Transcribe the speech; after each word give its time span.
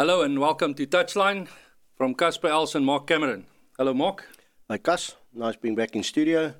Hello 0.00 0.22
and 0.22 0.38
welcome 0.38 0.74
to 0.74 0.86
Touchline 0.86 1.48
from 1.96 2.14
Casper 2.14 2.46
Els 2.46 2.76
and 2.76 2.86
Mark 2.86 3.08
Cameron. 3.08 3.46
Hello, 3.76 3.92
Mark. 3.92 4.28
Hi, 4.70 4.78
Cas. 4.78 5.16
Nice 5.34 5.56
being 5.56 5.74
back 5.74 5.96
in 5.96 6.04
studio. 6.04 6.54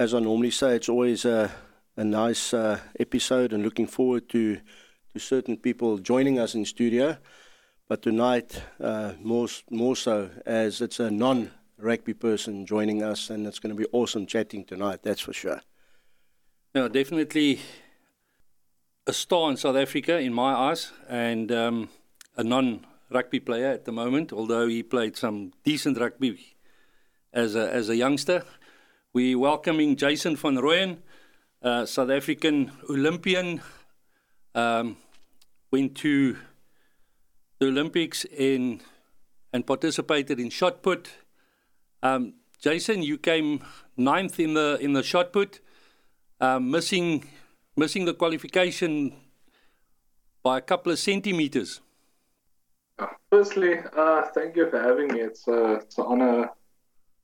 As 0.00 0.14
I 0.14 0.18
normally 0.18 0.50
say, 0.50 0.74
it's 0.74 0.88
always 0.88 1.24
a, 1.24 1.48
a 1.96 2.02
nice 2.02 2.52
uh, 2.52 2.80
episode 2.98 3.52
and 3.52 3.62
looking 3.62 3.86
forward 3.86 4.28
to, 4.30 4.56
to 5.12 5.20
certain 5.20 5.58
people 5.58 5.98
joining 5.98 6.40
us 6.40 6.56
in 6.56 6.64
studio. 6.64 7.18
But 7.88 8.02
tonight, 8.02 8.60
uh, 8.80 9.12
more, 9.22 9.46
more 9.70 9.94
so, 9.94 10.30
as 10.44 10.80
it's 10.80 10.98
a 10.98 11.08
non 11.08 11.52
rugby 11.78 12.14
person 12.14 12.66
joining 12.66 13.00
us, 13.00 13.30
and 13.30 13.46
it's 13.46 13.60
going 13.60 13.76
to 13.76 13.80
be 13.80 13.88
awesome 13.92 14.26
chatting 14.26 14.64
tonight, 14.64 15.04
that's 15.04 15.20
for 15.20 15.32
sure. 15.32 15.60
Yeah, 16.74 16.88
definitely 16.88 17.60
a 19.06 19.12
star 19.12 19.52
in 19.52 19.56
South 19.56 19.76
Africa 19.76 20.18
in 20.18 20.32
my 20.32 20.52
eyes, 20.52 20.90
and 21.08 21.52
um, 21.52 21.88
a 22.36 22.44
non 22.44 22.86
rugby 23.10 23.40
player 23.40 23.68
at 23.68 23.84
the 23.84 23.92
moment, 23.92 24.32
although 24.32 24.68
he 24.68 24.82
played 24.82 25.16
some 25.16 25.52
decent 25.64 25.98
rugby 25.98 26.56
as 27.32 27.54
a, 27.54 27.72
as 27.72 27.88
a 27.88 27.96
youngster. 27.96 28.44
We're 29.12 29.38
welcoming 29.38 29.96
Jason 29.96 30.36
van 30.36 30.56
Rooyen, 30.56 30.98
uh, 31.62 31.86
South 31.86 32.10
African 32.10 32.72
Olympian, 32.88 33.60
um, 34.54 34.96
went 35.70 35.96
to 35.96 36.36
the 37.58 37.66
Olympics 37.66 38.24
in 38.24 38.80
and 39.52 39.66
participated 39.66 40.38
in 40.38 40.50
shot 40.50 40.82
put. 40.82 41.10
Um, 42.02 42.34
Jason, 42.60 43.02
you 43.02 43.18
came 43.18 43.64
ninth 43.96 44.38
in 44.38 44.54
the 44.54 44.78
in 44.80 44.92
the 44.92 45.02
shot 45.02 45.32
put, 45.32 45.60
uh, 46.40 46.60
missing 46.60 47.28
missing 47.76 48.04
the 48.04 48.14
qualification 48.14 49.14
by 50.42 50.58
a 50.58 50.60
couple 50.60 50.92
of 50.92 50.98
centimeters. 50.98 51.80
Firstly, 53.30 53.78
uh, 53.96 54.22
thank 54.34 54.56
you 54.56 54.68
for 54.70 54.80
having 54.80 55.08
me. 55.08 55.20
It's, 55.20 55.46
uh, 55.46 55.74
it's 55.74 55.98
an 55.98 56.04
honor 56.06 56.50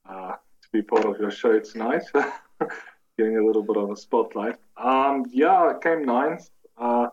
uh, 0.09 0.33
to 0.33 0.69
be 0.73 0.83
part 0.83 1.05
of 1.05 1.19
your 1.19 1.31
show 1.31 1.59
tonight. 1.59 2.03
Getting 3.19 3.39
a 3.39 3.45
little 3.45 3.63
bit 3.63 3.77
of 3.77 3.91
a 3.91 3.97
spotlight. 3.97 4.57
Um, 4.77 5.25
yeah, 5.31 5.71
I 5.71 5.75
came 5.83 6.05
ninth. 6.05 6.49
Uh, 6.79 7.09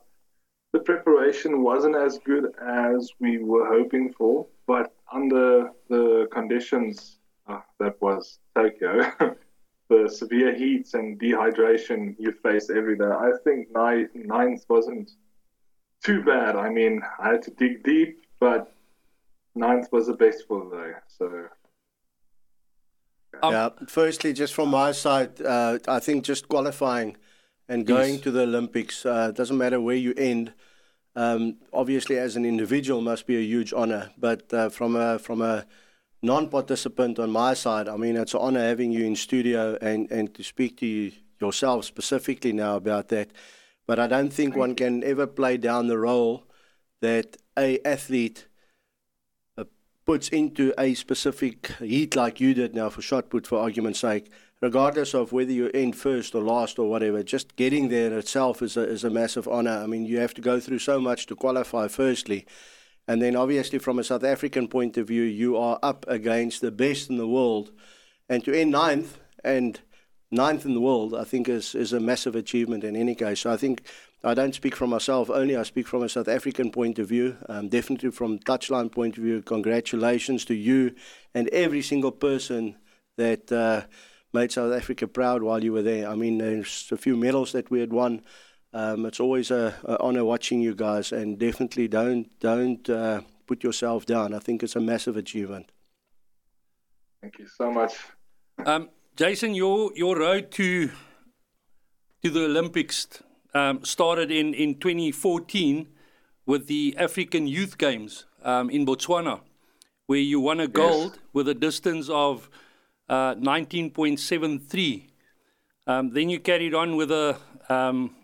the 0.74 0.80
preparation 0.80 1.62
wasn't 1.62 1.96
as 1.96 2.20
good 2.20 2.52
as 2.62 3.12
we 3.20 3.40
were 3.40 3.68
hoping 3.68 4.14
for, 4.14 4.48
but 4.68 4.94
under 5.12 5.72
the 5.90 6.28
conditions 6.32 7.20
uh, 7.48 7.62
that 7.80 8.02
was 8.02 8.40
Tokyo, 8.56 9.12
the 9.90 10.10
severe 10.10 10.56
heats 10.56 10.94
and 10.94 11.20
dehydration 11.20 12.16
you 12.18 12.32
face 12.44 12.70
every 12.70 12.98
day, 12.98 13.06
I 13.06 13.32
think 13.44 13.70
ninth 13.74 14.66
wasn't 14.68 15.12
too 16.04 16.24
bad. 16.24 16.56
I 16.56 16.70
mean, 16.70 17.02
I 17.20 17.30
had 17.30 17.44
to 17.44 17.52
dig 17.52 17.84
deep 17.84 18.20
but 18.44 18.74
ninth 19.56 19.88
was 19.94 20.08
the 20.08 20.18
best 20.24 20.40
for 20.48 20.70
though. 20.70 20.96
So. 21.18 21.26
Um, 23.42 23.54
yeah. 23.54 23.70
Firstly, 23.88 24.34
just 24.34 24.54
from 24.54 24.70
my 24.70 24.92
side, 24.92 25.42
uh, 25.42 25.80
I 25.88 26.00
think 26.00 26.26
just 26.26 26.50
qualifying 26.50 27.16
and 27.70 27.88
going 27.88 28.16
yes. 28.16 28.24
to 28.24 28.32
the 28.32 28.42
Olympics 28.42 29.06
uh, 29.06 29.32
doesn't 29.32 29.58
matter 29.58 29.80
where 29.80 29.96
you 29.96 30.14
end. 30.18 30.54
Um, 31.16 31.56
obviously, 31.72 32.18
as 32.18 32.36
an 32.36 32.46
individual, 32.46 33.00
must 33.02 33.26
be 33.28 33.38
a 33.38 33.48
huge 33.54 33.72
honor. 33.72 34.12
But 34.18 34.54
uh, 34.54 34.70
from 34.70 34.98
a 34.98 35.20
from 35.20 35.42
a 35.42 35.66
non-participant 36.22 37.20
on 37.20 37.30
my 37.32 37.54
side, 37.54 37.88
I 37.88 37.96
mean, 37.96 38.18
it's 38.18 38.34
an 38.34 38.42
honor 38.42 38.66
having 38.72 38.92
you 38.92 39.06
in 39.06 39.16
studio 39.16 39.78
and 39.82 40.12
and 40.12 40.34
to 40.36 40.44
speak 40.44 40.78
to 40.80 40.86
you 40.86 41.12
yourself 41.40 41.86
specifically 41.86 42.52
now 42.52 42.76
about 42.76 43.08
that. 43.08 43.32
But 43.88 44.00
I 44.00 44.08
don't 44.08 44.34
think 44.34 44.58
one 44.58 44.76
can 44.76 45.02
ever 45.04 45.28
play 45.28 45.56
down 45.58 45.88
the 45.88 45.98
role 45.98 46.44
that 47.04 47.36
a 47.60 47.86
athlete 47.86 48.48
uh, 49.58 49.66
puts 50.06 50.30
into 50.30 50.74
a 50.78 50.94
specific 50.94 51.68
heat 51.80 52.16
like 52.16 52.40
you 52.40 52.54
did 52.54 52.74
now 52.74 52.90
for 52.90 53.02
shot 53.02 53.30
put, 53.30 53.46
for 53.46 53.60
argument's 53.60 54.00
sake, 54.00 54.32
regardless 54.62 55.14
of 55.14 55.34
whether 55.34 55.52
you 55.52 55.70
end 55.74 55.98
first 55.98 56.34
or 56.34 56.42
last 56.42 56.80
or 56.80 56.90
whatever, 56.90 57.22
just 57.22 57.58
getting 57.58 57.90
there 57.90 58.08
in 58.08 58.18
itself 58.18 58.62
is 58.62 58.78
a, 58.78 58.84
is 58.84 59.04
a 59.04 59.10
massive 59.10 59.50
honor. 59.50 59.84
I 59.84 59.86
mean, 59.86 60.06
you 60.06 60.20
have 60.20 60.34
to 60.36 60.42
go 60.42 60.62
through 60.62 60.80
so 60.80 61.02
much 61.02 61.26
to 61.26 61.36
qualify, 61.36 61.90
firstly. 61.90 62.46
And 63.06 63.22
then, 63.22 63.36
obviously, 63.36 63.80
from 63.80 64.00
a 64.00 64.04
South 64.06 64.24
African 64.24 64.70
point 64.70 64.98
of 64.98 65.10
view, 65.10 65.24
you 65.24 65.58
are 65.58 65.80
up 65.84 66.06
against 66.08 66.62
the 66.62 66.72
best 66.72 67.10
in 67.10 67.18
the 67.18 67.28
world. 67.28 67.72
And 68.30 68.46
to 68.46 68.58
end 68.58 68.72
ninth 68.72 69.20
and 69.44 69.78
ninth 70.32 70.66
in 70.66 70.74
the 70.74 70.80
world, 70.80 71.14
I 71.14 71.26
think, 71.26 71.50
is, 71.50 71.76
is 71.76 71.92
a 71.92 72.00
massive 72.00 72.34
achievement 72.34 72.86
in 72.86 72.96
any 72.96 73.14
case. 73.14 73.42
So 73.42 73.52
I 73.52 73.58
think 73.58 73.84
I 74.26 74.34
don't 74.34 74.56
speak 74.56 74.76
for 74.76 74.88
myself 74.88 75.30
only, 75.30 75.58
I 75.58 75.64
speak 75.64 75.88
from 75.88 76.04
a 76.04 76.10
South 76.10 76.30
African 76.30 76.72
point 76.72 76.98
of 76.98 77.10
view, 77.10 77.38
um, 77.50 77.68
definitely 77.68 78.12
from 78.12 78.40
touchline 78.40 78.90
point 78.90 79.18
of 79.18 79.24
view. 79.24 79.42
Congratulations 79.42 80.46
to 80.46 80.54
you 80.54 80.96
and 81.34 81.50
every 81.50 81.82
single 81.82 82.12
person 82.12 82.78
that 83.18 83.52
uh, 83.52 83.82
made 84.32 84.52
South 84.52 84.72
Africa 84.72 85.08
proud 85.08 85.44
while 85.44 85.62
you 85.62 85.74
were 85.74 85.82
there. 85.82 86.08
I 86.08 86.16
mean, 86.16 86.38
there's 86.38 86.90
a 86.92 86.98
few 86.98 87.18
medals 87.18 87.52
that 87.52 87.70
we 87.70 87.82
had 87.82 87.92
won. 87.92 88.22
Um, 88.74 89.06
it's 89.06 89.20
always 89.20 89.52
a, 89.52 89.76
a 89.84 90.00
honor 90.02 90.24
watching 90.24 90.62
you 90.62 90.74
guys, 90.74 91.12
and 91.12 91.38
definitely 91.38 91.88
don't 91.88 92.28
don't 92.40 92.90
uh, 92.90 93.22
put 93.46 93.64
yourself 93.64 94.06
down. 94.06 94.34
I 94.34 94.40
think 94.40 94.64
it's 94.64 94.76
a 94.76 94.80
massive 94.80 95.16
achievement. 95.18 95.72
Thank 97.22 97.40
you 97.40 97.48
so 97.48 97.72
much. 97.72 97.94
Um, 98.66 98.90
Jason, 99.16 99.54
your 99.54 99.92
your 99.96 100.18
road 100.18 100.50
to 100.52 100.90
to 102.24 102.30
the 102.32 102.46
Olympics 102.46 103.22
um, 103.54 103.84
started 103.84 104.32
in, 104.32 104.54
in 104.54 104.76
2014 104.76 105.88
with 106.46 106.68
the 106.68 106.96
African 106.98 107.48
Youth 107.48 107.78
Games 107.78 108.26
um, 108.44 108.70
in 108.70 108.86
Botswana, 108.86 109.42
where 110.08 110.20
you 110.20 110.40
won 110.40 110.60
a 110.60 110.68
gold 110.68 111.14
yes. 111.14 111.22
with 111.34 111.48
a 111.48 111.54
distance 111.54 112.10
of 112.10 112.50
uh, 113.10 113.36
19.73. 113.36 115.08
Um, 115.86 116.14
then 116.14 116.30
you 116.30 116.40
carried 116.40 116.74
on 116.74 116.96
with 116.96 117.12
a 117.12 117.38
um, 117.70 118.16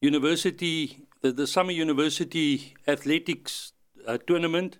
university, 0.00 1.06
the, 1.22 1.32
the, 1.32 1.46
Summer 1.46 1.72
University 1.72 2.74
Athletics 2.86 3.72
uh, 4.06 4.18
Tournament, 4.26 4.78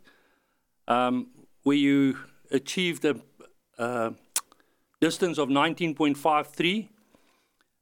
um, 0.87 1.29
where 1.63 1.77
you 1.77 2.19
achieved 2.51 3.05
a 3.05 3.21
uh, 3.79 4.11
distance 5.01 5.39
of 5.39 5.49
19.53. 5.49 6.89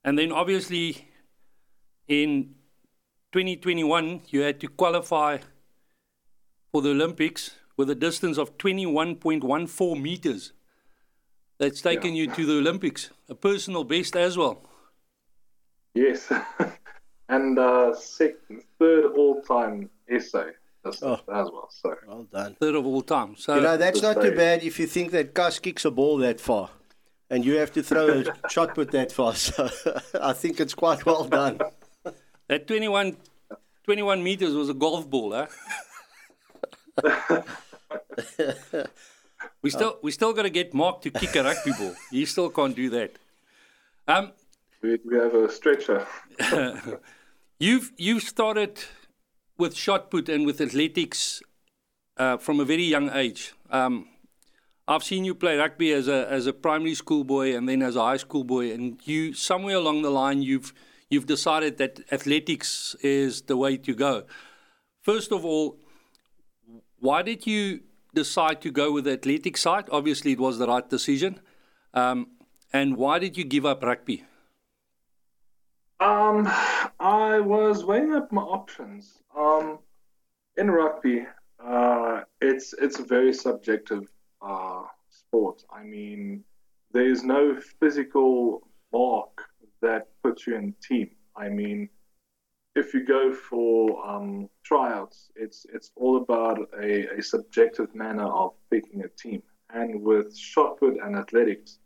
And 0.05 0.19
then 0.19 0.31
obviously 0.31 1.09
in 2.09 2.55
2021, 3.33 4.22
you 4.28 4.41
had 4.41 4.61
to 4.61 4.69
qualify 4.69 5.39
for 6.72 6.83
the 6.83 6.91
Olympics 6.91 7.56
with 7.77 7.91
a 7.91 7.94
distance 7.94 8.39
of 8.39 8.56
21.14 8.59 10.00
meters. 10.00 10.53
That's 11.59 11.81
taken 11.81 12.15
yeah. 12.15 12.25
you 12.25 12.34
to 12.34 12.47
the 12.47 12.59
Olympics, 12.59 13.11
a 13.28 13.34
personal 13.34 13.84
best 13.84 14.16
as 14.16 14.37
well. 14.37 14.62
Yes, 15.95 16.31
and 17.28 17.59
uh, 17.59 17.95
second, 17.95 18.62
third 18.78 19.12
all-time 19.16 19.89
SA 20.21 20.45
oh. 21.03 21.15
as 21.15 21.49
well. 21.50 21.69
So 21.71 21.95
well 22.06 22.27
done, 22.31 22.55
third 22.61 22.75
of 22.75 22.87
all 22.87 23.03
time. 23.03 23.37
So 23.37 23.56
you 23.56 23.62
know 23.62 23.77
that's 23.77 24.03
not 24.03 24.21
too 24.21 24.34
bad 24.34 24.62
if 24.62 24.78
you 24.78 24.87
think 24.87 25.12
that 25.12 25.34
Gus 25.34 25.59
kicks 25.59 25.84
a 25.84 25.91
ball 25.91 26.19
that 26.19 26.41
far, 26.41 26.71
and 27.31 27.45
you 27.45 27.56
have 27.56 27.72
to 27.72 27.83
throw 27.83 28.22
a 28.22 28.25
shot 28.50 28.75
put 28.75 28.91
that 28.93 29.12
far. 29.12 29.34
So 29.34 29.71
I 30.21 30.34
think 30.34 30.61
it's 30.61 30.75
quite 30.75 31.06
well 31.06 31.25
done. 31.25 31.61
That 32.49 32.67
21, 32.69 33.17
21 33.84 34.23
meters 34.23 34.55
was 34.55 34.69
a 34.69 34.75
golf 34.75 35.09
ball, 35.11 35.33
huh? 35.33 35.47
we 39.62 39.71
still 39.71 39.99
we 40.03 40.11
still 40.11 40.33
got 40.33 40.43
to 40.43 40.51
get 40.51 40.73
Mark 40.73 41.03
to 41.03 41.11
kick 41.11 41.34
a 41.37 41.43
rugby 41.43 41.73
ball. 41.79 41.95
He 42.11 42.25
still 42.25 42.51
can't 42.51 42.75
do 42.75 42.89
that. 42.91 43.12
Um, 44.09 44.33
we, 44.81 44.99
we 45.05 45.17
have 45.17 45.34
a 45.34 45.51
stretcher. 45.51 46.07
you've 47.59 47.93
you've 47.97 48.23
started 48.23 48.78
with 49.59 49.75
shot 49.75 50.11
put 50.11 50.28
and 50.28 50.47
with 50.47 50.61
athletics 50.61 51.43
uh, 52.16 52.37
from 52.37 52.60
a 52.60 52.65
very 52.65 52.84
young 52.84 53.10
age. 53.10 53.54
Um, 53.71 54.07
I've 54.89 55.03
seen 55.03 55.25
you 55.25 55.34
play 55.34 55.57
rugby 55.57 55.93
as 55.93 56.07
a 56.07 56.31
as 56.31 56.47
a 56.47 56.53
primary 56.53 56.95
school 56.95 57.25
boy 57.25 57.57
and 57.57 57.69
then 57.69 57.83
as 57.83 57.97
a 57.97 58.03
high 58.03 58.19
school 58.19 58.45
boy, 58.45 58.72
and 58.72 59.01
you 59.04 59.34
somewhere 59.34 59.77
along 59.77 60.03
the 60.03 60.10
line 60.10 60.43
you've 60.43 60.72
you've 61.11 61.27
decided 61.27 61.79
that 61.79 62.01
athletics 62.13 62.97
is 63.01 63.43
the 63.43 63.57
way 63.57 63.77
to 63.77 63.95
go. 63.95 64.25
First 65.03 65.33
of 65.33 65.45
all, 65.45 65.79
why 66.99 67.23
did 67.23 67.47
you 67.47 67.81
decide 68.15 68.61
to 68.63 68.71
go 68.71 68.93
with 68.93 69.05
the 69.05 69.13
athletic 69.13 69.57
side? 69.57 69.89
Obviously, 69.93 70.33
it 70.33 70.41
was 70.41 70.59
the 70.59 70.67
right 70.67 70.89
decision. 70.89 71.41
Um, 71.95 72.29
and 72.73 72.97
why 72.97 73.19
did 73.19 73.37
you 73.37 73.45
give 73.45 73.65
up 73.65 73.83
rugby? 73.83 74.25
Um, 76.01 76.47
I 77.01 77.41
was 77.41 77.85
weighing 77.85 78.15
up 78.15 78.33
my 78.33 78.43
options. 78.43 79.23
Um, 79.37 79.79
in 80.57 80.71
rugby, 80.71 81.27
uh, 81.65 82.23
it's 82.41 82.75
it's 82.75 82.99
a 82.99 83.05
very 83.05 83.33
subjective 83.33 84.05
uh, 84.43 84.83
sport. 85.09 85.63
I 85.71 85.83
mean, 85.83 86.45
there 86.93 87.09
is 87.09 87.23
no 87.23 87.59
physical 87.81 88.69
mark 88.93 89.43
that 89.81 90.09
puts 90.27 90.47
you 90.47 90.57
in 90.57 90.75
team. 90.83 91.11
I 91.37 91.49
mean, 91.49 91.89
if 92.75 92.93
you 92.93 93.05
go 93.05 93.33
for 93.33 94.07
um, 94.07 94.49
tryouts, 94.65 95.31
it's 95.37 95.67
it's 95.73 95.93
all 95.97 96.17
about 96.17 96.59
a, 96.83 97.19
a 97.19 97.23
subjective 97.23 97.95
manner 97.95 98.27
of 98.27 98.53
picking 98.71 99.03
a 99.05 99.09
team. 99.09 99.43
And 99.71 100.03
with 100.03 100.37
shot 100.37 100.78
put 100.81 100.95
and 101.03 101.17
athletics, 101.17 101.78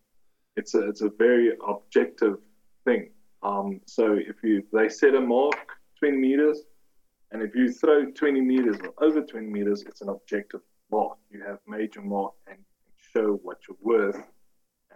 it's 0.57 0.75
a 0.75 0.89
it's 0.89 1.03
a 1.03 1.11
very 1.19 1.53
objective 1.67 2.39
thing. 2.85 3.11
Um, 3.43 3.81
so 3.87 4.15
if 4.15 4.37
you 4.43 4.65
they 4.73 4.89
set 4.89 5.15
a 5.15 5.21
mark 5.21 5.69
20 5.99 6.17
meters, 6.17 6.59
and 7.31 7.43
if 7.43 7.55
you 7.55 7.73
throw 7.73 8.11
20 8.11 8.41
meters 8.41 8.77
or 8.83 9.07
over 9.07 9.21
20 9.21 9.47
meters, 9.47 9.83
it's 9.87 10.01
an 10.01 10.09
objective 10.09 10.63
mark. 10.91 11.19
You 11.31 11.43
have 11.47 11.61
made 11.67 11.95
your 11.95 12.05
mark 12.05 12.33
and 12.49 12.59
show 13.13 13.39
what 13.43 13.59
you're 13.67 13.83
worth, 13.83 14.23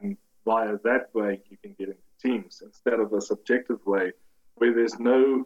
and 0.01 0.17
via 0.45 0.79
that 0.85 1.15
way 1.15 1.41
you 1.51 1.59
can 1.63 1.75
get 1.79 1.89
into 1.89 2.04
teams 2.25 2.63
instead 2.65 3.01
of 3.01 3.13
a 3.13 3.21
subjective 3.21 3.85
way 3.87 4.13
where 4.57 4.75
there's 4.75 4.99
no 4.99 5.45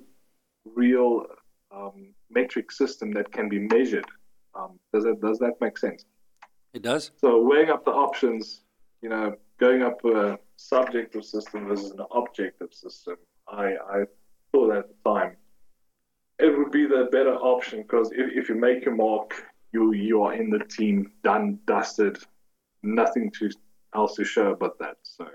real 0.65 1.25
um, 1.75 2.15
metric 2.31 2.71
system 2.71 3.13
that 3.13 3.33
can 3.33 3.49
be 3.49 3.59
measured. 3.59 4.07
Um, 4.55 4.79
does 4.93 5.05
that 5.05 5.21
does 5.21 5.39
that 5.39 5.55
make 5.61 5.79
sense? 5.79 6.05
It 6.75 6.83
does. 6.83 7.11
So 7.17 7.43
weighing 7.43 7.71
up 7.71 7.85
the 7.85 7.91
options, 7.91 8.63
you 9.03 9.09
know, 9.09 9.37
going 9.59 9.83
up 9.83 10.05
a 10.05 10.39
subjective 10.57 11.25
system 11.25 11.67
versus 11.67 11.93
an 11.93 12.05
objective 12.15 12.73
system, 12.73 13.17
I, 13.49 13.75
I 13.91 14.05
thought 14.53 14.77
at 14.77 14.85
the 14.89 15.11
time 15.11 15.37
it 16.39 16.57
would 16.57 16.71
be 16.71 16.87
the 16.87 17.09
better 17.11 17.35
option 17.35 17.83
because 17.83 18.11
if, 18.13 18.31
if 18.33 18.49
you 18.49 18.55
make 18.55 18.85
your 18.85 18.95
mark, 18.95 19.43
you 19.73 19.93
you 19.93 20.23
are 20.23 20.35
in 20.35 20.51
the 20.51 20.61
team, 20.61 21.13
done, 21.25 21.59
dusted, 21.67 22.19
nothing 22.83 23.31
to 23.39 23.51
else 23.95 24.15
to 24.17 24.25
show 24.25 24.55
but 24.55 24.79
that. 24.79 24.97
So. 25.03 25.27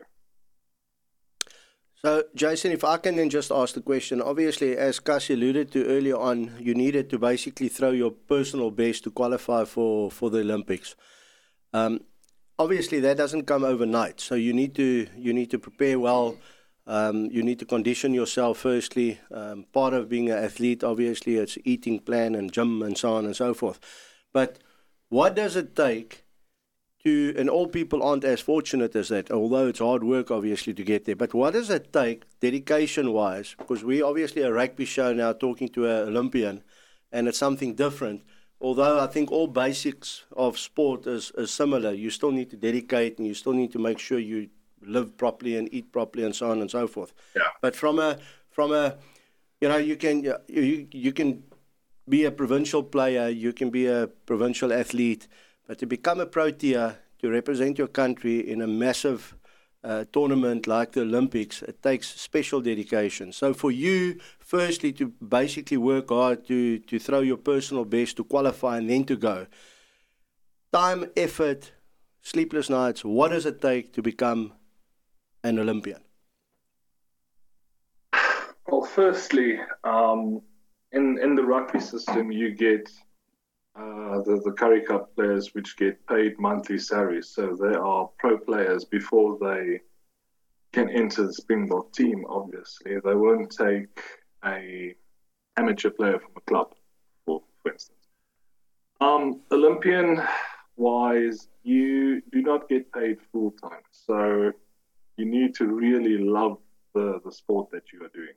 So, 2.05 2.25
Jason, 2.35 2.73
if 2.73 2.83
I 2.83 2.97
can 2.97 3.15
then 3.15 3.29
just 3.29 3.49
ask 3.49 3.75
the 3.75 3.81
question, 3.81 4.21
obviously, 4.21 4.75
as 4.75 4.99
Cassie 4.99 5.35
alluded 5.35 5.71
to 5.71 5.85
earlier 5.85 6.17
on, 6.17 6.51
you 6.59 6.75
needed 6.75 7.09
to 7.11 7.17
basically 7.17 7.69
throw 7.69 7.91
your 7.91 8.11
personal 8.11 8.71
best 8.71 9.05
to 9.05 9.09
qualify 9.09 9.63
for, 9.63 10.11
for 10.11 10.29
the 10.29 10.39
Olympics. 10.39 10.97
Um, 11.71 12.01
obviously, 12.59 12.99
that 12.99 13.15
doesn't 13.15 13.45
come 13.45 13.63
overnight. 13.63 14.19
So 14.19 14.35
you 14.35 14.51
need 14.51 14.75
to 14.75 15.07
you 15.15 15.31
need 15.31 15.49
to 15.51 15.59
prepare 15.59 15.97
well. 15.97 16.35
Um, 16.85 17.27
you 17.31 17.41
need 17.41 17.59
to 17.59 17.65
condition 17.65 18.13
yourself 18.13 18.57
firstly. 18.57 19.21
Um, 19.31 19.65
part 19.71 19.93
of 19.93 20.09
being 20.09 20.29
an 20.29 20.43
athlete, 20.43 20.83
obviously, 20.83 21.37
it's 21.37 21.57
eating 21.63 21.99
plan 21.99 22.35
and 22.35 22.51
gym 22.51 22.81
and 22.81 22.97
so 22.97 23.13
on 23.13 23.23
and 23.23 23.33
so 23.33 23.53
forth. 23.53 23.79
But 24.33 24.59
what 25.07 25.35
does 25.35 25.55
it 25.55 25.73
take 25.73 26.22
to, 27.05 27.33
and 27.37 27.49
all 27.49 27.67
people 27.67 28.01
aren't 28.01 28.23
as 28.23 28.39
fortunate 28.39 28.95
as 28.95 29.09
that, 29.09 29.29
although 29.31 29.67
it's 29.67 29.79
hard 29.79 30.03
work, 30.03 30.31
obviously, 30.31 30.73
to 30.73 30.83
get 30.83 31.05
there. 31.05 31.15
But 31.15 31.33
what 31.33 31.53
does 31.53 31.69
it 31.69 31.91
take, 31.91 32.23
dedication 32.39 33.11
wise? 33.11 33.55
Because 33.57 33.83
we 33.83 34.01
obviously 34.01 34.41
a 34.41 34.51
rugby 34.51 34.85
show 34.85 35.13
now 35.13 35.33
talking 35.33 35.69
to 35.69 35.85
an 35.85 36.07
Olympian, 36.07 36.63
and 37.11 37.27
it's 37.27 37.37
something 37.37 37.75
different. 37.75 38.23
Although 38.61 39.01
I 39.01 39.07
think 39.07 39.31
all 39.31 39.47
basics 39.47 40.23
of 40.37 40.57
sport 40.57 41.05
is, 41.05 41.31
is 41.37 41.51
similar, 41.51 41.91
you 41.91 42.09
still 42.09 42.31
need 42.31 42.49
to 42.51 42.55
dedicate 42.55 43.17
and 43.17 43.27
you 43.27 43.33
still 43.33 43.51
need 43.51 43.73
to 43.73 43.79
make 43.79 43.99
sure 43.99 44.17
you 44.17 44.49
live 44.81 45.17
properly 45.17 45.57
and 45.57 45.67
eat 45.73 45.91
properly 45.91 46.23
and 46.23 46.33
so 46.33 46.49
on 46.49 46.61
and 46.61 46.71
so 46.71 46.87
forth. 46.87 47.13
Yeah. 47.35 47.43
But 47.61 47.75
from 47.75 47.99
a 47.99 48.19
from 48.51 48.71
a 48.71 48.95
you 49.59 49.67
know 49.67 49.77
you 49.77 49.97
can 49.97 50.23
you 50.47 50.87
you 50.91 51.11
can 51.11 51.43
be 52.07 52.23
a 52.23 52.31
provincial 52.31 52.83
player, 52.83 53.27
you 53.27 53.51
can 53.51 53.69
be 53.69 53.87
a 53.87 54.07
provincial 54.25 54.71
athlete, 54.71 55.27
but 55.67 55.77
to 55.79 55.85
become 55.85 56.19
a 56.19 56.25
Protea, 56.25 56.97
to 57.19 57.29
represent 57.29 57.77
your 57.77 57.87
country 57.87 58.39
in 58.39 58.61
a 58.61 58.67
massive 58.67 59.35
uh, 59.83 60.05
tournament 60.11 60.67
like 60.67 60.93
the 60.93 61.01
Olympics, 61.01 61.61
it 61.61 61.81
takes 61.81 62.07
special 62.07 62.61
dedication. 62.61 63.31
So 63.31 63.53
for 63.53 63.71
you, 63.71 64.19
firstly, 64.39 64.93
to 64.93 65.07
basically 65.07 65.77
work 65.77 66.09
hard 66.09 66.45
to 66.47 66.79
to 66.79 66.99
throw 66.99 67.21
your 67.21 67.37
personal 67.37 67.85
best 67.85 68.17
to 68.17 68.23
qualify 68.23 68.77
and 68.77 68.89
then 68.89 69.03
to 69.05 69.15
go. 69.15 69.47
Time, 70.71 71.05
effort, 71.15 71.71
sleepless 72.21 72.69
nights. 72.69 73.03
What 73.05 73.29
does 73.29 73.45
it 73.45 73.61
take 73.61 73.93
to 73.93 74.01
become 74.01 74.53
an 75.43 75.59
Olympian? 75.59 76.01
Well, 78.67 78.83
firstly, 78.83 79.59
um, 79.83 80.41
in 80.91 81.19
in 81.19 81.35
the 81.35 81.43
rugby 81.43 81.79
system, 81.79 82.31
you 82.31 82.51
get 82.55 82.89
uh, 83.75 84.21
the 84.21 84.41
the 84.43 84.51
Currie 84.51 84.85
Cup 84.85 85.15
players, 85.15 85.53
which 85.53 85.77
get 85.77 86.05
paid 86.07 86.39
monthly 86.39 86.77
salaries. 86.77 87.29
So 87.29 87.55
they 87.59 87.75
are 87.75 88.09
pro 88.19 88.37
players 88.37 88.85
before 88.85 89.37
they 89.39 89.81
can 90.71 90.89
enter 90.89 91.25
the 91.27 91.33
Springbok 91.33 91.93
team. 91.93 92.25
Obviously, 92.29 92.99
they 93.03 93.15
won't 93.15 93.51
take 93.51 93.99
a 94.45 94.95
amateur 95.57 95.89
player 95.89 96.19
from 96.19 96.31
a 96.37 96.41
club, 96.41 96.73
for 97.25 97.41
for 97.61 97.71
instance. 97.71 97.97
Um, 99.01 99.41
Olympian 99.51 100.21
wise, 100.75 101.47
you 101.63 102.21
do 102.31 102.41
not 102.41 102.69
get 102.69 102.91
paid 102.93 103.17
full 103.31 103.51
time. 103.51 103.81
So 103.91 104.51
you 105.17 105.25
need 105.25 105.55
to 105.55 105.67
really 105.67 106.17
love 106.17 106.57
the, 106.93 107.19
the 107.23 107.31
sport 107.31 107.69
that 107.71 107.91
you 107.91 108.03
are 108.03 108.09
doing. 108.09 108.35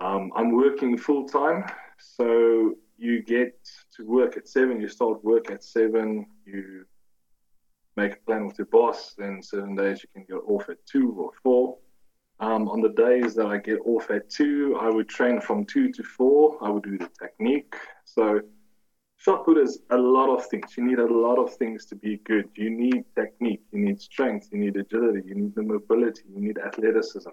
Um, 0.00 0.32
I'm 0.36 0.52
working 0.52 0.98
full 0.98 1.26
time, 1.26 1.64
so 1.98 2.74
you 2.96 3.22
get 3.22 3.58
to 3.96 4.06
work 4.06 4.36
at 4.36 4.48
seven, 4.48 4.80
you 4.80 4.88
start 4.88 5.24
work 5.24 5.50
at 5.50 5.62
seven, 5.62 6.26
you 6.46 6.84
make 7.96 8.12
a 8.14 8.20
plan 8.26 8.46
with 8.46 8.58
your 8.58 8.66
boss, 8.66 9.14
then 9.16 9.42
certain 9.42 9.74
days 9.74 10.02
you 10.02 10.08
can 10.14 10.24
get 10.24 10.42
off 10.48 10.68
at 10.68 10.84
two 10.86 11.12
or 11.18 11.30
four. 11.42 11.78
Um, 12.40 12.68
on 12.68 12.80
the 12.80 12.88
days 12.88 13.34
that 13.36 13.46
I 13.46 13.58
get 13.58 13.78
off 13.84 14.10
at 14.10 14.28
two, 14.28 14.76
I 14.80 14.90
would 14.90 15.08
train 15.08 15.40
from 15.40 15.64
two 15.64 15.92
to 15.92 16.02
four. 16.02 16.58
I 16.60 16.68
would 16.68 16.82
do 16.82 16.98
the 16.98 17.08
technique. 17.20 17.76
So 18.04 18.40
shot 19.16 19.44
put 19.44 19.56
is 19.56 19.80
a 19.90 19.96
lot 19.96 20.28
of 20.28 20.44
things. 20.46 20.76
You 20.76 20.84
need 20.84 20.98
a 20.98 21.06
lot 21.06 21.38
of 21.38 21.54
things 21.54 21.86
to 21.86 21.94
be 21.94 22.18
good. 22.24 22.48
You 22.56 22.70
need 22.70 23.04
technique, 23.14 23.62
you 23.72 23.78
need 23.78 24.00
strength, 24.00 24.48
you 24.52 24.58
need 24.58 24.76
agility, 24.76 25.22
you 25.26 25.34
need 25.34 25.54
the 25.54 25.62
mobility, 25.62 26.22
you 26.34 26.40
need 26.40 26.58
athleticism. 26.58 27.30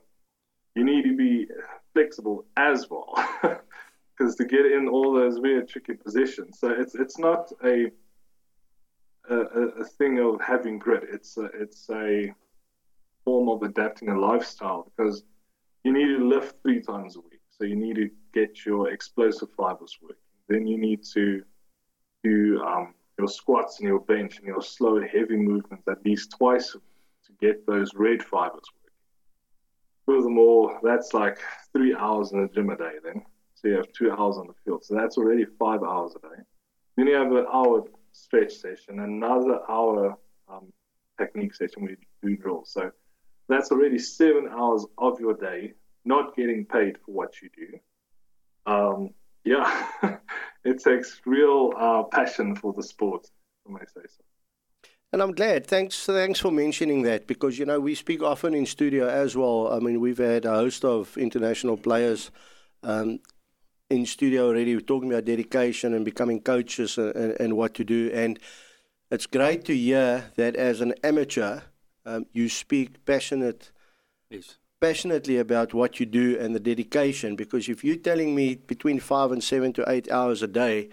You 0.76 0.86
need 0.86 1.04
to 1.04 1.18
be 1.18 1.48
flexible 1.94 2.46
as 2.56 2.90
well, 2.90 3.14
because 4.22 4.36
to 4.36 4.46
get 4.46 4.66
in 4.66 4.88
all 4.88 5.14
those 5.14 5.40
weird 5.40 5.68
tricky 5.68 5.94
positions. 5.94 6.60
So 6.60 6.70
it's 6.70 6.96
it's 6.96 7.18
not 7.18 7.52
a 7.64 7.92
a, 9.30 9.36
a 9.36 9.86
thing 9.86 10.20
of 10.20 10.40
having 10.42 10.78
grit. 10.78 11.04
It's 11.12 11.38
a, 11.38 11.46
it's 11.46 11.90
a 11.90 12.34
form 13.24 13.50
of 13.50 13.64
adapting 13.64 14.10
a 14.10 14.20
lifestyle 14.20 14.92
because 14.96 15.24
you 15.84 15.94
need 15.94 16.18
to 16.18 16.28
lift 16.28 16.62
three 16.62 16.82
times 16.82 17.16
a 17.16 17.22
week. 17.22 17.42
So 17.50 17.64
you 17.64 17.76
need 17.76 17.96
to 17.96 18.10
get 18.34 18.66
your 18.66 18.92
explosive 18.92 19.50
fibers 19.58 19.98
working. 20.02 20.18
Then 20.48 20.68
you 20.68 20.78
need 20.78 21.04
to 21.14 21.44
do 22.24 22.62
um, 22.62 22.94
your 23.18 23.28
squats 23.28 23.80
and 23.80 23.88
your 23.88 24.00
bench 24.00 24.38
and 24.38 24.48
your 24.48 24.62
slow, 24.62 25.02
heavy 25.02 25.38
movements 25.38 25.88
at 25.88 26.04
least 26.06 26.36
twice 26.38 26.72
to 26.72 27.32
get 27.40 27.66
those 27.66 27.94
red 27.96 28.22
fibers 28.24 28.66
working. 28.76 28.98
Furthermore, 30.06 30.80
that's 30.84 31.14
like 31.14 31.38
three 31.74 31.96
hours 31.96 32.32
in 32.32 32.42
the 32.42 32.48
gym 32.50 32.70
a 32.70 32.78
day 32.78 32.96
then. 33.04 33.24
So 33.62 33.68
you 33.68 33.76
have 33.76 33.92
two 33.94 34.12
hours 34.12 34.38
on 34.38 34.48
the 34.48 34.54
field. 34.66 34.84
So 34.84 34.96
that's 34.96 35.18
already 35.18 35.46
five 35.60 35.84
hours 35.84 36.16
a 36.16 36.20
day. 36.28 36.42
Then 36.98 37.08
you 37.08 37.14
have 37.14 37.32
an 37.32 37.46
hour 37.54 37.84
stretch 38.12 38.54
session, 38.54 39.00
another 39.00 39.60
hour 39.70 40.18
um, 40.52 40.74
technique 41.20 41.54
session 41.54 41.84
where 41.84 41.92
you 41.92 41.98
do 42.24 42.38
drills. 42.38 42.72
So 42.72 42.92
that's 43.48 43.72
already 43.72 44.00
seven 44.00 44.50
hours 44.52 44.86
of 44.98 45.20
your 45.20 45.36
day 45.36 45.74
not 46.06 46.36
getting 46.36 46.66
paid 46.66 46.98
for 47.06 47.12
what 47.12 47.36
you 47.42 47.50
do. 47.56 48.72
Um, 48.72 49.10
yeah, 49.44 49.88
it 50.66 50.84
takes 50.84 51.22
real 51.26 51.72
uh, 51.78 52.04
passion 52.04 52.56
for 52.56 52.74
the 52.74 52.82
sport, 52.82 53.28
I 53.68 53.74
may 53.74 53.86
say 53.86 54.02
so. 54.08 54.24
And 55.14 55.22
I'm 55.22 55.34
glad. 55.34 55.68
Thanks, 55.68 56.06
thanks 56.06 56.40
for 56.40 56.52
mentioning 56.52 57.04
that 57.04 57.28
because 57.28 57.60
you 57.60 57.66
know 57.66 57.80
we 57.80 57.96
speak 57.96 58.24
often 58.24 58.56
in 58.56 58.66
studio 58.66 59.08
as 59.08 59.36
well. 59.36 59.72
I 59.72 59.80
mean, 59.80 60.00
we've 60.00 60.18
had 60.18 60.46
a 60.46 60.54
host 60.54 60.86
of 60.86 61.18
international 61.18 61.76
players 61.78 62.32
um, 62.84 63.20
in 63.92 64.06
studio 64.06 64.48
already. 64.48 64.74
We're 64.76 64.82
talking 64.82 65.12
about 65.12 65.26
dedication 65.26 65.94
and 65.94 66.04
becoming 66.06 66.42
coaches 66.42 66.98
and, 66.98 67.16
and, 67.16 67.40
and, 67.40 67.58
what 67.58 67.74
to 67.76 67.84
do. 67.84 68.10
And 68.14 68.40
it's 69.12 69.28
great 69.28 69.66
to 69.66 69.76
hear 69.76 70.32
that 70.36 70.56
as 70.56 70.82
an 70.82 70.94
amateur, 71.04 71.62
um, 72.06 72.26
you 72.34 72.50
speak 72.50 73.06
passionate. 73.06 73.72
Yes 74.30 74.58
passionately 74.82 75.38
about 75.38 75.76
what 75.76 76.00
you 76.00 76.08
do 76.08 76.36
and 76.40 76.56
the 76.56 76.60
dedication 76.60 77.36
because 77.36 77.70
if 77.70 77.84
you're 77.84 77.96
telling 77.96 78.34
me 78.34 78.56
between 78.56 79.00
five 79.00 79.32
and 79.32 79.44
seven 79.44 79.72
to 79.72 79.86
eight 79.88 80.12
hours 80.12 80.42
a 80.42 80.48
day 80.48 80.90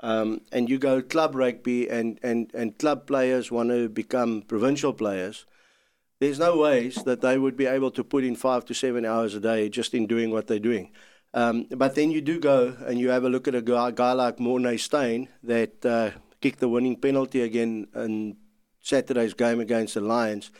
um, 0.00 0.40
and 0.52 0.70
you 0.70 0.78
go 0.78 1.02
club 1.02 1.34
rugby 1.34 1.88
and, 1.88 2.20
and, 2.22 2.48
and 2.54 2.78
club 2.78 3.08
players 3.08 3.50
want 3.50 3.70
to 3.70 3.88
become 3.88 4.40
provincial 4.42 4.92
players, 4.92 5.46
there's 6.20 6.38
no 6.38 6.56
ways 6.56 6.94
that 7.04 7.22
they 7.22 7.36
would 7.36 7.56
be 7.56 7.66
able 7.66 7.90
to 7.90 8.04
put 8.04 8.22
in 8.22 8.36
five 8.36 8.64
to 8.64 8.72
seven 8.72 9.04
hours 9.04 9.34
a 9.34 9.40
day 9.40 9.68
just 9.68 9.94
in 9.94 10.06
doing 10.06 10.30
what 10.30 10.46
they're 10.46 10.60
doing. 10.60 10.92
Um, 11.34 11.66
but 11.70 11.94
then 11.94 12.10
you 12.10 12.22
do 12.22 12.38
go 12.40 12.76
and 12.86 12.98
you 12.98 13.10
have 13.10 13.24
a 13.24 13.28
look 13.28 13.46
at 13.46 13.54
a 13.54 13.60
guy, 13.62 13.90
guy 13.90 14.12
like 14.12 14.38
Morné 14.38 14.78
Steyn 14.78 15.28
that 15.42 15.84
uh, 15.84 16.10
kicked 16.40 16.60
the 16.60 16.68
winning 16.68 16.96
penalty 16.96 17.42
again 17.42 17.88
in 17.94 18.36
Saturday's 18.80 19.34
game 19.34 19.60
against 19.60 19.94
the 19.94 20.00
Lions. 20.00 20.50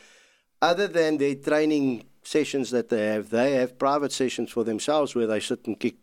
Other 0.61 0.87
than 0.87 1.17
their 1.17 1.35
training 1.35 2.05
sessions 2.27 2.71
that 2.71 2.89
they 2.89 3.05
have. 3.05 3.29
They 3.29 3.53
have 3.53 3.77
private 3.77 4.11
sessions 4.11 4.51
for 4.51 4.63
themselves 4.63 5.15
where 5.15 5.27
they 5.27 5.39
sit 5.39 5.65
and 5.67 5.79
kick 5.79 5.95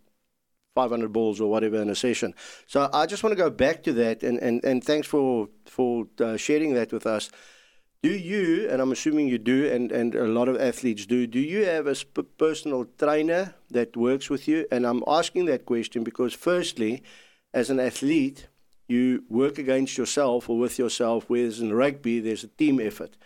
500 0.74 1.12
balls 1.12 1.40
or 1.40 1.50
whatever 1.50 1.82
in 1.82 1.90
a 1.90 1.94
session. 1.94 2.34
So 2.66 2.88
I 2.92 3.06
just 3.06 3.22
want 3.22 3.32
to 3.32 3.42
go 3.42 3.50
back 3.50 3.82
to 3.84 3.92
that, 3.94 4.22
and, 4.22 4.38
and, 4.38 4.64
and 4.64 4.82
thanks 4.82 5.06
for, 5.06 5.48
for 5.66 6.06
uh, 6.20 6.36
sharing 6.36 6.74
that 6.74 6.92
with 6.92 7.06
us. 7.06 7.30
Do 8.02 8.10
you, 8.10 8.68
and 8.68 8.82
I'm 8.82 8.90
assuming 8.90 9.28
you 9.28 9.38
do, 9.38 9.70
and, 9.70 9.92
and 9.92 10.16
a 10.16 10.26
lot 10.26 10.48
of 10.48 10.60
athletes 10.60 11.06
do, 11.06 11.24
do 11.28 11.38
you 11.38 11.64
have 11.66 11.86
a 11.86 11.94
sp- 11.94 12.26
personal 12.36 12.84
trainer 12.98 13.54
that 13.70 13.96
works 13.96 14.28
with 14.28 14.48
you? 14.48 14.66
And 14.72 14.84
I'm 14.84 15.04
asking 15.06 15.44
that 15.46 15.66
question 15.66 16.02
because, 16.02 16.34
firstly, 16.34 17.04
as 17.54 17.70
an 17.70 17.78
athlete, 17.78 18.48
you 18.88 19.22
work 19.28 19.56
against 19.56 19.96
yourself 19.96 20.50
or 20.50 20.58
with 20.58 20.80
yourself, 20.80 21.26
whereas 21.28 21.60
in 21.60 21.72
rugby, 21.72 22.18
there's 22.18 22.42
a 22.42 22.48
team 22.48 22.80
effort. 22.80 23.16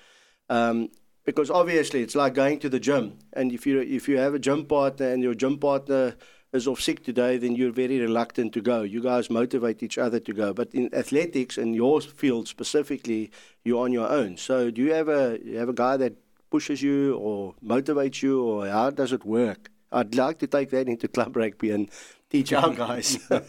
Um, 0.51 0.91
because 1.25 1.51
obviously, 1.51 2.03
it's 2.03 2.15
like 2.15 2.35
going 2.35 2.59
to 2.59 2.69
the 2.69 2.79
gym. 2.79 3.19
And 3.33 3.53
if 3.53 3.67
you, 3.67 3.81
if 3.81 4.11
you 4.11 4.19
have 4.19 4.35
a 4.35 4.39
gym 4.39 4.67
partner 4.67 5.09
and 5.09 5.23
your 5.23 5.35
gym 5.35 5.57
partner 5.57 6.17
is 6.57 6.67
off 6.67 6.81
sick 6.81 7.05
today, 7.05 7.39
then 7.39 7.55
you're 7.55 7.73
very 7.73 8.01
reluctant 8.01 8.53
to 8.55 8.61
go. 8.61 8.83
You 8.83 9.03
guys 9.03 9.31
motivate 9.31 9.83
each 9.83 9.99
other 9.99 10.21
to 10.21 10.33
go. 10.33 10.53
But 10.53 10.75
in 10.75 10.93
athletics, 10.95 11.59
in 11.59 11.75
your 11.75 12.01
field 12.01 12.49
specifically, 12.49 13.31
you're 13.65 13.85
on 13.85 13.93
your 13.93 14.09
own. 14.09 14.37
So 14.37 14.71
do 14.71 14.83
you 14.83 14.93
have 14.93 15.09
a 15.09 15.39
you 15.45 15.59
have 15.59 15.69
a 15.69 15.75
guy 15.75 15.97
that 15.99 16.15
pushes 16.51 16.83
you 16.83 17.17
or 17.17 17.55
motivates 17.65 18.23
you, 18.23 18.43
or 18.43 18.69
how 18.69 18.91
does 18.91 19.13
it 19.13 19.25
work? 19.25 19.71
I'd 19.93 20.15
like 20.15 20.39
to 20.41 20.47
take 20.47 20.71
that 20.71 20.89
into 20.89 21.09
club 21.09 21.37
rugby 21.37 21.71
and 21.71 21.91
teach 22.31 22.53
our 22.53 22.73
guys. 22.85 23.19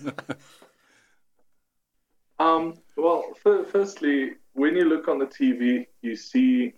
um, 2.40 2.76
well, 2.96 3.26
firstly, 3.44 4.34
when 4.54 4.76
you 4.76 4.86
look 4.86 5.08
on 5.08 5.20
the 5.20 5.26
TV, 5.26 5.88
you 6.02 6.16
see 6.16 6.74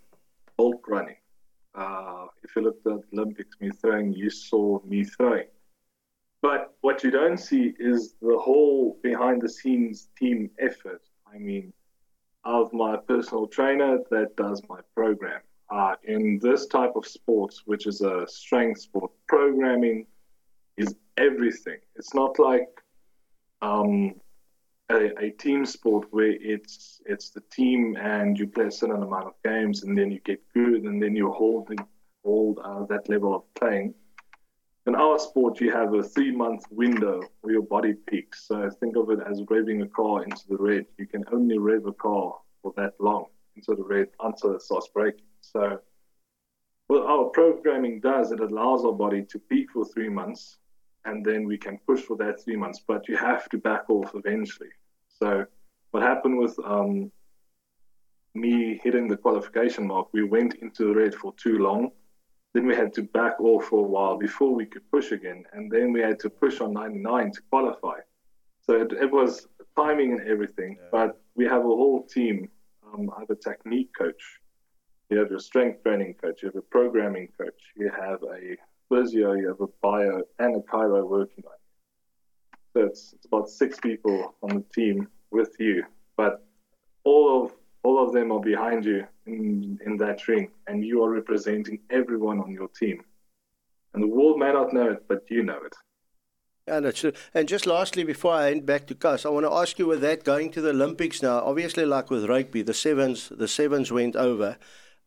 Bolt 0.58 0.82
running. 0.88 1.16
Uh, 1.76 2.26
if 2.44 2.56
you 2.56 2.64
looked 2.64 2.86
at 2.88 3.00
Olympics, 3.14 3.56
me 3.62 3.70
throwing, 3.70 4.14
you 4.14 4.30
saw 4.30 4.80
me 4.86 5.04
throwing. 5.04 5.48
But 6.42 6.74
what 6.82 7.04
you 7.04 7.12
don't 7.12 7.38
see 7.38 7.74
is 7.80 8.16
the 8.22 8.38
whole 8.38 8.98
behind 9.04 9.42
the 9.42 9.50
scenes 9.50 10.08
team 10.18 10.50
effort. 10.60 11.02
I 11.32 11.38
mean, 11.38 11.74
of 12.46 12.72
my 12.74 12.98
personal 12.98 13.48
trainer 13.48 14.00
that 14.10 14.36
does 14.36 14.62
my 14.70 14.80
program. 14.96 15.42
Uh, 15.70 15.96
in 16.04 16.40
this 16.42 16.66
type 16.66 16.94
of 16.96 17.06
sports, 17.06 17.64
which 17.66 17.86
is 17.86 18.02
a 18.02 18.26
strength 18.28 18.82
sport, 18.82 19.12
programming 19.28 20.08
is 20.78 20.96
everything. 21.18 21.78
It's 21.96 22.16
not 22.16 22.40
like 22.40 22.70
um, 23.62 24.16
a, 24.90 25.12
a, 25.20 25.30
team 25.32 25.66
sport 25.66 26.08
where 26.10 26.32
it's 26.40 27.02
it's 27.06 27.30
the 27.30 27.42
team 27.52 27.98
and 28.02 28.40
you 28.40 28.48
play 28.48 28.66
a 28.66 28.72
certain 28.72 29.04
amount 29.04 29.28
of 29.28 29.34
games 29.44 29.84
and 29.84 29.96
then 29.96 30.10
you 30.10 30.20
get 30.22 30.42
good 30.54 30.84
and 30.84 31.04
then 31.04 31.16
you 31.16 31.30
hold 31.32 31.70
hold 32.24 32.60
uh, 32.64 32.86
that 32.86 33.08
level 33.10 33.36
of 33.36 33.44
playing 33.54 33.94
in 34.90 34.96
our 34.96 35.20
sport, 35.20 35.62
you 35.62 35.72
have 35.72 35.94
a 35.94 36.02
three 36.02 36.32
month 36.32 36.64
window 36.72 37.22
where 37.42 37.54
your 37.54 37.62
body 37.62 37.94
peaks. 37.94 38.48
So 38.48 38.72
think 38.80 38.98
of 38.98 39.12
it 39.12 39.20
as 39.30 39.40
revving 39.44 39.84
a 39.84 39.88
car 39.88 40.24
into 40.24 40.42
the 40.50 40.58
red. 40.58 40.88
You 40.98 41.06
can 41.06 41.24
only 41.32 41.60
rev 41.60 41.86
a 41.86 41.94
car 41.94 42.34
for 42.64 42.74
that 42.76 42.94
long 43.00 43.26
into 43.56 43.76
the 43.76 43.84
red 43.84 44.08
until 44.20 44.56
it 44.56 44.64
starts 44.64 44.88
breaking. 44.92 45.30
So 45.42 45.80
what 46.88 47.06
our 47.06 47.26
programming 47.26 48.00
does, 48.00 48.32
it 48.32 48.40
allows 48.40 48.84
our 48.84 48.92
body 48.92 49.24
to 49.26 49.38
peak 49.38 49.68
for 49.72 49.86
three 49.86 50.10
months 50.10 50.58
and 51.06 51.24
then 51.24 51.46
we 51.46 51.60
can 51.60 51.78
push 51.86 52.02
for 52.02 52.18
that 52.18 52.44
three 52.44 52.56
months, 52.56 52.82
but 52.86 53.08
you 53.08 53.16
have 53.16 53.48
to 53.50 53.60
back 53.60 53.92
off 53.92 54.16
eventually. 54.16 54.70
So 55.20 55.46
what 55.92 56.02
happened 56.02 56.40
with 56.40 56.58
um, 56.66 57.12
me 58.34 58.80
hitting 58.84 59.08
the 59.08 59.18
qualification 59.18 59.86
mark, 59.86 60.08
we 60.14 60.24
went 60.24 60.56
into 60.56 60.88
the 60.88 60.96
red 60.96 61.14
for 61.14 61.32
too 61.34 61.60
long 61.60 61.92
then 62.54 62.66
we 62.66 62.76
had 62.76 62.94
to 62.94 63.04
back 63.04 63.40
off 63.40 63.66
for 63.66 63.80
a 63.86 63.88
while 63.88 64.18
before 64.18 64.54
we 64.54 64.66
could 64.66 64.90
push 64.92 65.12
again. 65.12 65.44
And 65.54 65.72
then 65.72 65.94
we 65.94 66.02
had 66.02 66.20
to 66.22 66.30
push 66.30 66.62
on 66.62 66.74
99 66.74 67.32
to 67.32 67.42
qualify. 67.50 68.00
So 68.62 68.82
it, 68.82 68.92
it 68.94 69.12
was 69.12 69.48
timing 69.78 70.14
and 70.14 70.28
everything. 70.28 70.78
Yeah. 70.80 70.88
But 70.92 71.22
we 71.36 71.46
have 71.46 71.62
a 71.62 71.76
whole 71.82 72.04
team. 72.04 72.50
Um, 72.86 73.12
I 73.16 73.22
have 73.22 73.30
a 73.30 73.36
technique 73.36 73.92
coach. 73.98 74.40
You 75.10 75.18
have 75.20 75.30
your 75.30 75.40
strength 75.40 75.84
training 75.84 76.16
coach. 76.22 76.42
You 76.42 76.48
have 76.50 76.56
a 76.56 76.62
programming 76.62 77.30
coach. 77.38 77.62
You 77.76 77.92
have 77.92 78.24
a 78.24 78.58
physio. 78.90 79.34
You 79.34 79.48
have 79.50 79.62
a 79.62 79.68
bio 79.82 80.22
and 80.40 80.56
a 80.56 80.60
chiro 80.60 81.08
working 81.08 81.44
on 81.46 81.54
it. 81.54 82.60
So 82.74 82.86
it's, 82.86 83.14
it's 83.14 83.26
about 83.26 83.50
six 83.50 83.80
people 83.80 84.36
on 84.42 84.50
the 84.50 84.66
team 84.74 85.08
with 85.32 85.56
you. 85.60 85.84
But 86.18 86.46
all 87.04 87.46
of 87.46 87.52
all 87.84 88.04
of 88.06 88.14
them 88.14 88.32
are 88.32 88.42
behind 88.42 88.86
you 88.86 89.06
in, 89.26 89.80
in 89.86 89.98
that 89.98 90.28
ring, 90.28 90.52
and 90.68 90.86
you 90.86 91.04
are 91.04 91.10
representing 91.10 91.80
everyone 91.90 92.40
on 92.40 92.52
your 92.52 92.68
team. 92.68 93.04
And 93.94 94.04
the 94.04 94.08
world 94.08 94.38
may 94.38 94.52
not 94.52 94.74
know 94.74 94.92
it, 94.92 95.08
but 95.08 95.24
you 95.30 95.44
know 95.44 95.60
it. 95.66 95.74
Yeah, 96.68 96.82
that's 96.82 97.00
true. 97.00 97.14
And 97.34 97.48
just 97.48 97.66
lastly, 97.66 98.04
before 98.04 98.34
I 98.34 98.52
end 98.52 98.66
back 98.66 98.86
to 98.88 98.96
Cas, 98.96 99.26
I 99.26 99.30
want 99.30 99.46
to 99.46 99.52
ask 99.52 99.80
you 99.80 99.88
with 99.88 100.02
that 100.02 100.24
going 100.24 100.52
to 100.52 100.62
the 100.62 100.70
Olympics 100.70 101.24
now. 101.24 101.40
Obviously, 101.40 101.86
like 101.86 102.12
with 102.12 102.30
rugby, 102.30 102.62
the 102.62 102.76
sevens, 102.76 103.30
the 103.30 103.48
sevens 103.48 103.92
went 103.92 104.16
over, 104.16 104.58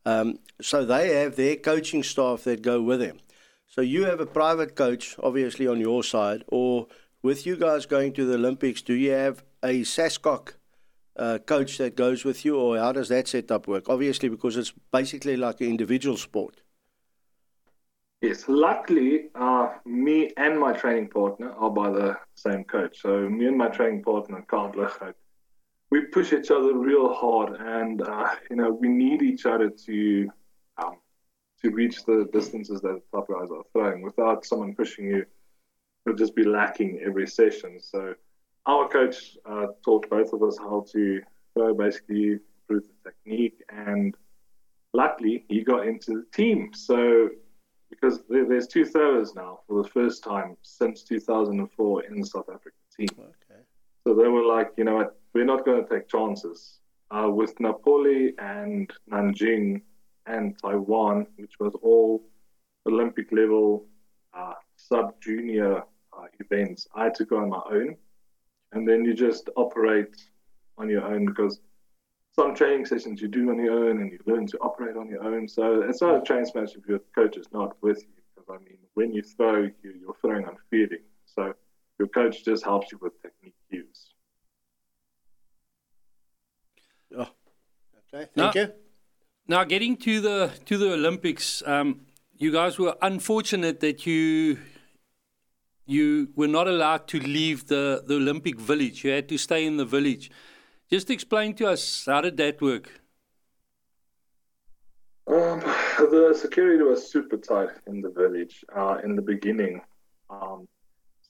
um, 0.05 0.39
so 0.61 0.85
they 0.85 1.15
have 1.15 1.37
their 1.37 1.57
coaching 1.57 2.03
staff 2.03 2.43
that 2.45 2.63
go 2.63 2.83
with 2.83 2.99
them. 3.01 3.21
So 3.69 3.81
you 3.81 4.05
have 4.07 4.19
a 4.21 4.27
private 4.27 4.75
coach, 4.75 5.15
obviously 5.23 5.67
on 5.69 5.81
your 5.81 6.03
side, 6.03 6.43
or 6.49 6.89
with 7.23 7.47
you 7.47 7.57
guys 7.57 7.87
going 7.87 8.13
to 8.15 8.27
the 8.27 8.35
Olympics, 8.35 8.83
do 8.83 8.95
you 8.95 9.13
have 9.13 9.45
a 9.63 9.83
SASCOC 9.83 10.55
uh, 11.17 11.39
coach 11.39 11.79
that 11.79 11.97
goes 11.97 12.25
with 12.25 12.45
you, 12.45 12.57
or 12.57 12.79
how 12.79 12.93
does 12.93 13.09
that 13.09 13.29
setup 13.29 13.67
work? 13.67 13.89
Obviously, 13.89 14.29
because 14.29 14.57
it's 14.57 14.73
basically 14.91 15.37
like 15.37 15.61
an 15.61 15.69
individual 15.69 16.17
sport. 16.17 16.61
Yes, 18.21 18.45
luckily, 18.47 19.31
uh, 19.35 19.71
me 19.85 20.31
and 20.37 20.59
my 20.59 20.73
training 20.73 21.09
partner 21.09 21.53
are 21.53 21.71
by 21.71 21.91
the 21.91 22.17
same 22.37 22.63
coach. 22.63 23.01
So 23.03 23.29
me 23.29 23.47
and 23.47 23.59
my 23.59 23.69
training 23.69 24.05
partner, 24.05 24.45
Kyle 24.47 24.71
Blignaut, 24.71 25.15
we 25.91 26.03
push 26.03 26.33
each 26.33 26.51
other 26.51 26.73
real 26.75 27.13
hard, 27.13 27.61
and 27.61 28.01
uh, 28.01 28.29
you 28.49 28.57
know 28.57 28.71
we 28.71 28.89
need 28.89 29.23
each 29.23 29.45
other 29.45 29.69
to 29.71 30.31
um, 30.83 30.97
to 31.63 31.71
reach 31.71 32.05
the 32.05 32.29
distances 32.33 32.81
that 32.81 32.95
the 32.95 33.03
top 33.19 33.29
guys 33.29 33.51
are 33.51 33.65
throwing. 33.73 34.03
Without 34.03 34.47
someone 34.47 34.75
pushing 34.75 35.07
you, 35.07 35.27
you'll 36.07 36.17
just 36.17 36.37
be 36.37 36.45
lacking 36.45 37.01
every 37.05 37.27
session. 37.27 37.79
So 37.81 38.15
our 38.67 38.89
coach 38.89 39.37
uh, 39.45 39.67
taught 39.85 40.09
both 40.09 40.33
of 40.33 40.43
us 40.43 40.59
how 40.59 40.85
to 40.93 41.21
throw, 41.55 41.75
basically 41.75 42.39
through 42.67 42.81
the 42.81 43.11
technique, 43.11 43.63
and 43.69 44.15
luckily 44.93 45.45
he 45.49 45.63
got 45.63 45.87
into 45.87 46.13
the 46.13 46.27
team. 46.33 46.71
So 46.75 47.29
because 47.91 48.23
there's 48.29 48.67
two 48.67 48.87
throwers 48.87 49.35
now 49.35 49.61
for 49.67 49.83
the 49.83 49.89
first 49.89 50.25
time 50.25 50.57
since 50.63 51.03
2004 51.03 52.05
in 52.05 52.21
the 52.21 52.27
South 52.27 52.49
African 52.49 52.73
team. 52.97 53.09
Okay. 53.19 53.61
So 54.05 54.15
they 54.15 54.29
were 54.29 54.45
like, 54.45 54.73
you 54.77 54.85
know 54.85 54.97
what, 54.97 55.19
we're 55.35 55.45
not 55.45 55.65
going 55.65 55.85
to 55.85 55.89
take 55.89 56.09
chances. 56.09 56.79
Uh, 57.11 57.29
with 57.29 57.59
Napoli 57.61 58.33
and 58.39 58.91
Nanjing 59.11 59.83
and 60.27 60.59
Taiwan, 60.59 61.27
which 61.37 61.53
was 61.61 61.75
all 61.83 62.25
Olympic 62.87 63.31
level 63.31 63.85
uh, 64.33 64.55
sub 64.77 65.21
junior 65.21 65.83
uh, 66.17 66.27
events, 66.41 66.89
I 66.95 67.05
had 67.05 67.15
to 67.17 67.27
go 67.27 67.37
on 67.37 67.51
my 67.51 67.61
own 67.71 67.97
and 68.73 68.89
then 68.89 69.05
you 69.05 69.15
just 69.15 69.51
operate 69.57 70.17
on 70.79 70.89
your 70.89 71.05
own 71.05 71.27
because 71.27 71.61
some 72.35 72.55
training 72.55 72.87
sessions 72.87 73.21
you 73.21 73.29
do 73.29 73.51
on 73.51 73.59
your 73.63 73.89
own 73.89 74.01
and 74.01 74.11
you 74.11 74.19
learn 74.27 74.47
to 74.47 74.59
operate 74.59 74.97
on 74.97 75.09
your 75.09 75.23
own. 75.23 75.47
So 75.47 75.83
it's 75.83 76.01
not 76.01 76.17
a 76.17 76.21
training 76.23 76.47
session 76.47 76.81
if 76.83 76.89
your 76.89 77.01
coach 77.15 77.37
is 77.37 77.47
not 77.53 77.77
with 77.83 77.99
you. 77.99 78.23
Because 78.35 78.49
I 78.49 78.65
mean, 78.65 78.79
when 78.95 79.13
you 79.13 79.23
throw, 79.23 79.65
you, 79.83 79.95
you're 80.01 80.17
throwing 80.21 80.47
on 80.47 80.57
feeling. 80.71 81.05
So 81.27 81.53
your 81.99 82.09
coach 82.09 82.45
just 82.45 82.65
helps 82.65 82.91
you 82.91 82.99
with 83.03 83.21
technique 83.21 83.55
cues. 83.71 84.09
Oh, 87.15 87.29
okay. 88.15 88.29
Thank 88.35 88.37
now, 88.37 88.53
you. 88.55 88.73
Now, 89.47 89.65
getting 89.65 89.97
to 89.99 90.21
the 90.21 90.51
to 90.65 90.79
the 90.79 90.95
Olympics, 90.95 91.63
um, 91.67 92.07
you 92.39 92.51
guys 92.51 92.79
were 92.79 92.97
unfortunate 93.03 93.81
that 93.81 94.07
you 94.07 94.57
you 95.87 96.29
were 96.37 96.49
not 96.49 96.69
allowed 96.69 97.09
to 97.09 97.19
leave 97.21 97.67
the, 97.67 98.03
the 98.07 98.15
Olympic 98.15 98.59
village. 98.59 99.05
You 99.05 99.11
had 99.11 99.29
to 99.29 99.39
stay 99.39 99.67
in 99.67 99.77
the 99.77 99.85
village. 99.85 100.31
Just 100.91 101.11
explain 101.11 101.55
to 101.55 101.69
us 101.69 102.05
how 102.07 102.21
did 102.21 102.37
that 102.37 102.61
work? 102.61 102.91
Um, 105.27 105.61
the 105.99 106.37
security 106.39 106.83
was 106.83 107.11
super 107.11 107.37
tight 107.37 107.71
in 107.87 108.01
the 108.01 108.11
village 108.11 108.65
uh, 108.75 108.99
in 109.05 109.17
the 109.17 109.23
beginning. 109.23 109.81
Um, 110.29 110.69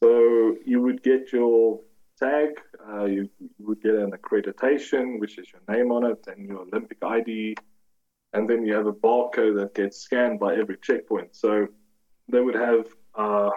so 0.02 0.56
you 0.64 0.80
would 0.80 1.02
get 1.02 1.32
your 1.32 1.80
tag, 2.18 2.60
uh, 2.88 3.04
you, 3.04 3.28
you, 3.38 3.50
would 3.60 3.82
get 3.82 3.94
an 3.94 4.12
accreditation, 4.12 5.20
which 5.20 5.38
is 5.38 5.46
your 5.52 5.62
name 5.76 5.92
on 5.92 6.04
it, 6.06 6.24
and 6.26 6.46
your 6.46 6.60
Olympic 6.60 6.98
ID, 7.02 7.56
and 8.32 8.48
then 8.48 8.64
you 8.64 8.74
have 8.74 8.86
a 8.86 8.92
barcode 8.92 9.58
that 9.60 9.74
gets 9.74 9.98
scanned 9.98 10.40
by 10.40 10.54
every 10.56 10.78
checkpoint. 10.78 11.36
So 11.36 11.68
they 12.28 12.40
would 12.40 12.54
have 12.54 12.86
uh, 13.14 13.50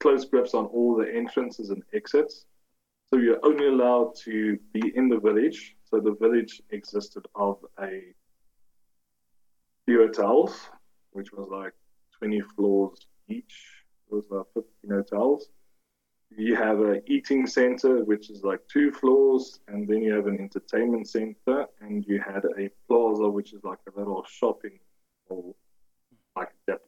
close 0.00 0.24
grips 0.24 0.54
on 0.54 0.66
all 0.66 0.96
the 0.96 1.12
entrances 1.12 1.70
and 1.70 1.82
exits. 1.94 2.46
So 3.10 3.18
you're 3.18 3.44
only 3.44 3.66
allowed 3.68 4.14
to 4.24 4.58
be 4.72 4.92
in 4.94 5.08
the 5.08 5.18
village. 5.18 5.76
So 5.84 5.98
the 6.00 6.14
village 6.20 6.62
existed 6.70 7.26
of 7.34 7.58
a 7.80 8.14
few 9.86 9.98
hotels, 9.98 10.68
which 11.12 11.32
was 11.32 11.48
like 11.50 11.72
20 12.18 12.40
floors 12.54 13.06
each. 13.28 13.84
It 14.10 14.14
was 14.14 14.24
like 14.30 14.46
15 14.54 14.90
hotels. 14.90 15.48
you 16.36 16.56
have 16.56 16.80
an 16.80 17.02
eating 17.06 17.46
center, 17.46 18.04
which 18.04 18.30
is 18.30 18.42
like 18.44 18.60
two 18.70 18.92
floors, 18.92 19.60
and 19.68 19.88
then 19.88 20.02
you 20.02 20.12
have 20.12 20.26
an 20.26 20.38
entertainment 20.38 21.08
center, 21.08 21.66
and 21.80 22.04
you 22.06 22.20
had 22.20 22.44
a 22.58 22.70
plaza, 22.86 23.28
which 23.28 23.54
is 23.54 23.64
like 23.64 23.78
a 23.88 23.98
little 23.98 24.24
shopping 24.28 24.78
mall, 25.30 25.56
like 26.36 26.50
Japanese, 26.68 26.87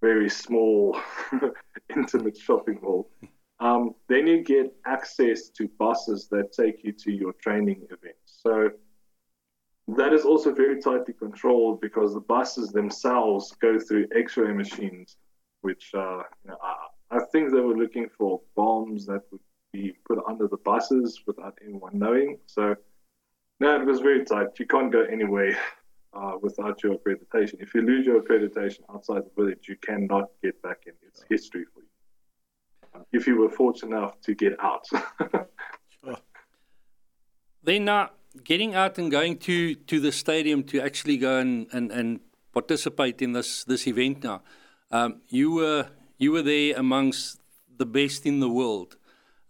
very 0.00 0.30
small, 0.30 0.98
intimate 1.96 2.36
shopping 2.36 2.78
mall. 2.82 3.10
Um, 3.60 3.94
then 4.08 4.26
you 4.26 4.42
get 4.44 4.72
access 4.86 5.48
to 5.50 5.68
buses 5.78 6.28
that 6.30 6.52
take 6.52 6.84
you 6.84 6.92
to 6.92 7.12
your 7.12 7.32
training 7.34 7.82
events. 7.90 8.40
So 8.42 8.70
that 9.88 10.12
is 10.12 10.24
also 10.24 10.52
very 10.52 10.80
tightly 10.80 11.14
controlled 11.14 11.80
because 11.80 12.14
the 12.14 12.20
buses 12.20 12.70
themselves 12.70 13.52
go 13.60 13.78
through 13.78 14.06
X-ray 14.14 14.52
machines, 14.52 15.16
which 15.62 15.90
uh, 15.94 16.18
you 16.44 16.50
know, 16.50 16.58
I, 16.62 17.16
I 17.16 17.20
think 17.32 17.52
they 17.52 17.60
were 17.60 17.76
looking 17.76 18.08
for 18.16 18.40
bombs 18.54 19.06
that 19.06 19.22
would 19.32 19.40
be 19.72 19.94
put 20.06 20.18
under 20.28 20.46
the 20.46 20.58
buses 20.58 21.22
without 21.26 21.58
anyone 21.64 21.98
knowing. 21.98 22.38
So 22.46 22.76
no, 23.60 23.80
it 23.80 23.84
was 23.84 24.00
very 24.00 24.24
tight. 24.24 24.58
You 24.58 24.66
can't 24.66 24.92
go 24.92 25.02
anywhere 25.02 25.56
uh, 26.12 26.32
without 26.40 26.82
your 26.82 26.96
accreditation. 26.96 27.60
If 27.60 27.74
you 27.74 27.82
lose 27.82 28.06
your 28.06 28.20
accreditation 28.22 28.80
outside 28.92 29.22
the 29.24 29.30
village, 29.36 29.68
you 29.68 29.76
cannot 29.76 30.30
get 30.42 30.60
back 30.62 30.82
in. 30.86 30.92
It's 31.06 31.24
history 31.28 31.64
for 31.72 31.80
you 31.80 31.88
if 33.12 33.26
you 33.26 33.36
were 33.36 33.48
fortunate 33.48 33.96
enough 33.96 34.20
to 34.22 34.34
get 34.34 34.58
out. 34.60 34.86
sure. 36.04 36.16
Then, 37.62 37.88
uh, 37.88 38.08
getting 38.44 38.74
out 38.74 38.98
and 38.98 39.10
going 39.10 39.38
to, 39.38 39.74
to 39.74 40.00
the 40.00 40.12
stadium 40.12 40.62
to 40.64 40.80
actually 40.80 41.16
go 41.16 41.38
and, 41.38 41.66
and, 41.72 41.90
and 41.90 42.20
participate 42.52 43.22
in 43.22 43.32
this, 43.32 43.64
this 43.64 43.86
event 43.86 44.24
now, 44.24 44.42
um, 44.90 45.20
you, 45.28 45.52
were, 45.52 45.88
you 46.18 46.32
were 46.32 46.42
there 46.42 46.76
amongst 46.76 47.40
the 47.76 47.86
best 47.86 48.26
in 48.26 48.40
the 48.40 48.48
world. 48.48 48.96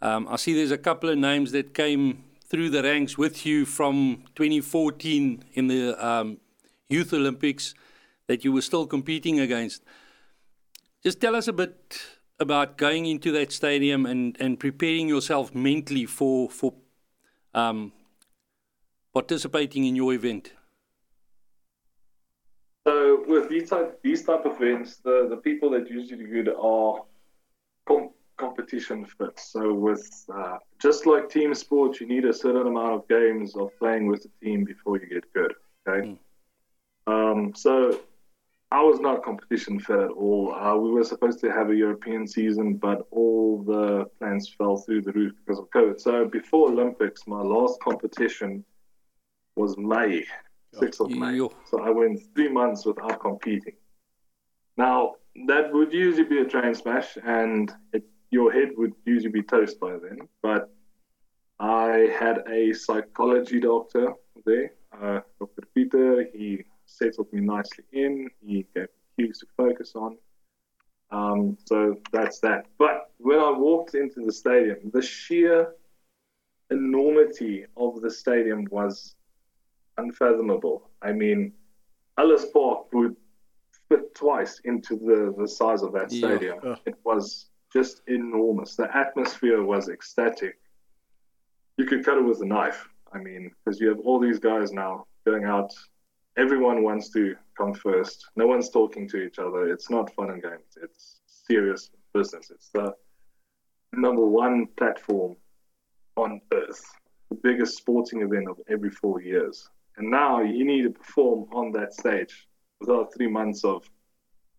Um, 0.00 0.28
I 0.28 0.36
see 0.36 0.54
there's 0.54 0.70
a 0.70 0.78
couple 0.78 1.08
of 1.08 1.18
names 1.18 1.52
that 1.52 1.74
came 1.74 2.24
through 2.44 2.70
the 2.70 2.82
ranks 2.82 3.18
with 3.18 3.44
you 3.44 3.66
from 3.66 4.24
2014 4.36 5.44
in 5.54 5.66
the 5.66 6.06
um, 6.06 6.38
Youth 6.88 7.12
Olympics 7.12 7.74
that 8.26 8.44
you 8.44 8.52
were 8.52 8.62
still 8.62 8.86
competing 8.86 9.40
against. 9.40 9.82
Just 11.02 11.20
tell 11.20 11.36
us 11.36 11.48
a 11.48 11.52
bit 11.52 12.00
about 12.40 12.76
going 12.76 13.06
into 13.06 13.32
that 13.32 13.52
stadium 13.52 14.06
and, 14.06 14.36
and 14.40 14.58
preparing 14.58 15.08
yourself 15.08 15.54
mentally 15.54 16.06
for 16.06 16.48
for 16.50 16.74
um, 17.54 17.92
participating 19.12 19.84
in 19.84 19.96
your 19.96 20.12
event? 20.14 20.52
So 22.86 23.24
with 23.26 23.48
these 23.48 23.68
type 23.68 24.00
these 24.02 24.24
type 24.24 24.44
of 24.46 24.60
events, 24.60 24.96
the, 24.98 25.26
the 25.28 25.36
people 25.36 25.70
that 25.70 25.90
usually 25.90 26.24
do 26.24 26.28
good 26.28 26.48
are 26.48 27.02
com- 27.86 28.10
competition 28.36 29.04
fit. 29.04 29.38
So 29.38 29.74
with 29.74 30.06
uh, 30.34 30.58
just 30.80 31.06
like 31.06 31.28
team 31.28 31.54
sports, 31.54 32.00
you 32.00 32.06
need 32.06 32.24
a 32.24 32.32
certain 32.32 32.66
amount 32.66 32.92
of 32.94 33.08
games 33.08 33.56
of 33.56 33.70
playing 33.78 34.06
with 34.06 34.22
the 34.22 34.30
team 34.42 34.64
before 34.64 34.98
you 34.98 35.06
get 35.06 35.24
good. 35.34 35.52
Okay. 35.86 36.08
Mm. 36.08 36.18
Um, 37.08 37.54
so 37.54 37.98
I 38.70 38.82
was 38.82 39.00
not 39.00 39.24
competition 39.24 39.80
fit 39.80 39.98
at 39.98 40.10
all. 40.10 40.54
Uh, 40.54 40.76
we 40.76 40.90
were 40.90 41.04
supposed 41.04 41.40
to 41.40 41.50
have 41.50 41.70
a 41.70 41.74
European 41.74 42.26
season, 42.26 42.74
but 42.74 43.06
all 43.10 43.62
the 43.62 44.04
plans 44.18 44.54
fell 44.58 44.76
through 44.76 45.02
the 45.02 45.12
roof 45.12 45.32
because 45.38 45.58
of 45.58 45.70
COVID. 45.70 45.98
So 45.98 46.26
before 46.26 46.68
Olympics, 46.70 47.26
my 47.26 47.40
last 47.40 47.80
competition 47.80 48.62
was 49.56 49.78
May, 49.78 50.26
6th 50.74 51.00
of 51.00 51.10
May. 51.10 51.38
So 51.64 51.80
I 51.80 51.90
went 51.90 52.20
three 52.34 52.50
months 52.50 52.84
without 52.84 53.20
competing. 53.20 53.76
Now, 54.76 55.14
that 55.46 55.72
would 55.72 55.92
usually 55.92 56.28
be 56.28 56.40
a 56.40 56.44
train 56.44 56.74
smash, 56.74 57.16
and 57.24 57.72
it, 57.94 58.04
your 58.30 58.52
head 58.52 58.70
would 58.76 58.92
usually 59.06 59.32
be 59.32 59.42
toast 59.42 59.80
by 59.80 59.92
then. 59.92 60.28
But 60.42 60.70
I 61.58 62.14
had 62.20 62.44
a 62.48 62.74
psychology 62.74 63.60
doctor 63.60 64.12
there, 64.44 64.72
uh, 64.92 65.20
Dr. 65.40 65.62
Peter. 65.74 66.26
He 66.34 66.64
settled 66.88 67.32
me 67.32 67.40
nicely 67.40 67.84
in. 67.92 68.28
He 68.40 68.66
gave 68.74 68.88
me 69.18 69.26
cues 69.26 69.38
to 69.38 69.46
focus 69.56 69.92
on. 69.94 70.16
Um, 71.10 71.56
so 71.64 71.96
that's 72.12 72.40
that. 72.40 72.66
But 72.78 73.10
when 73.18 73.38
I 73.38 73.50
walked 73.50 73.94
into 73.94 74.24
the 74.24 74.32
stadium, 74.32 74.90
the 74.92 75.02
sheer 75.02 75.74
enormity 76.70 77.64
of 77.76 78.00
the 78.00 78.10
stadium 78.10 78.66
was 78.70 79.14
unfathomable. 79.96 80.90
I 81.00 81.12
mean, 81.12 81.52
Ellis 82.18 82.46
Park 82.52 82.92
would 82.92 83.16
fit 83.88 84.14
twice 84.14 84.60
into 84.64 84.96
the, 84.96 85.34
the 85.38 85.48
size 85.48 85.82
of 85.82 85.92
that 85.92 86.10
stadium. 86.10 86.58
Yeah. 86.62 86.76
It 86.84 86.96
was 87.04 87.46
just 87.72 88.02
enormous. 88.06 88.76
The 88.76 88.94
atmosphere 88.94 89.62
was 89.62 89.88
ecstatic. 89.88 90.58
You 91.76 91.86
could 91.86 92.04
cut 92.04 92.18
it 92.18 92.24
with 92.24 92.42
a 92.42 92.46
knife. 92.46 92.88
I 93.12 93.18
mean, 93.18 93.50
because 93.64 93.80
you 93.80 93.88
have 93.88 94.00
all 94.00 94.18
these 94.20 94.38
guys 94.38 94.72
now 94.72 95.06
going 95.24 95.44
out 95.44 95.72
everyone 96.38 96.84
wants 96.84 97.10
to 97.10 97.34
come 97.56 97.74
first. 97.74 98.28
No 98.36 98.46
one's 98.46 98.70
talking 98.70 99.08
to 99.08 99.16
each 99.18 99.38
other. 99.38 99.70
It's 99.70 99.90
not 99.90 100.14
fun 100.14 100.30
and 100.30 100.40
games. 100.40 100.78
It's 100.80 101.20
serious 101.26 101.90
business. 102.14 102.50
It's 102.50 102.70
the 102.72 102.94
number 103.92 104.24
one 104.24 104.68
platform 104.76 105.36
on 106.16 106.40
earth, 106.52 106.82
the 107.30 107.36
biggest 107.42 107.76
sporting 107.76 108.22
event 108.22 108.48
of 108.48 108.58
every 108.68 108.90
four 108.90 109.20
years. 109.20 109.68
And 109.96 110.10
now 110.10 110.40
you 110.40 110.64
need 110.64 110.82
to 110.82 110.90
perform 110.90 111.48
on 111.52 111.72
that 111.72 111.92
stage 111.92 112.46
without 112.80 113.12
three 113.12 113.26
months 113.26 113.64
of 113.64 113.90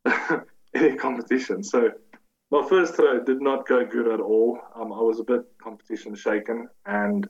any 0.76 0.96
competition. 0.98 1.64
So 1.64 1.92
my 2.52 2.68
first 2.68 2.96
throw 2.96 3.24
did 3.24 3.42
not 3.42 3.66
go 3.66 3.86
good 3.86 4.08
at 4.12 4.20
all. 4.20 4.60
Um, 4.76 4.92
I 4.92 5.00
was 5.00 5.20
a 5.22 5.24
bit 5.24 5.42
competition 5.62 6.14
shaken, 6.16 6.68
and 6.86 7.30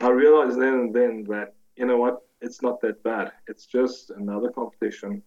I 0.00 0.08
realized 0.08 0.58
then 0.58 0.74
and 0.74 0.94
then 0.94 1.24
that 1.28 1.54
you 1.76 1.86
know 1.86 1.98
what 1.98 2.22
it's 2.40 2.62
not 2.62 2.80
that 2.80 3.02
bad. 3.02 3.32
It's 3.46 3.66
just 3.66 4.10
another 4.10 4.50
competition. 4.50 5.22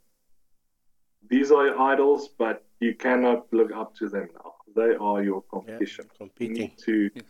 These 1.30 1.52
are 1.52 1.68
your 1.68 1.80
idols, 1.80 2.30
but 2.38 2.66
you 2.80 2.96
cannot 2.96 3.52
look 3.52 3.72
up 3.72 3.96
to 3.98 4.10
them 4.10 4.30
now. 4.34 4.54
They 4.76 4.96
are 4.96 5.24
your 5.24 5.42
competition. 5.44 6.06
Yeah, 6.12 6.18
competing. 6.18 6.56
You 6.56 6.62
need 6.64 6.78
to 6.86 7.10
yes. 7.16 7.24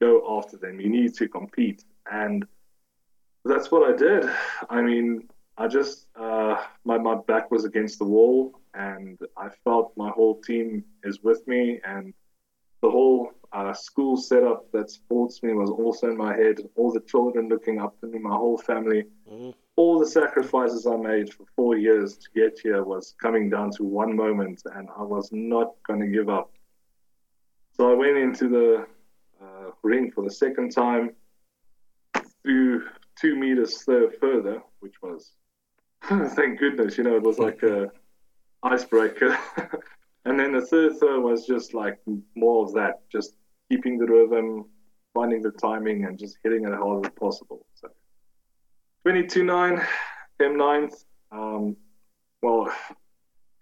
go 0.00 0.38
after 0.38 0.56
them. 0.56 0.80
You 0.80 0.88
need 0.88 1.14
to 1.14 1.28
compete, 1.28 1.84
and 2.10 2.46
that's 3.44 3.70
what 3.70 3.90
I 3.90 3.96
did. 3.96 4.28
I 4.70 4.82
mean, 4.82 5.28
I 5.56 5.68
just 5.68 6.06
uh, 6.14 6.56
my 6.84 6.98
my 6.98 7.16
back 7.26 7.50
was 7.50 7.64
against 7.64 7.98
the 7.98 8.04
wall, 8.04 8.60
and 8.74 9.18
I 9.36 9.48
felt 9.64 9.92
my 9.96 10.10
whole 10.10 10.40
team 10.42 10.84
is 11.02 11.22
with 11.22 11.46
me, 11.48 11.80
and 11.84 12.12
the 12.84 12.90
whole 12.90 13.32
uh, 13.54 13.72
school 13.72 14.14
setup 14.14 14.70
that 14.72 14.90
supports 14.90 15.42
me 15.42 15.54
was 15.54 15.70
also 15.70 16.10
in 16.10 16.16
my 16.18 16.36
head. 16.36 16.58
All 16.76 16.92
the 16.92 17.00
children 17.00 17.48
looking 17.48 17.80
up 17.80 17.98
to 18.00 18.06
me, 18.06 18.18
my 18.18 18.36
whole 18.36 18.58
family, 18.58 19.04
mm. 19.30 19.54
all 19.76 19.98
the 19.98 20.06
sacrifices 20.06 20.86
I 20.86 20.96
made 20.96 21.32
for 21.32 21.46
four 21.56 21.78
years 21.78 22.18
to 22.18 22.28
get 22.34 22.60
here 22.62 22.84
was 22.84 23.14
coming 23.22 23.48
down 23.48 23.70
to 23.76 23.84
one 23.84 24.14
moment, 24.14 24.62
and 24.74 24.90
I 24.98 25.02
was 25.02 25.30
not 25.32 25.72
going 25.86 26.00
to 26.00 26.08
give 26.08 26.28
up. 26.28 26.50
So 27.74 27.90
I 27.90 27.94
went 27.94 28.18
into 28.18 28.48
the 28.48 28.86
uh, 29.42 29.70
ring 29.82 30.10
for 30.10 30.22
the 30.22 30.30
second 30.30 30.72
time, 30.72 31.14
threw 32.42 32.86
two 33.18 33.34
meters 33.34 33.82
further, 33.82 34.62
which 34.80 35.00
was, 35.00 35.32
thank 36.02 36.58
goodness, 36.58 36.98
you 36.98 37.04
know, 37.04 37.16
it 37.16 37.22
was 37.22 37.38
like 37.38 37.62
a 37.62 37.90
icebreaker. 38.62 39.38
and 40.24 40.38
then 40.38 40.52
the 40.52 40.62
third 40.62 40.98
throw 40.98 41.20
was 41.20 41.46
just 41.46 41.74
like 41.74 41.98
more 42.34 42.64
of 42.64 42.72
that, 42.74 43.00
just 43.10 43.36
keeping 43.70 43.98
the 43.98 44.06
rhythm, 44.06 44.66
finding 45.12 45.42
the 45.42 45.50
timing, 45.50 46.04
and 46.04 46.18
just 46.18 46.38
hitting 46.42 46.64
it 46.64 46.72
as 46.72 46.78
hard 46.78 47.04
as 47.04 47.12
possible. 47.12 47.66
So 47.74 47.88
22-9, 49.06 49.86
came 50.40 50.56
ninth. 50.56 51.04
Um, 51.30 51.76
well, 52.42 52.72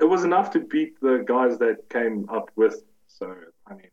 it 0.01 0.05
was 0.05 0.25
enough 0.25 0.51
to 0.53 0.61
beat 0.61 1.01
the 1.01 1.25
guys 1.27 1.59
that 1.59 1.89
came 1.91 2.29
up 2.29 2.51
with. 2.57 2.83
So 3.09 3.35
I 3.67 3.75
mean, 3.75 3.91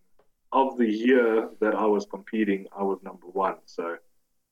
of 0.52 0.78
the 0.78 0.88
year 0.88 1.50
that 1.62 1.76
I 1.76 1.86
was 1.86 2.06
competing, 2.06 2.68
I 2.76 2.84
was 2.84 3.00
number 3.04 3.28
one. 3.28 3.56
So 3.66 3.98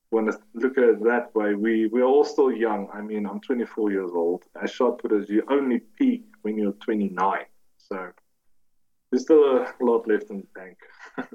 when 0.10 0.30
I 0.30 0.34
look 0.54 0.78
at 0.78 0.84
it 0.86 1.04
that 1.04 1.36
way, 1.36 1.54
we 1.54 1.88
we're 1.88 2.04
all 2.04 2.24
still 2.24 2.52
young. 2.52 2.90
I 2.94 3.02
mean, 3.02 3.26
I'm 3.26 3.42
24 3.42 3.92
years 3.92 4.12
old. 4.14 4.44
As 4.62 4.72
shot 4.72 5.02
putters, 5.02 5.30
you 5.30 5.44
only 5.50 5.80
peak 5.80 6.26
when 6.42 6.58
you're 6.58 6.74
29. 6.74 7.46
So 7.88 8.12
there's 9.12 9.24
still 9.24 9.44
a 9.44 9.74
lot 9.80 10.08
left 10.08 10.30
in 10.30 10.42
the 10.42 10.60
tank. 10.60 10.78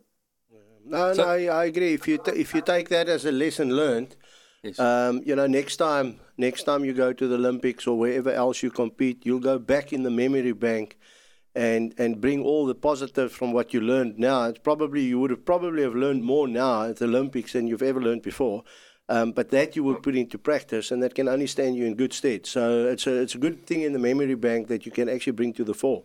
No, 0.85 1.13
so, 1.15 1.23
no, 1.23 1.29
I, 1.29 1.45
I, 1.45 1.65
agree. 1.67 1.95
If 1.95 2.09
you 2.09 2.19
t- 2.19 2.33
if 2.33 2.55
you 2.55 2.61
take 2.61 2.89
that 2.89 3.09
as 3.09 3.25
a 3.25 3.31
lesson 3.31 3.77
learned, 3.77 4.17
yes. 4.65 4.81
um, 4.81 5.23
you 5.25 5.37
know, 5.37 5.47
next 5.47 5.77
time 5.77 6.19
next 6.37 6.65
time 6.65 6.85
you 6.85 6.93
go 6.93 7.13
to 7.13 7.29
the 7.29 7.37
Olympics 7.37 7.87
or 7.87 7.97
wherever 7.97 8.33
else 8.33 8.65
you 8.65 8.71
compete, 8.73 9.25
you'll 9.25 9.39
go 9.39 9.61
back 9.61 9.93
in 9.93 10.03
the 10.03 10.11
memory 10.11 10.53
bank 10.53 10.99
and 11.55 11.95
and 11.99 12.21
bring 12.21 12.43
all 12.43 12.67
the 12.67 12.75
positive 12.75 13.31
from 13.31 13.53
what 13.53 13.73
you 13.73 13.81
learned 13.81 14.19
now. 14.19 14.45
It's 14.47 14.59
probably 14.59 15.03
you 15.03 15.21
would 15.21 15.31
have 15.31 15.45
probably 15.45 15.83
have 15.83 15.95
learned 15.95 16.25
more 16.25 16.49
now 16.49 16.85
at 16.85 16.97
the 16.97 17.05
Olympics 17.05 17.53
than 17.53 17.69
you've 17.69 17.83
ever 17.83 18.01
learned 18.01 18.23
before. 18.23 18.65
Um, 19.09 19.33
but 19.33 19.51
that 19.51 19.77
you 19.77 19.85
will 19.85 19.97
put 19.97 20.17
into 20.17 20.39
practice, 20.39 20.91
and 20.91 21.03
that 21.03 21.15
can 21.15 21.29
only 21.29 21.47
stand 21.47 21.77
you 21.77 21.85
in 21.85 21.97
good 21.97 22.13
stead. 22.13 22.47
So 22.47 22.87
it's 22.87 23.07
a 23.07 23.21
it's 23.23 23.35
a 23.35 23.39
good 23.39 23.67
thing 23.67 23.83
in 23.83 23.93
the 23.93 23.99
memory 23.99 24.35
bank 24.35 24.69
that 24.69 24.85
you 24.85 24.93
can 24.93 25.09
actually 25.09 25.35
bring 25.35 25.53
to 25.55 25.65
the 25.65 25.75
fore. 25.75 26.05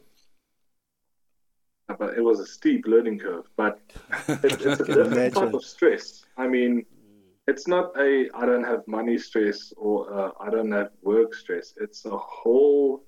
But 1.87 2.17
it 2.17 2.21
was 2.21 2.39
a 2.39 2.45
steep 2.45 2.85
learning 2.85 3.19
curve. 3.19 3.45
But 3.55 3.79
it, 4.27 4.43
it's 4.43 4.81
a 4.81 4.85
different 4.85 5.33
type 5.33 5.53
of 5.53 5.63
stress. 5.63 6.25
I 6.37 6.47
mean, 6.47 6.85
it's 7.47 7.67
not 7.67 7.97
a 7.97 8.29
I 8.35 8.45
don't 8.45 8.63
have 8.65 8.87
money 8.87 9.17
stress 9.17 9.73
or 9.77 10.13
uh, 10.13 10.31
I 10.39 10.49
don't 10.49 10.71
have 10.71 10.91
work 11.01 11.33
stress. 11.33 11.73
It's 11.77 12.05
a 12.05 12.17
whole 12.17 13.03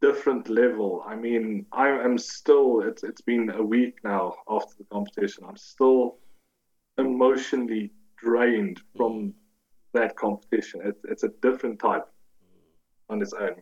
different 0.00 0.48
level. 0.48 1.02
I 1.06 1.16
mean, 1.16 1.66
I 1.72 1.88
am 1.88 2.16
still. 2.18 2.82
It's 2.82 3.02
it's 3.02 3.22
been 3.22 3.50
a 3.50 3.62
week 3.62 3.98
now 4.04 4.34
after 4.48 4.74
the 4.78 4.84
competition. 4.84 5.44
I'm 5.48 5.56
still 5.56 6.18
emotionally 6.96 7.90
drained 8.16 8.80
from 8.96 9.34
that 9.94 10.16
competition. 10.16 10.80
It, 10.84 10.96
it's 11.04 11.24
a 11.24 11.30
different 11.42 11.80
type 11.80 12.06
on 13.08 13.20
its 13.20 13.32
own. 13.32 13.56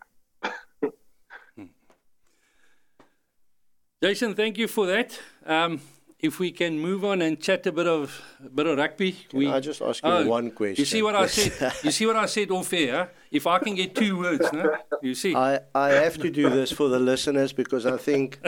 Jason, 4.03 4.35
thank 4.35 4.59
you 4.59 4.67
for 4.67 4.85
that. 4.87 5.17
Um, 5.47 5.81
if 6.19 6.41
we 6.41 6.51
can 6.51 6.77
move 6.77 7.05
on 7.05 7.23
and 7.23 7.41
chat 7.41 7.65
a 7.69 7.71
bit 7.73 7.87
of 7.87 8.21
a 8.45 8.49
bit 8.49 8.67
of 8.67 8.77
rugby. 8.77 9.13
Can 9.13 9.39
we, 9.39 9.47
I 9.47 9.61
just 9.61 9.81
ask 9.81 10.03
you 10.03 10.11
oh, 10.11 10.27
one 10.27 10.51
question? 10.51 10.83
You 10.83 10.87
see 10.87 11.03
what 11.03 11.15
I 11.15 11.29
said? 11.29 11.73
you 11.85 11.93
see 11.93 12.07
what 12.07 12.17
I 12.17 12.27
said 12.27 12.51
off 12.51 12.73
air? 12.73 13.13
If 13.31 13.47
I 13.47 13.61
can 13.61 13.77
get 13.77 13.95
two 13.95 14.19
words, 14.19 14.53
no? 14.53 14.77
You 15.03 15.15
see? 15.15 15.37
I, 15.37 15.61
I 15.73 15.91
have 15.91 16.19
to 16.19 16.31
do 16.31 16.51
this 16.51 16.73
for 16.73 16.89
the 16.89 16.99
listeners 16.99 17.53
because 17.53 17.87
I 17.87 17.97
think 17.97 18.41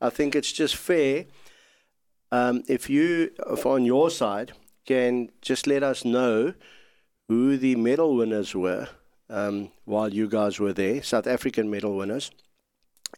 I 0.00 0.08
think 0.08 0.36
it's 0.36 0.52
just 0.52 0.76
fair. 0.76 1.26
Um, 2.30 2.62
if 2.68 2.88
you, 2.88 3.32
if 3.50 3.66
on 3.66 3.84
your 3.84 4.08
side, 4.08 4.52
can 4.86 5.30
just 5.40 5.66
let 5.66 5.82
us 5.82 6.04
know 6.04 6.54
who 7.28 7.56
the 7.56 7.74
medal 7.74 8.14
winners 8.14 8.54
were 8.54 8.88
um, 9.28 9.72
while 9.84 10.14
you 10.14 10.28
guys 10.28 10.60
were 10.60 10.72
there, 10.72 11.02
South 11.02 11.26
African 11.26 11.68
medal 11.68 11.96
winners 11.96 12.30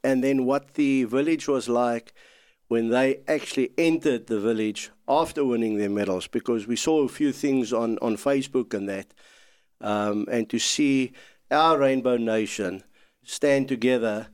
and 0.02 0.22
then 0.24 0.44
what 0.44 0.74
the 0.74 1.04
village 1.04 1.46
was 1.48 1.68
like 1.68 2.12
when 2.68 2.88
they 2.88 3.20
actually 3.28 3.70
entered 3.76 4.26
the 4.26 4.40
village 4.40 4.90
after 5.06 5.44
winning 5.44 5.76
their 5.76 5.90
medals, 5.90 6.26
because 6.26 6.66
we 6.66 6.76
saw 6.76 7.04
a 7.04 7.08
few 7.08 7.30
things 7.32 7.72
on, 7.72 7.98
on 8.00 8.16
Facebook 8.16 8.72
and 8.74 8.88
that, 8.88 9.14
um, 9.80 10.26
and 10.30 10.48
to 10.48 10.58
see 10.58 11.12
our 11.50 11.78
Rainbow 11.78 12.16
Nation 12.16 12.82
stand 13.22 13.68
together 13.68 14.28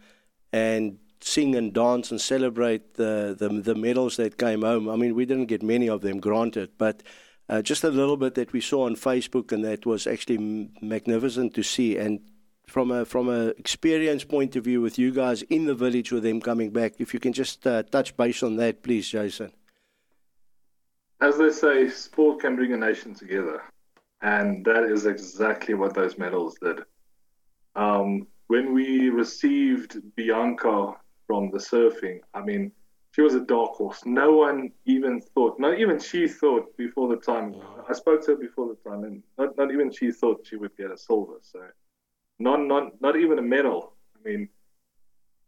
and 0.52 0.98
sing 1.20 1.54
and 1.54 1.72
dance 1.72 2.10
and 2.10 2.20
celebrate 2.20 2.94
the, 2.94 3.36
the, 3.38 3.48
the 3.48 3.74
medals 3.74 4.16
that 4.16 4.38
came 4.38 4.62
home. 4.62 4.88
I 4.88 4.96
mean, 4.96 5.14
we 5.14 5.26
didn't 5.26 5.46
get 5.46 5.62
many 5.62 5.88
of 5.88 6.00
them, 6.00 6.18
granted, 6.18 6.70
but 6.78 7.02
uh, 7.48 7.62
just 7.62 7.84
a 7.84 7.90
little 7.90 8.16
bit 8.16 8.34
that 8.36 8.52
we 8.52 8.60
saw 8.60 8.86
on 8.86 8.94
Facebook, 8.94 9.52
and 9.52 9.64
that 9.64 9.84
was 9.84 10.06
actually 10.06 10.70
magnificent 10.80 11.52
to 11.54 11.62
see. 11.62 11.98
And 11.98 12.20
from 12.70 12.90
a 12.90 13.04
from 13.04 13.28
a 13.28 13.48
experience 13.58 14.24
point 14.24 14.54
of 14.56 14.64
view 14.64 14.80
with 14.80 14.98
you 14.98 15.10
guys 15.10 15.42
in 15.42 15.66
the 15.66 15.74
village 15.74 16.12
with 16.12 16.22
them 16.22 16.40
coming 16.40 16.70
back. 16.70 16.94
If 16.98 17.12
you 17.12 17.20
can 17.20 17.32
just 17.32 17.66
uh, 17.66 17.82
touch 17.82 18.16
base 18.16 18.42
on 18.42 18.56
that, 18.56 18.82
please, 18.82 19.08
Jason. 19.08 19.52
As 21.20 21.36
they 21.36 21.50
say, 21.50 21.88
sport 21.90 22.40
can 22.40 22.56
bring 22.56 22.72
a 22.72 22.76
nation 22.76 23.14
together, 23.14 23.62
and 24.22 24.64
that 24.64 24.84
is 24.84 25.04
exactly 25.04 25.74
what 25.74 25.94
those 25.94 26.16
medals 26.16 26.56
did. 26.62 26.80
Um, 27.74 28.26
when 28.46 28.72
we 28.72 29.10
received 29.10 30.00
Bianca 30.16 30.94
from 31.26 31.50
the 31.50 31.58
surfing, 31.58 32.20
I 32.34 32.40
mean, 32.42 32.72
she 33.12 33.20
was 33.20 33.34
a 33.34 33.40
dark 33.40 33.72
horse. 33.72 34.02
No 34.06 34.32
one 34.32 34.70
even 34.86 35.20
thought, 35.20 35.58
not 35.58 35.78
even 35.78 35.98
she 35.98 36.26
thought 36.26 36.74
before 36.76 37.08
the 37.08 37.16
time. 37.16 37.54
I 37.88 37.92
spoke 37.92 38.24
to 38.24 38.32
her 38.32 38.36
before 38.36 38.68
the 38.68 38.90
time, 38.90 39.04
and 39.04 39.22
not, 39.36 39.56
not 39.58 39.72
even 39.72 39.90
she 39.90 40.12
thought 40.12 40.46
she 40.48 40.56
would 40.56 40.76
get 40.76 40.90
a 40.90 40.96
silver. 40.96 41.38
So 41.42 41.60
not 42.40 42.60
not 42.60 43.00
not 43.00 43.16
even 43.16 43.38
a 43.38 43.42
medal. 43.42 43.92
I 44.16 44.28
mean, 44.28 44.48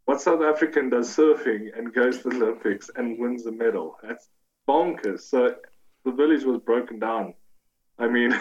what 0.05 0.21
South 0.21 0.41
African 0.41 0.89
does 0.89 1.15
surfing 1.15 1.77
and 1.77 1.93
goes 1.93 2.21
to 2.21 2.29
the 2.29 2.37
Olympics 2.37 2.89
and 2.95 3.19
wins 3.19 3.45
a 3.45 3.51
medal? 3.51 3.97
That's 4.01 4.29
bonkers. 4.67 5.21
So 5.21 5.55
the 6.05 6.11
village 6.11 6.43
was 6.43 6.59
broken 6.59 6.99
down. 6.99 7.33
I 7.97 8.07
mean, 8.07 8.31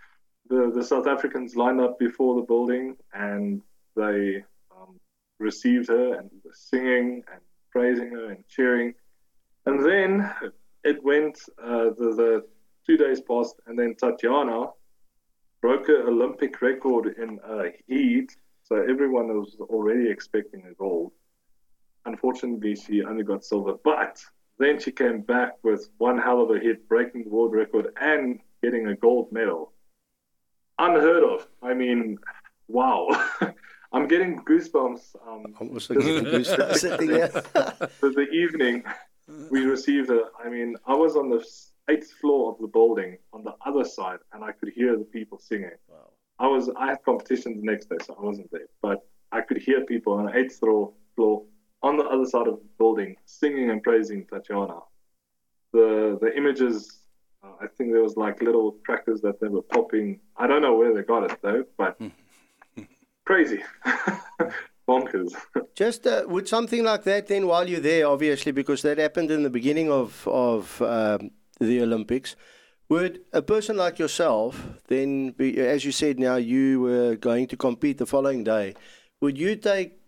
the 0.48 0.70
the 0.74 0.84
South 0.84 1.06
Africans 1.06 1.56
lined 1.56 1.80
up 1.80 1.98
before 1.98 2.36
the 2.36 2.46
building 2.46 2.96
and 3.14 3.62
they 3.96 4.44
um, 4.70 5.00
received 5.38 5.88
her 5.88 6.14
and 6.14 6.30
were 6.44 6.52
singing 6.54 7.24
and 7.32 7.40
praising 7.70 8.10
her 8.12 8.30
and 8.30 8.46
cheering. 8.48 8.94
And 9.64 9.84
then 9.84 10.30
it 10.84 11.02
went 11.02 11.38
uh, 11.62 11.90
the 11.96 12.14
the 12.16 12.44
two 12.86 12.96
days 12.96 13.20
passed, 13.20 13.56
and 13.66 13.78
then 13.78 13.94
Tatjana 13.94 14.72
broke 15.62 15.88
an 15.88 16.04
Olympic 16.06 16.60
record 16.60 17.14
in 17.16 17.38
a 17.48 17.70
heat, 17.86 18.36
so 18.64 18.76
everyone 18.76 19.28
was 19.28 19.56
already 19.60 20.10
expecting 20.10 20.64
a 20.68 20.74
gold. 20.74 21.12
Unfortunately, 22.04 22.74
she 22.74 23.02
only 23.04 23.22
got 23.22 23.44
silver, 23.44 23.74
but 23.84 24.20
then 24.58 24.78
she 24.80 24.90
came 24.90 25.20
back 25.20 25.52
with 25.62 25.88
one 25.98 26.18
hell 26.18 26.42
of 26.42 26.50
a 26.50 26.58
hit, 26.58 26.88
breaking 26.88 27.24
the 27.24 27.30
world 27.30 27.52
record 27.54 27.86
and 28.00 28.40
getting 28.62 28.88
a 28.88 28.96
gold 28.96 29.30
medal. 29.32 29.72
Unheard 30.78 31.22
of. 31.22 31.46
I 31.62 31.74
mean, 31.74 32.18
wow. 32.66 33.08
I'm 33.92 34.08
getting 34.08 34.40
goosebumps. 34.40 35.14
Um, 35.26 35.54
I'm 35.60 35.70
also 35.70 35.94
getting 35.94 36.24
goosebumps 36.34 36.80
the 38.10 38.28
evening 38.30 38.82
we 39.50 39.64
received 39.64 40.10
it. 40.10 40.22
I 40.44 40.48
mean, 40.48 40.76
I 40.86 40.94
was 40.94 41.14
on 41.14 41.30
the 41.30 41.44
eighth 41.88 42.12
floor 42.12 42.52
of 42.52 42.58
the 42.60 42.66
building 42.66 43.18
on 43.32 43.44
the 43.44 43.54
other 43.66 43.84
side, 43.84 44.18
and 44.32 44.44
I 44.44 44.52
could 44.52 44.70
hear 44.70 44.96
the 44.96 45.04
people 45.04 45.38
singing. 45.38 45.70
Wow. 45.88 46.10
I 46.38 46.46
was 46.46 46.70
I 46.76 46.88
had 46.88 47.02
competition 47.04 47.56
the 47.56 47.70
next 47.70 47.88
day, 47.88 47.96
so 48.04 48.16
I 48.18 48.24
wasn't 48.24 48.50
there, 48.50 48.68
but 48.80 49.06
I 49.30 49.40
could 49.40 49.58
hear 49.58 49.84
people 49.84 50.14
on 50.14 50.26
the 50.26 50.36
eighth 50.36 50.58
floor 50.58 50.92
floor 51.16 51.44
on 51.82 51.96
the 51.96 52.04
other 52.04 52.26
side 52.26 52.46
of 52.46 52.54
the 52.54 52.68
building 52.78 53.16
singing 53.24 53.70
and 53.70 53.82
praising 53.82 54.24
Tatjana. 54.26 54.82
The 55.72 56.18
the 56.20 56.36
images. 56.36 56.98
Uh, 57.44 57.54
I 57.60 57.66
think 57.66 57.90
there 57.92 58.02
was 58.02 58.16
like 58.16 58.40
little 58.40 58.76
crackers 58.86 59.20
that 59.22 59.40
they 59.40 59.48
were 59.48 59.62
popping. 59.62 60.20
I 60.36 60.46
don't 60.46 60.62
know 60.62 60.76
where 60.76 60.94
they 60.94 61.02
got 61.02 61.28
it 61.28 61.38
though, 61.42 61.64
but 61.76 61.98
crazy. 63.24 63.62
bonkers. 64.88 65.34
Just 65.74 66.06
uh, 66.06 66.24
with 66.28 66.48
something 66.48 66.84
like 66.84 67.04
that, 67.04 67.26
then 67.26 67.46
while 67.46 67.68
you're 67.68 67.80
there, 67.80 68.06
obviously, 68.06 68.52
because 68.52 68.82
that 68.82 68.98
happened 68.98 69.30
in 69.30 69.42
the 69.42 69.50
beginning 69.50 69.90
of 69.90 70.26
of 70.28 70.80
um, 70.82 71.30
the 71.64 71.82
Olympics. 71.82 72.36
Would 72.88 73.20
a 73.32 73.42
person 73.42 73.76
like 73.76 73.98
yourself 73.98 74.66
then 74.88 75.30
be, 75.30 75.58
as 75.58 75.84
you 75.84 75.92
said 75.92 76.18
now, 76.18 76.36
you 76.36 76.80
were 76.80 77.16
going 77.16 77.46
to 77.48 77.56
compete 77.56 77.98
the 77.98 78.06
following 78.06 78.44
day, 78.44 78.74
would 79.20 79.38
you 79.38 79.56
take 79.56 79.98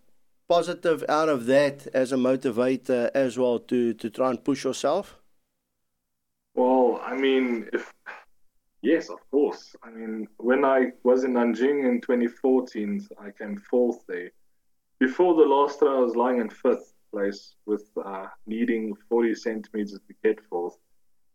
positive 0.47 1.03
out 1.09 1.29
of 1.29 1.45
that 1.47 1.87
as 1.93 2.11
a 2.11 2.17
motivator 2.17 3.09
as 3.15 3.37
well 3.37 3.59
to, 3.59 3.93
to 3.93 4.09
try 4.09 4.29
and 4.29 4.43
push 4.43 4.63
yourself? 4.63 5.17
Well, 6.53 7.01
I 7.03 7.15
mean, 7.15 7.69
if 7.73 7.91
yes, 8.81 9.09
of 9.09 9.19
course. 9.31 9.75
I 9.83 9.89
mean, 9.89 10.27
when 10.37 10.63
I 10.63 10.91
was 11.03 11.23
in 11.23 11.33
Nanjing 11.33 11.85
in 11.89 12.01
2014, 12.01 13.07
I 13.19 13.31
came 13.31 13.57
fourth 13.57 13.99
there. 14.07 14.31
Before 14.99 15.35
the 15.35 15.49
last 15.49 15.81
I 15.81 15.99
was 15.99 16.15
lying 16.15 16.39
in 16.39 16.49
fifth 16.49 16.93
place 17.11 17.55
with 17.65 17.89
uh, 18.03 18.27
needing 18.45 18.93
40 19.09 19.35
centimeters 19.35 19.99
to 20.07 20.13
get 20.23 20.39
fourth. 20.49 20.77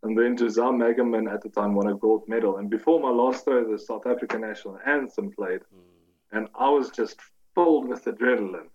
And 0.03 0.17
then 0.17 0.37
Gezelle 0.37 0.75
Magerman 0.75 1.33
at 1.33 1.43
the 1.43 1.51
time 1.51 1.75
won 1.75 1.89
a 1.89 1.95
gold 1.95 2.27
medal. 2.27 2.57
And 2.57 2.71
before 2.71 3.01
my 3.01 3.11
last 3.11 3.45
throw, 3.45 3.71
the 3.71 3.79
South 3.79 4.07
African 4.07 4.41
national 4.41 4.79
anthem 4.87 5.31
played. 5.31 5.61
Mm. 5.61 6.33
And 6.33 6.49
I 6.55 6.71
was 6.71 6.91
just 6.91 7.21
filled 7.55 7.89
with 7.89 8.05
adrenaline. 8.07 8.69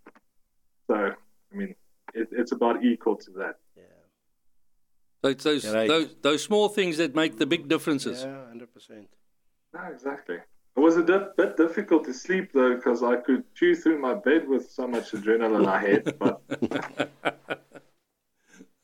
So, 0.88 0.93
I 0.93 1.55
mean, 1.55 1.73
it, 2.13 2.27
it's 2.31 2.51
about 2.51 2.83
equal 2.83 3.15
to 3.15 3.31
that. 3.31 3.55
Yeah. 3.75 3.83
Those, 5.23 5.43
those, 5.43 5.73
right. 5.73 5.88
those, 5.88 6.15
those 6.21 6.43
small 6.43 6.69
things 6.69 6.97
that 6.97 7.15
make 7.15 7.38
the 7.38 7.47
big 7.47 7.67
differences. 7.67 8.21
Yeah, 8.23 8.41
100%. 8.53 9.07
No, 9.73 9.81
exactly. 9.91 10.38
It 10.77 10.79
was 10.79 10.97
a 10.97 11.03
bit 11.38 11.55
difficult 11.55 12.03
to 12.05 12.13
sleep 12.13 12.51
though 12.53 12.75
because 12.75 13.01
I 13.01 13.15
could 13.15 13.43
chew 13.55 13.75
through 13.75 13.99
my 13.99 14.13
bed 14.13 14.47
with 14.47 14.69
so 14.69 14.85
much 14.88 15.11
adrenaline 15.11 15.67
I 15.67 15.79
had. 15.79 16.19
But 16.19 16.41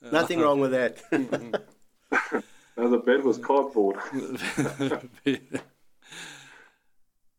nothing 0.11 0.39
wrong 0.39 0.61
with 0.61 0.71
that. 0.71 1.01
no, 2.77 2.89
the 2.89 2.97
bed 2.97 3.23
was 3.23 3.37
cardboard. 3.37 3.97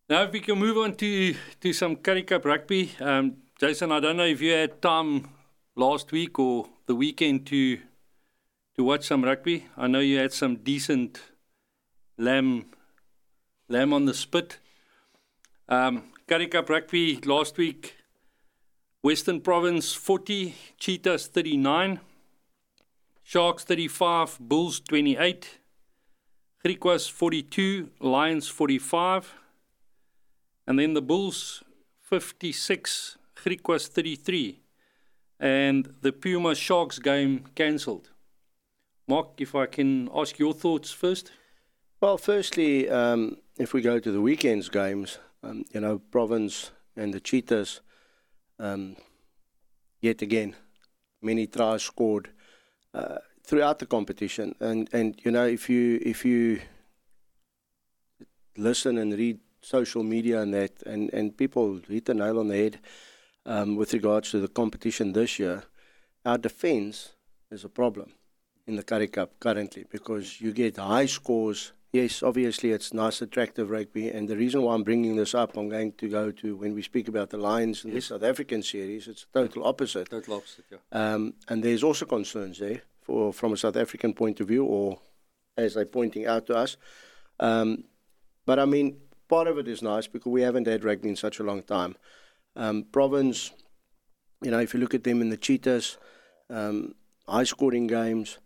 now, 0.08 0.22
if 0.22 0.32
we 0.32 0.40
can 0.40 0.58
move 0.58 0.78
on 0.78 0.94
to, 0.96 1.34
to 1.60 1.72
some 1.72 1.96
Currie 1.96 2.22
Cup 2.22 2.44
rugby. 2.44 2.92
Um, 3.00 3.36
Jason, 3.60 3.92
I 3.92 4.00
don't 4.00 4.16
know 4.16 4.24
if 4.24 4.40
you 4.40 4.52
had 4.52 4.82
time 4.82 5.28
last 5.76 6.12
week 6.12 6.38
or 6.38 6.66
the 6.86 6.94
weekend 6.94 7.46
to 7.46 7.78
to 8.74 8.84
watch 8.84 9.06
some 9.06 9.22
rugby. 9.22 9.66
I 9.76 9.86
know 9.86 10.00
you 10.00 10.18
had 10.18 10.32
some 10.32 10.56
decent 10.56 11.20
lamb 12.16 12.66
lamb 13.68 13.92
on 13.92 14.06
the 14.06 14.14
spit. 14.14 14.58
Um, 15.68 16.04
Currie 16.26 16.48
Cup 16.48 16.70
rugby 16.70 17.20
last 17.24 17.56
week. 17.58 17.96
Western 19.02 19.40
Province 19.40 19.94
40, 19.94 20.54
Cheetahs 20.78 21.26
39. 21.26 22.00
Sharks 23.32 23.64
35, 23.64 24.36
Bulls 24.40 24.78
28, 24.80 25.58
Griquas 26.62 27.10
42, 27.10 27.88
Lions 27.98 28.46
45, 28.46 29.32
and 30.66 30.78
then 30.78 30.92
the 30.92 31.00
Bulls 31.00 31.62
56, 32.02 33.16
Griquas 33.36 33.88
33. 33.88 34.60
and 35.40 35.94
the 36.02 36.12
Puma 36.12 36.54
Sharks 36.54 36.98
game 36.98 37.46
cancelled. 37.54 38.10
Mark, 39.08 39.28
if 39.38 39.54
I 39.54 39.64
can 39.64 40.10
ask 40.14 40.38
your 40.38 40.52
thoughts 40.52 40.92
first. 40.92 41.32
Well, 42.02 42.18
firstly, 42.18 42.90
um, 42.90 43.38
if 43.56 43.72
we 43.72 43.80
go 43.80 43.98
to 43.98 44.12
the 44.12 44.20
weekend's 44.20 44.68
games, 44.68 45.18
um, 45.42 45.64
you 45.72 45.80
know, 45.80 46.00
Province 46.10 46.70
and 46.94 47.14
the 47.14 47.20
Cheetahs, 47.20 47.80
um, 48.58 48.96
yet 50.02 50.20
again, 50.20 50.54
many 51.22 51.46
tries 51.46 51.82
scored 51.82 52.28
uh, 52.94 53.18
throughout 53.44 53.78
the 53.78 53.86
competition, 53.86 54.54
and 54.60 54.88
and 54.92 55.20
you 55.24 55.30
know, 55.30 55.46
if 55.46 55.68
you 55.68 56.00
if 56.02 56.24
you 56.24 56.60
listen 58.56 58.98
and 58.98 59.12
read 59.14 59.40
social 59.60 60.02
media 60.02 60.40
and 60.40 60.54
that, 60.54 60.82
and 60.84 61.12
and 61.12 61.36
people 61.36 61.80
hit 61.88 62.06
the 62.06 62.14
nail 62.14 62.38
on 62.38 62.48
the 62.48 62.56
head 62.56 62.78
um, 63.46 63.76
with 63.76 63.92
regards 63.92 64.30
to 64.30 64.40
the 64.40 64.48
competition 64.48 65.12
this 65.12 65.38
year, 65.38 65.64
our 66.24 66.38
defence 66.38 67.14
is 67.50 67.64
a 67.64 67.68
problem 67.68 68.12
in 68.66 68.76
the 68.76 68.82
Currie 68.82 69.08
Cup 69.08 69.38
currently 69.40 69.84
because 69.90 70.40
you 70.40 70.52
get 70.52 70.76
high 70.76 71.06
scores. 71.06 71.72
Yes, 71.92 72.22
obviously 72.22 72.72
it's 72.72 72.94
nice, 72.94 73.20
attractive 73.20 73.68
rugby, 73.68 74.08
and 74.08 74.26
the 74.26 74.36
reason 74.36 74.62
why 74.62 74.74
I'm 74.74 74.82
bringing 74.82 75.16
this 75.16 75.34
up, 75.34 75.58
I'm 75.58 75.68
going 75.68 75.92
to 75.92 76.08
go 76.08 76.30
to 76.30 76.56
when 76.56 76.74
we 76.74 76.80
speak 76.80 77.06
about 77.06 77.28
the 77.28 77.36
Lions 77.36 77.84
in 77.84 77.92
yes. 77.92 78.08
the 78.08 78.14
South 78.14 78.22
African 78.22 78.62
series. 78.62 79.08
It's 79.08 79.26
total 79.30 79.66
opposite. 79.66 80.08
Total 80.08 80.36
opposite, 80.36 80.64
yeah. 80.70 80.78
Um, 80.90 81.34
and 81.48 81.62
there's 81.62 81.82
also 81.82 82.06
concerns 82.06 82.60
there 82.60 82.80
for 83.02 83.30
from 83.30 83.52
a 83.52 83.58
South 83.58 83.76
African 83.76 84.14
point 84.14 84.40
of 84.40 84.48
view, 84.48 84.64
or 84.64 85.00
as 85.58 85.74
they're 85.74 85.84
pointing 85.84 86.26
out 86.26 86.46
to 86.46 86.54
us. 86.56 86.78
Um, 87.38 87.84
but 88.46 88.58
I 88.58 88.64
mean, 88.64 88.96
part 89.28 89.46
of 89.46 89.58
it 89.58 89.68
is 89.68 89.82
nice 89.82 90.06
because 90.06 90.32
we 90.32 90.40
haven't 90.40 90.66
had 90.66 90.84
rugby 90.84 91.10
in 91.10 91.16
such 91.16 91.40
a 91.40 91.44
long 91.44 91.62
time. 91.62 91.96
Um, 92.56 92.84
Province, 92.90 93.52
you 94.40 94.50
know, 94.50 94.60
if 94.60 94.72
you 94.72 94.80
look 94.80 94.94
at 94.94 95.04
them 95.04 95.20
in 95.20 95.28
the 95.28 95.36
Cheetahs, 95.36 95.98
um, 96.48 96.94
high 97.28 97.44
scoring 97.44 97.86
games, 97.86 98.38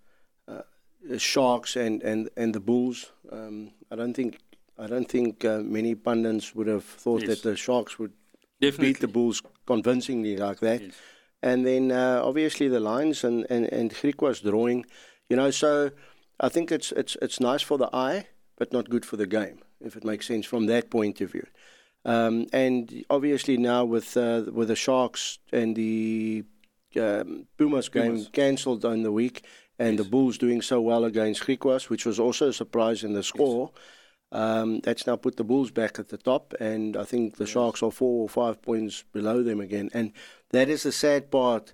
Sharks 1.18 1.76
and, 1.76 2.02
and, 2.02 2.28
and 2.36 2.54
the 2.54 2.60
Bulls. 2.60 3.12
Um, 3.30 3.72
I 3.90 3.96
don't 3.96 4.14
think 4.14 4.38
I 4.78 4.86
don't 4.86 5.08
think 5.08 5.44
uh, 5.44 5.60
many 5.60 5.94
pundits 5.94 6.54
would 6.54 6.66
have 6.66 6.84
thought 6.84 7.22
yes. 7.22 7.30
that 7.30 7.42
the 7.48 7.56
Sharks 7.56 7.98
would 7.98 8.12
Definitely. 8.60 8.86
beat 8.88 9.00
the 9.00 9.08
Bulls 9.08 9.42
convincingly 9.66 10.36
like 10.36 10.60
that. 10.60 10.82
Yes. 10.82 10.94
And 11.42 11.66
then 11.66 11.92
uh, 11.92 12.20
obviously 12.22 12.68
the 12.68 12.80
Lions 12.80 13.24
and 13.24 13.46
and 13.48 13.66
and 13.72 13.94
was 14.20 14.40
drawing, 14.40 14.86
you 15.28 15.36
know. 15.36 15.50
So 15.50 15.90
I 16.40 16.48
think 16.48 16.72
it's 16.72 16.92
it's 16.92 17.16
it's 17.22 17.40
nice 17.40 17.62
for 17.62 17.78
the 17.78 17.88
eye, 17.92 18.26
but 18.56 18.72
not 18.72 18.90
good 18.90 19.04
for 19.04 19.16
the 19.16 19.26
game, 19.26 19.60
if 19.80 19.96
it 19.96 20.04
makes 20.04 20.26
sense 20.26 20.46
from 20.46 20.66
that 20.66 20.90
point 20.90 21.20
of 21.20 21.32
view. 21.32 21.46
Um, 22.04 22.46
and 22.52 23.04
obviously 23.10 23.56
now 23.56 23.84
with 23.84 24.16
uh, 24.16 24.44
with 24.52 24.68
the 24.68 24.76
Sharks 24.76 25.38
and 25.52 25.76
the 25.76 26.44
um, 26.96 27.46
Pumas 27.58 27.88
game 27.88 28.12
Pumas. 28.12 28.28
cancelled 28.32 28.84
on 28.84 29.02
the 29.02 29.12
week, 29.12 29.44
and 29.78 29.96
yes. 29.96 30.04
the 30.04 30.10
Bulls 30.10 30.38
doing 30.38 30.62
so 30.62 30.80
well 30.80 31.04
against 31.04 31.42
Griquas, 31.42 31.88
which 31.88 32.06
was 32.06 32.18
also 32.18 32.48
a 32.48 32.52
surprise 32.52 33.04
in 33.04 33.12
the 33.12 33.22
score. 33.22 33.70
Yes. 33.72 33.82
Um, 34.32 34.80
that's 34.80 35.06
now 35.06 35.16
put 35.16 35.36
the 35.36 35.44
Bulls 35.44 35.70
back 35.70 35.98
at 35.98 36.08
the 36.08 36.18
top, 36.18 36.54
and 36.58 36.96
I 36.96 37.04
think 37.04 37.36
the 37.36 37.44
yes. 37.44 37.52
Sharks 37.52 37.82
are 37.82 37.92
four 37.92 38.22
or 38.22 38.28
five 38.28 38.60
points 38.60 39.04
below 39.12 39.42
them 39.42 39.60
again. 39.60 39.90
And 39.94 40.12
that 40.50 40.68
is 40.68 40.82
the 40.82 40.92
sad 40.92 41.30
part 41.30 41.72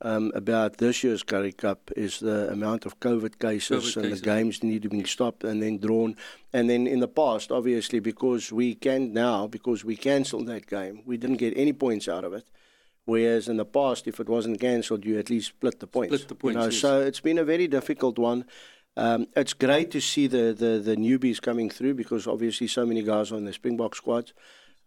um, 0.00 0.30
about 0.34 0.78
this 0.78 1.02
year's 1.02 1.22
Currie 1.22 1.52
Cup 1.52 1.90
is 1.96 2.20
the 2.20 2.50
amount 2.50 2.86
of 2.86 3.00
COVID 3.00 3.38
cases 3.38 3.84
COVID 3.84 3.96
and 3.96 4.04
cases. 4.04 4.20
the 4.20 4.24
games 4.24 4.62
need 4.62 4.82
to 4.82 4.88
be 4.88 5.04
stopped 5.04 5.44
and 5.44 5.62
then 5.62 5.78
drawn. 5.78 6.14
And 6.52 6.70
then 6.70 6.86
in 6.86 7.00
the 7.00 7.08
past, 7.08 7.50
obviously, 7.50 7.98
because 7.98 8.52
we 8.52 8.74
can 8.74 9.12
now, 9.12 9.46
because 9.46 9.84
we 9.84 9.96
cancelled 9.96 10.46
that 10.46 10.66
game, 10.66 11.02
we 11.04 11.16
didn't 11.16 11.38
get 11.38 11.56
any 11.56 11.72
points 11.72 12.08
out 12.08 12.24
of 12.24 12.32
it. 12.32 12.48
Whereas 13.08 13.48
in 13.48 13.56
the 13.56 13.64
past, 13.64 14.06
if 14.06 14.20
it 14.20 14.28
wasn't 14.28 14.60
cancelled, 14.60 15.02
you 15.06 15.18
at 15.18 15.30
least 15.30 15.48
split 15.48 15.80
the 15.80 15.86
points. 15.86 16.14
Split 16.14 16.28
the 16.28 16.34
points. 16.34 16.56
You 16.56 16.60
know, 16.60 16.66
yes. 16.66 16.78
So 16.78 17.00
it's 17.00 17.20
been 17.20 17.38
a 17.38 17.44
very 17.44 17.66
difficult 17.66 18.18
one. 18.18 18.44
Um, 18.98 19.28
it's 19.34 19.54
great 19.54 19.90
to 19.92 20.00
see 20.02 20.26
the, 20.26 20.52
the, 20.52 20.78
the 20.78 20.94
newbies 20.94 21.40
coming 21.40 21.70
through 21.70 21.94
because 21.94 22.26
obviously 22.26 22.66
so 22.66 22.84
many 22.84 23.02
guys 23.02 23.32
on 23.32 23.46
the 23.46 23.54
Springbok 23.54 23.94
squads. 23.94 24.34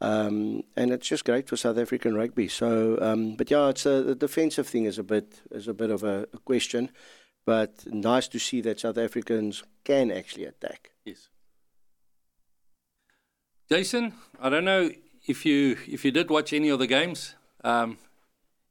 Um, 0.02 0.62
and 0.78 0.92
it's 0.92 1.08
just 1.08 1.26
great 1.26 1.50
for 1.50 1.58
South 1.58 1.80
African 1.80 2.14
rugby. 2.14 2.48
So, 2.48 3.00
um, 3.02 3.34
but 3.38 3.50
yeah, 3.50 3.70
it's 3.70 3.88
a, 3.88 4.04
the 4.04 4.14
defensive 4.14 4.68
thing 4.68 4.86
is 4.86 5.00
a 5.00 5.04
bit 5.04 5.42
is 5.50 5.68
a 5.68 5.74
bit 5.74 5.90
of 5.90 6.04
a, 6.04 6.28
a, 6.32 6.38
question, 6.46 6.92
but 7.44 7.88
nice 7.88 8.28
to 8.28 8.38
see 8.38 8.62
that 8.62 8.80
South 8.80 9.00
Africans 9.00 9.64
can 9.84 10.12
actually 10.12 10.46
attack. 10.46 10.92
Yes. 11.06 11.30
Jason, 13.68 14.14
I 14.40 14.50
don't 14.50 14.66
know 14.66 14.92
if 15.26 15.44
you 15.44 15.78
if 15.88 16.06
you 16.06 16.12
did 16.12 16.30
watch 16.30 16.54
any 16.54 16.70
of 16.70 16.78
the 16.78 16.88
games. 16.88 17.34
Um, 17.64 17.98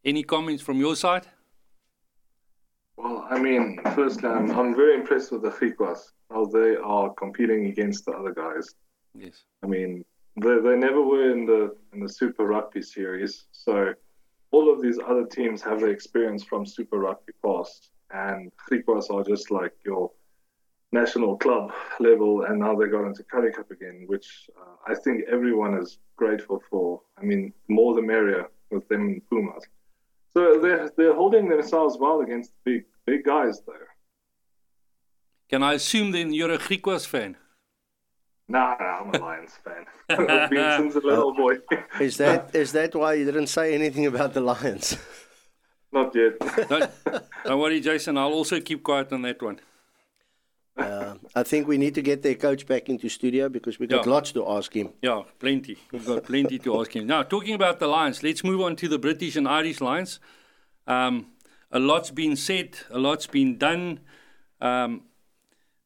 any 0.04 0.22
comments 0.22 0.62
from 0.62 0.78
your 0.78 0.96
side? 0.96 1.26
Well, 2.96 3.26
I 3.30 3.38
mean, 3.38 3.80
firstly, 3.94 4.28
I'm, 4.28 4.50
I'm 4.50 4.74
very 4.74 4.94
impressed 4.94 5.32
with 5.32 5.42
the 5.42 5.50
Griquas, 5.50 6.12
how 6.30 6.44
they 6.46 6.76
are 6.76 7.10
competing 7.14 7.66
against 7.66 8.04
the 8.04 8.12
other 8.12 8.32
guys. 8.32 8.74
Yes. 9.14 9.42
I 9.62 9.66
mean, 9.66 10.04
they, 10.36 10.58
they 10.60 10.76
never 10.76 11.02
were 11.02 11.30
in 11.30 11.46
the 11.46 11.74
in 11.92 12.00
the 12.00 12.08
Super 12.08 12.46
Rugby 12.46 12.82
series, 12.82 13.46
so 13.52 13.94
all 14.52 14.72
of 14.72 14.82
these 14.82 14.98
other 14.98 15.24
teams 15.24 15.62
have 15.62 15.80
the 15.80 15.86
experience 15.86 16.44
from 16.44 16.66
Super 16.66 16.98
Rugby 16.98 17.32
past, 17.44 17.90
and 18.10 18.52
Griquas 18.68 19.10
are 19.10 19.24
just 19.24 19.50
like 19.50 19.72
your 19.84 20.10
national 20.92 21.36
club 21.38 21.72
level, 22.00 22.44
and 22.44 22.58
now 22.58 22.74
they 22.74 22.86
got 22.86 23.06
into 23.06 23.22
Currie 23.22 23.52
Cup 23.52 23.70
again, 23.70 24.04
which 24.06 24.48
uh, 24.60 24.90
I 24.90 24.94
think 24.94 25.24
everyone 25.30 25.74
is 25.78 25.98
grateful 26.16 26.62
for. 26.70 27.00
I 27.18 27.22
mean, 27.22 27.52
more 27.68 27.94
the 27.94 28.02
merrier 28.02 28.46
with 28.70 28.88
them 28.88 29.02
and 29.02 29.30
Pumas. 29.30 29.64
So 30.32 30.60
they're 30.60 30.90
they're 30.96 31.14
holding 31.14 31.48
themselves 31.48 31.96
well 31.98 32.20
against 32.20 32.52
big 32.64 32.84
big 33.06 33.24
guys, 33.24 33.60
though. 33.66 33.86
Can 35.48 35.62
I 35.62 35.74
assume 35.74 36.12
then 36.12 36.32
you're 36.32 36.52
a 36.52 36.58
Griquas 36.58 37.06
fan? 37.06 37.36
Nah, 38.48 38.76
nah, 38.80 39.00
I'm 39.00 39.14
a 39.14 39.18
Lions 39.18 39.58
fan. 39.64 39.84
I've 40.08 40.50
been 40.50 40.78
since 40.78 40.94
a 40.96 41.06
little 41.06 41.34
boy. 41.34 41.58
is 42.00 42.16
that 42.18 42.54
is 42.54 42.72
that 42.72 42.94
why 42.94 43.14
you 43.14 43.24
didn't 43.24 43.48
say 43.48 43.74
anything 43.74 44.06
about 44.06 44.34
the 44.34 44.40
Lions? 44.40 44.96
Not 45.92 46.14
yet. 46.14 46.38
don't, 46.68 46.90
don't 47.44 47.60
worry, 47.60 47.80
Jason. 47.80 48.16
I'll 48.16 48.32
also 48.32 48.60
keep 48.60 48.82
quiet 48.84 49.12
on 49.12 49.22
that 49.22 49.42
one. 49.42 49.60
I 51.34 51.44
think 51.44 51.68
we 51.68 51.78
need 51.78 51.94
to 51.94 52.02
get 52.02 52.22
their 52.22 52.34
coach 52.34 52.66
back 52.66 52.88
into 52.88 53.08
studio 53.08 53.48
because 53.48 53.78
we've 53.78 53.88
got 53.88 54.04
yeah. 54.04 54.12
lots 54.12 54.32
to 54.32 54.48
ask 54.48 54.74
him. 54.74 54.90
Yeah, 55.00 55.22
plenty. 55.38 55.78
We've 55.92 56.04
got 56.04 56.24
plenty 56.24 56.58
to 56.58 56.80
ask 56.80 56.94
him. 56.94 57.06
Now, 57.06 57.22
talking 57.22 57.54
about 57.54 57.78
the 57.78 57.86
Lions, 57.86 58.22
let's 58.22 58.42
move 58.42 58.60
on 58.60 58.74
to 58.76 58.88
the 58.88 58.98
British 58.98 59.36
and 59.36 59.46
Irish 59.46 59.80
Lions. 59.80 60.18
Um, 60.88 61.26
a 61.70 61.78
lot's 61.78 62.10
been 62.10 62.34
said, 62.34 62.78
a 62.90 62.98
lot's 62.98 63.28
been 63.28 63.58
done. 63.58 64.00
Um, 64.60 65.02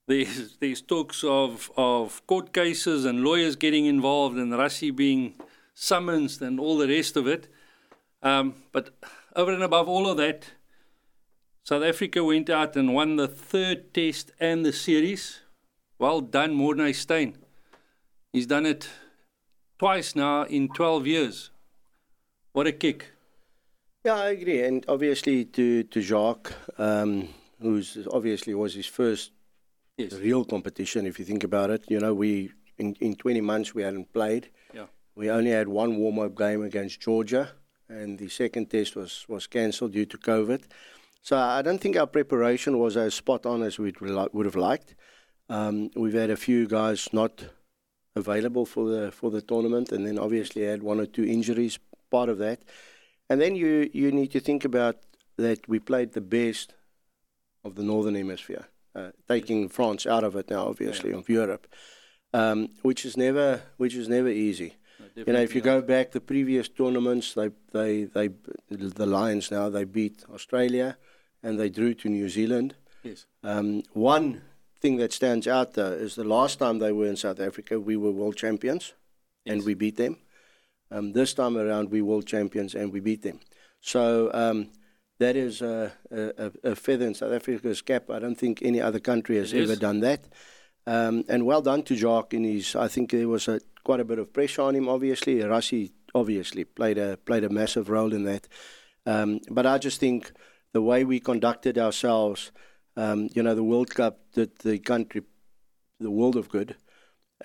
there's, 0.07 0.57
there's 0.61 0.81
talks 0.81 1.23
of, 1.25 1.71
of 1.77 2.27
court 2.27 2.55
cases 2.55 3.05
and 3.05 3.23
lawyers 3.23 3.57
getting 3.57 3.85
involved 3.85 4.39
and 4.39 4.53
Rassie 4.53 4.95
being 4.95 5.35
summoned 5.75 6.39
and 6.41 6.59
all 6.59 6.79
the 6.79 6.89
rest 6.89 7.17
of 7.17 7.27
it. 7.27 7.49
Um, 8.23 8.55
but 8.73 8.97
over 9.37 9.53
and 9.53 9.63
above 9.63 9.89
all 9.89 10.09
of 10.09 10.17
that, 10.17 10.47
South 11.65 11.83
Africa 11.83 12.23
went 12.23 12.51
out 12.51 12.77
and 12.77 12.93
won 12.93 13.17
the 13.17 13.27
third 13.27 13.95
test 13.95 14.31
and 14.39 14.67
the 14.67 14.73
series. 14.73 15.41
Well 15.99 16.21
done, 16.21 16.55
Morné 16.55 16.95
Steyn. 16.95 17.39
He's 18.35 18.47
done 18.47 18.67
it 18.67 18.87
twice 19.79 20.15
now 20.15 20.43
in 20.43 20.69
12 20.69 21.07
years. 21.07 21.51
What 22.53 22.67
a 22.67 22.73
kick. 22.73 23.13
Yeah, 24.05 24.17
I 24.17 24.29
agree. 24.31 24.63
And 24.63 24.85
obviously 24.89 25.47
to, 25.47 25.85
to 25.85 26.03
Jacques, 26.03 26.53
um, 26.77 27.31
who's 27.63 27.97
obviously 28.13 28.55
was 28.55 28.75
his 28.75 28.87
first 28.87 29.33
yes. 29.97 30.13
real 30.13 30.45
competition, 30.45 31.07
if 31.07 31.19
you 31.19 31.25
think 31.25 31.45
about 31.45 31.71
it. 31.71 31.85
You 31.89 31.99
know, 31.99 32.13
we 32.13 32.53
in, 32.77 32.95
in 33.01 33.15
20 33.15 33.41
months 33.41 33.75
we 33.75 33.83
hadn't 33.83 34.13
played. 34.13 34.51
Yeah. 34.75 34.87
We 35.15 35.31
only 35.31 35.53
had 35.53 35.69
one 35.69 35.97
warm 35.97 36.19
up 36.19 36.37
game 36.37 36.63
against 36.63 37.01
Georgia, 37.01 37.53
and 37.89 38.19
the 38.19 38.29
second 38.29 38.69
test 38.69 38.97
was, 38.97 39.25
was 39.29 39.47
cancelled 39.47 39.93
due 39.93 40.05
to 40.05 40.19
COVID. 40.19 40.65
So 41.25 41.39
I 41.39 41.63
don't 41.63 41.81
think 41.81 41.97
our 41.97 42.07
preparation 42.07 42.79
was 42.79 42.99
as 42.99 43.15
spot 43.15 43.47
on 43.47 43.63
as 43.63 43.79
we 43.79 43.95
would 44.01 44.47
have 44.47 44.57
liked. 44.57 44.95
Um, 45.49 45.91
we've 45.97 46.13
had 46.13 46.29
a 46.29 46.37
few 46.37 46.67
guys 46.67 47.09
not 47.13 47.45
available 48.15 48.67
for 48.67 48.85
the 48.89 49.11
for 49.11 49.31
the 49.31 49.41
tournament, 49.41 49.91
and 49.91 50.07
then 50.07 50.19
obviously 50.19 50.63
had 50.63 50.83
one 50.83 51.01
or 51.01 51.07
two 51.07 51.25
injuries, 51.25 51.79
part 52.11 52.29
of 52.29 52.37
that. 52.39 52.61
And 53.31 53.41
then 53.41 53.57
you 53.57 53.89
you 53.95 54.13
need 54.13 54.33
to 54.33 54.41
think 54.41 54.67
about 54.67 54.97
that 55.39 55.67
we 55.67 55.79
played 55.79 56.13
the 56.13 56.21
best 56.21 56.75
of 57.65 57.75
the 57.75 57.83
northern 57.83 58.17
hemisphere 58.17 58.67
uh, 58.95 59.11
taking 59.27 59.69
France 59.69 60.07
out 60.07 60.25
of 60.25 60.37
it 60.37 60.51
now, 60.51 60.69
obviously, 60.69 61.11
yeah. 61.11 61.17
of 61.17 61.29
Europe, 61.29 61.67
um, 62.33 62.69
which 62.83 63.05
is 63.07 63.17
never 63.17 63.63
which 63.79 63.95
is 63.95 64.09
never 64.09 64.29
easy. 64.29 64.75
No, 65.01 65.25
you 65.27 65.33
know, 65.33 65.41
if 65.41 65.55
you 65.55 65.61
go 65.61 65.81
back 65.81 66.11
the 66.11 66.21
previous 66.21 66.69
tournaments, 66.69 67.35
they 67.35 67.51
they 67.73 68.05
they 68.05 68.29
the 68.69 69.07
Lions 69.07 69.51
now 69.51 69.69
they 69.69 69.85
beat 69.85 70.25
Australia, 70.33 70.97
and 71.45 71.61
they 71.61 71.69
drew 71.69 71.95
to 71.95 72.09
New 72.09 72.29
Zealand. 72.29 72.75
Yes. 73.05 73.27
Um, 73.45 73.83
one 73.93 74.43
thing 74.81 74.97
that 74.97 75.13
stands 75.13 75.47
out 75.47 75.75
though 75.75 75.93
is 75.93 76.17
the 76.17 76.25
last 76.25 76.59
time 76.59 76.79
they 76.79 76.91
were 76.91 77.07
in 77.07 77.17
South 77.17 77.39
Africa, 77.39 77.79
we 77.79 77.97
were 77.97 78.11
world 78.11 78.37
champions, 78.37 78.95
yes. 79.45 79.53
and 79.53 79.65
we 79.65 79.75
beat 79.75 79.97
them. 79.97 80.17
Um, 80.91 81.13
this 81.13 81.35
time 81.35 81.57
around, 81.57 81.91
we 81.91 82.03
world 82.03 82.27
champions 82.27 82.75
and 82.75 82.93
we 82.93 83.01
beat 83.01 83.23
them. 83.23 83.41
So 83.81 84.31
um, 84.33 84.71
that 85.19 85.37
is 85.37 85.61
a, 85.61 85.93
a, 86.11 86.53
a, 86.63 86.75
feather 86.75 87.07
in 87.07 87.15
South 87.15 87.33
Africa's 87.33 87.83
cap. 87.83 88.11
I 88.11 88.19
don't 88.19 88.37
think 88.37 88.63
any 88.63 88.81
other 88.81 89.01
country 89.01 89.37
has 89.37 89.53
ever 89.53 89.77
done 89.77 90.01
that. 90.01 90.25
Um, 90.87 91.25
and 91.29 91.47
well 91.47 91.63
done 91.63 91.83
to 91.85 91.97
Jacques 91.97 92.35
in 92.35 92.45
his. 92.45 92.77
I 92.77 92.89
think 92.89 93.11
there 93.11 93.29
was 93.29 93.49
a, 93.49 93.61
quite 93.85 94.01
a 94.01 94.05
bit 94.05 94.19
of 94.19 94.33
pressure 94.33 94.63
on 94.63 94.75
him. 94.75 94.89
Obviously, 94.89 95.37
Rassie 95.37 95.93
obviously 96.15 96.65
played 96.65 96.99
a 96.99 97.17
played 97.17 97.45
a 97.45 97.49
massive 97.49 97.89
role 97.89 98.13
in 98.13 98.25
that. 98.25 98.49
Um, 99.07 99.41
but 99.51 99.67
I 99.67 99.79
just 99.79 100.01
think 100.01 100.33
the 100.75 100.83
way 100.83 101.05
we 101.05 101.21
conducted 101.21 101.79
ourselves, 101.79 102.53
um, 102.97 103.31
you 103.33 103.43
know, 103.43 103.55
the 103.55 103.65
World 103.65 103.95
Cup 103.95 104.19
did 104.35 104.59
the 104.59 104.79
country 104.79 105.23
the 106.01 106.11
world 106.11 106.37
of 106.37 106.49
good, 106.49 106.77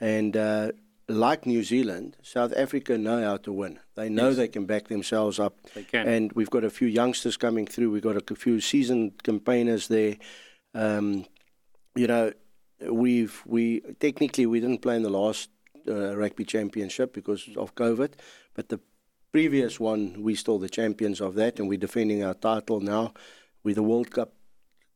and 0.01 0.35
uh, 0.35 0.71
like 1.07 1.45
New 1.45 1.63
Zealand, 1.63 2.17
South 2.21 2.51
Africa 2.57 2.97
know 2.97 3.23
how 3.23 3.37
to 3.37 3.53
win. 3.53 3.79
They 3.95 4.09
know 4.09 4.29
yes. 4.29 4.37
they 4.37 4.47
can 4.47 4.65
back 4.65 4.87
themselves 4.87 5.39
up. 5.39 5.55
They 5.75 5.83
can. 5.83 6.07
And 6.07 6.33
we've 6.33 6.49
got 6.49 6.63
a 6.63 6.69
few 6.69 6.87
youngsters 6.87 7.37
coming 7.37 7.67
through. 7.67 7.91
We've 7.91 8.01
got 8.01 8.31
a 8.31 8.35
few 8.35 8.59
seasoned 8.59 9.23
campaigners 9.23 9.87
there. 9.87 10.17
Um, 10.73 11.25
you 11.95 12.07
know, 12.07 12.33
we've 12.89 13.41
we 13.45 13.81
technically 13.99 14.47
we 14.47 14.59
didn't 14.59 14.81
play 14.81 14.95
in 14.95 15.03
the 15.03 15.09
last 15.09 15.49
uh, 15.87 16.17
rugby 16.17 16.45
championship 16.45 17.13
because 17.13 17.47
of 17.55 17.75
COVID, 17.75 18.13
but 18.55 18.69
the 18.69 18.79
previous 19.31 19.79
one 19.79 20.23
we 20.23 20.35
still 20.35 20.59
the 20.59 20.69
champions 20.69 21.21
of 21.21 21.35
that, 21.35 21.59
and 21.59 21.69
we're 21.69 21.77
defending 21.77 22.23
our 22.23 22.33
title 22.33 22.79
now. 22.79 23.13
We're 23.63 23.75
the 23.75 23.83
World 23.83 24.11
Cup 24.11 24.33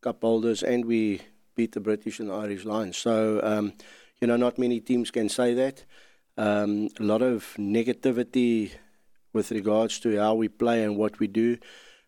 cup 0.01 0.21
holders, 0.21 0.63
and 0.63 0.85
we 0.85 1.21
beat 1.55 1.73
the 1.73 1.79
British 1.79 2.19
and 2.19 2.29
the 2.29 2.33
Irish 2.33 2.65
Lions. 2.65 2.97
So. 2.97 3.39
Um, 3.43 3.73
you 4.23 4.27
know, 4.27 4.37
not 4.37 4.57
many 4.57 4.79
teams 4.79 5.11
can 5.11 5.27
say 5.27 5.53
that. 5.53 5.83
Um, 6.37 6.87
a 6.97 7.03
lot 7.03 7.21
of 7.21 7.55
negativity 7.59 8.71
with 9.33 9.51
regards 9.51 9.99
to 9.99 10.17
how 10.17 10.35
we 10.35 10.47
play 10.47 10.81
and 10.81 10.95
what 10.95 11.19
we 11.19 11.27
do. 11.27 11.57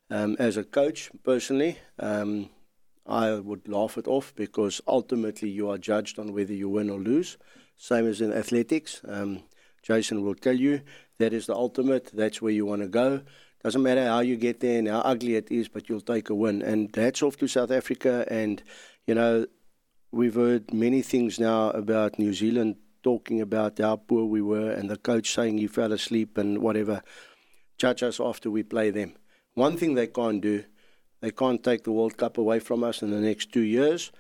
Um, 0.10 0.38
as 0.40 0.56
a 0.56 0.64
coach, 0.64 1.10
personally, 1.26 1.78
um, 2.00 2.50
I 3.06 3.34
would 3.34 3.68
laugh 3.68 3.98
it 3.98 4.08
off 4.08 4.34
because 4.34 4.80
ultimately 4.88 5.50
you 5.50 5.70
are 5.70 5.78
judged 5.78 6.18
on 6.18 6.32
whether 6.32 6.54
you 6.54 6.70
win 6.70 6.90
or 6.90 7.00
lose. 7.00 7.38
Same 7.76 8.08
as 8.08 8.22
in 8.22 8.32
athletics. 8.32 9.02
Um, 9.06 9.44
Jason 9.86 10.24
will 10.24 10.36
tell 10.36 10.56
you 10.56 10.82
that 11.20 11.34
is 11.34 11.46
the 11.46 11.56
ultimate. 11.56 12.10
That's 12.14 12.42
where 12.42 12.52
you 12.52 12.66
want 12.66 12.82
to 12.82 12.88
go. 12.88 13.22
Doesn't 13.64 13.82
matter 13.82 14.06
how 14.06 14.20
you 14.20 14.36
get 14.36 14.60
there 14.60 14.80
and 14.80 14.88
how 14.88 15.00
ugly 15.00 15.36
it 15.36 15.52
is, 15.52 15.68
but 15.68 15.90
you'll 15.90 16.02
take 16.02 16.30
a 16.30 16.36
win. 16.36 16.62
And 16.62 16.92
that's 16.92 17.24
off 17.24 17.38
to 17.38 17.48
South 17.48 17.72
Africa. 17.72 18.26
And, 18.30 18.62
you 19.08 19.16
know, 19.16 19.46
We've 20.16 20.36
heard 20.36 20.74
many 20.74 21.02
things 21.02 21.42
now 21.42 21.72
about 21.72 22.20
New 22.20 22.34
Zealand 22.34 22.78
talking 23.04 23.42
about 23.42 23.80
how 23.80 23.98
poor 23.98 24.24
we 24.24 24.42
were 24.42 24.72
and 24.72 24.90
the 24.90 24.96
coach 24.96 25.34
saying 25.34 25.58
he 25.58 25.68
fell 25.68 25.92
asleep 25.92 26.38
and 26.38 26.60
whatever. 26.60 27.02
Judge 27.78 28.02
us 28.02 28.22
after 28.22 28.50
we 28.50 28.64
play 28.64 28.92
them. 28.92 29.16
One 29.56 29.76
thing 29.76 29.94
they 29.94 30.08
can't 30.08 30.40
do, 30.40 30.64
they 31.20 31.32
can't 31.32 31.62
take 31.62 31.84
the 31.84 31.92
World 31.92 32.16
Cup 32.16 32.38
away 32.38 32.60
from 32.60 32.82
us 32.82 33.02
in 33.02 33.12
the 33.12 33.20
next 33.20 33.52
two 33.52 33.64
years. 33.64 34.14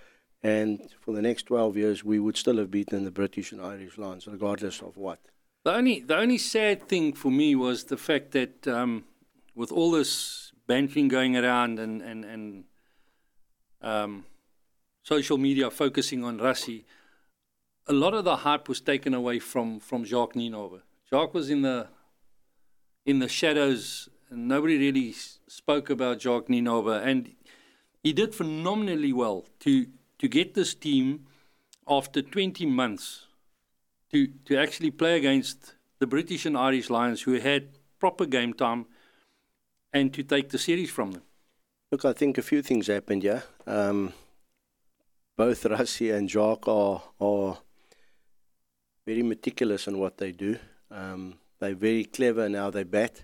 And 0.43 0.81
for 0.99 1.13
the 1.13 1.21
next 1.21 1.43
12 1.43 1.77
years, 1.77 2.03
we 2.03 2.19
would 2.19 2.35
still 2.35 2.57
have 2.57 2.71
beaten 2.71 3.05
the 3.05 3.09
British 3.11 3.53
and 3.53 3.61
Irish 3.61 3.97
Lions, 3.97 4.27
regardless 4.27 4.81
of 4.81 4.97
what. 4.97 5.19
The 5.65 5.73
only, 5.73 5.99
the 6.01 6.15
only 6.15 6.37
sad 6.37 6.87
thing 6.87 7.13
for 7.13 7.31
me 7.31 7.55
was 7.55 7.85
the 7.85 7.97
fact 7.97 8.33
that 8.33 8.67
um, 8.67 9.05
with 9.55 9.71
all 9.71 9.89
this 9.89 10.51
bantering 10.67 11.07
going 11.07 11.35
around 11.35 11.79
and, 11.79 12.03
and, 12.03 12.23
and 12.23 12.63
um, 13.81 14.25
social 15.01 15.39
media 15.39 15.71
focusing 15.71 16.23
on 16.23 16.37
Rassie, 16.37 16.83
a 17.87 17.93
lot 17.93 18.13
of 18.13 18.25
the 18.25 18.35
hype 18.37 18.69
was 18.69 18.79
taken 18.79 19.15
away 19.15 19.39
from 19.39 19.79
from 19.79 20.05
Jacques 20.05 20.35
Nienaber. 20.35 20.81
Jacques 21.09 21.33
was 21.33 21.49
in 21.49 21.63
the 21.63 21.87
in 23.03 23.17
the 23.17 23.27
shadows, 23.27 24.07
and 24.29 24.47
nobody 24.47 24.77
really 24.77 25.15
spoke 25.47 25.89
about 25.89 26.21
Jacques 26.21 26.47
Nienaber, 26.47 27.03
and 27.03 27.33
he 28.03 28.13
did 28.13 28.35
phenomenally 28.35 29.13
well 29.13 29.47
to 29.61 29.87
to 30.19 30.27
get 30.27 30.53
this 30.53 30.75
team 30.75 31.25
after 31.87 32.21
20 32.21 32.67
months 32.67 33.24
to 34.15 34.27
to 34.45 34.57
actually 34.57 34.91
play 34.91 35.17
against 35.17 35.75
the 35.99 36.07
British 36.07 36.45
and 36.45 36.57
Irish 36.57 36.89
Lions, 36.89 37.23
who 37.23 37.33
had 37.33 37.63
proper 37.99 38.25
game 38.25 38.53
time, 38.53 38.85
and 39.91 40.13
to 40.13 40.23
take 40.23 40.49
the 40.49 40.57
series 40.57 40.89
from 40.89 41.11
them. 41.11 41.23
Look, 41.91 42.05
I 42.05 42.13
think 42.13 42.37
a 42.37 42.41
few 42.41 42.61
things 42.61 42.87
happened. 42.87 43.23
Yeah. 43.23 43.41
Um, 43.67 44.13
both 45.37 45.63
Rassie 45.63 46.13
and 46.15 46.29
Jacques 46.29 46.67
are, 46.67 47.01
are 47.19 47.57
very 49.05 49.23
meticulous 49.23 49.87
in 49.87 49.97
what 49.99 50.17
they 50.17 50.31
do. 50.31 50.57
Um, 50.89 51.35
they're 51.59 51.75
very 51.75 52.05
clever 52.05 52.45
in 52.45 52.53
how 52.53 52.69
they 52.71 52.83
bat. 52.83 53.23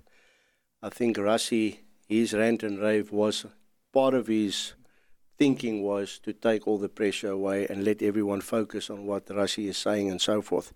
I 0.82 0.90
think 0.90 1.18
Rassie, 1.18 1.80
his 2.08 2.34
rant 2.34 2.64
and 2.64 2.80
rave 2.80 3.12
was 3.12 3.46
part 3.94 4.14
of 4.14 4.28
his 4.28 4.74
thinking 5.38 5.84
was 5.84 6.20
to 6.20 6.34
take 6.34 6.68
all 6.68 6.78
the 6.78 6.90
pressure 6.90 7.32
away 7.32 7.68
and 7.68 7.84
let 7.84 8.02
everyone 8.02 8.42
focus 8.42 8.90
on 8.90 9.06
what 9.06 9.26
Rassie 9.28 9.68
is 9.68 9.78
saying 9.78 10.10
and 10.10 10.22
so 10.22 10.42
forth. 10.42 10.74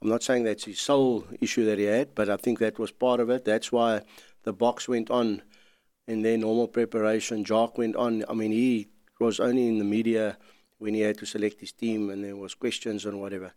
I'm 0.00 0.08
not 0.08 0.22
saying 0.22 0.44
that's 0.44 0.64
his 0.64 0.80
sole 0.80 1.24
issue 1.40 1.64
that 1.66 1.78
he 1.78 1.84
had, 1.84 2.14
but 2.14 2.28
I 2.28 2.36
think 2.36 2.58
that 2.58 2.78
was 2.78 2.90
part 2.90 3.20
of 3.20 3.30
it. 3.30 3.44
That's 3.44 3.70
why 3.70 4.02
the 4.42 4.52
Boks 4.52 4.88
went 4.88 5.10
on 5.10 5.42
in 6.08 6.22
their 6.22 6.36
normal 6.36 6.68
preparation. 6.68 7.44
Jacques 7.44 7.78
went 7.78 7.96
on. 7.96 8.24
I 8.28 8.34
mean, 8.34 8.50
he 8.50 8.88
was 9.20 9.38
only 9.38 9.68
in 9.68 9.78
the 9.78 9.84
media 9.84 10.36
when 10.78 10.94
he 10.94 11.00
had 11.00 11.18
to 11.18 11.26
select 11.26 11.60
his 11.60 11.72
team 11.72 12.10
and 12.10 12.24
there 12.24 12.36
was 12.36 12.54
questions 12.54 13.06
and 13.06 13.20
whatever. 13.20 13.52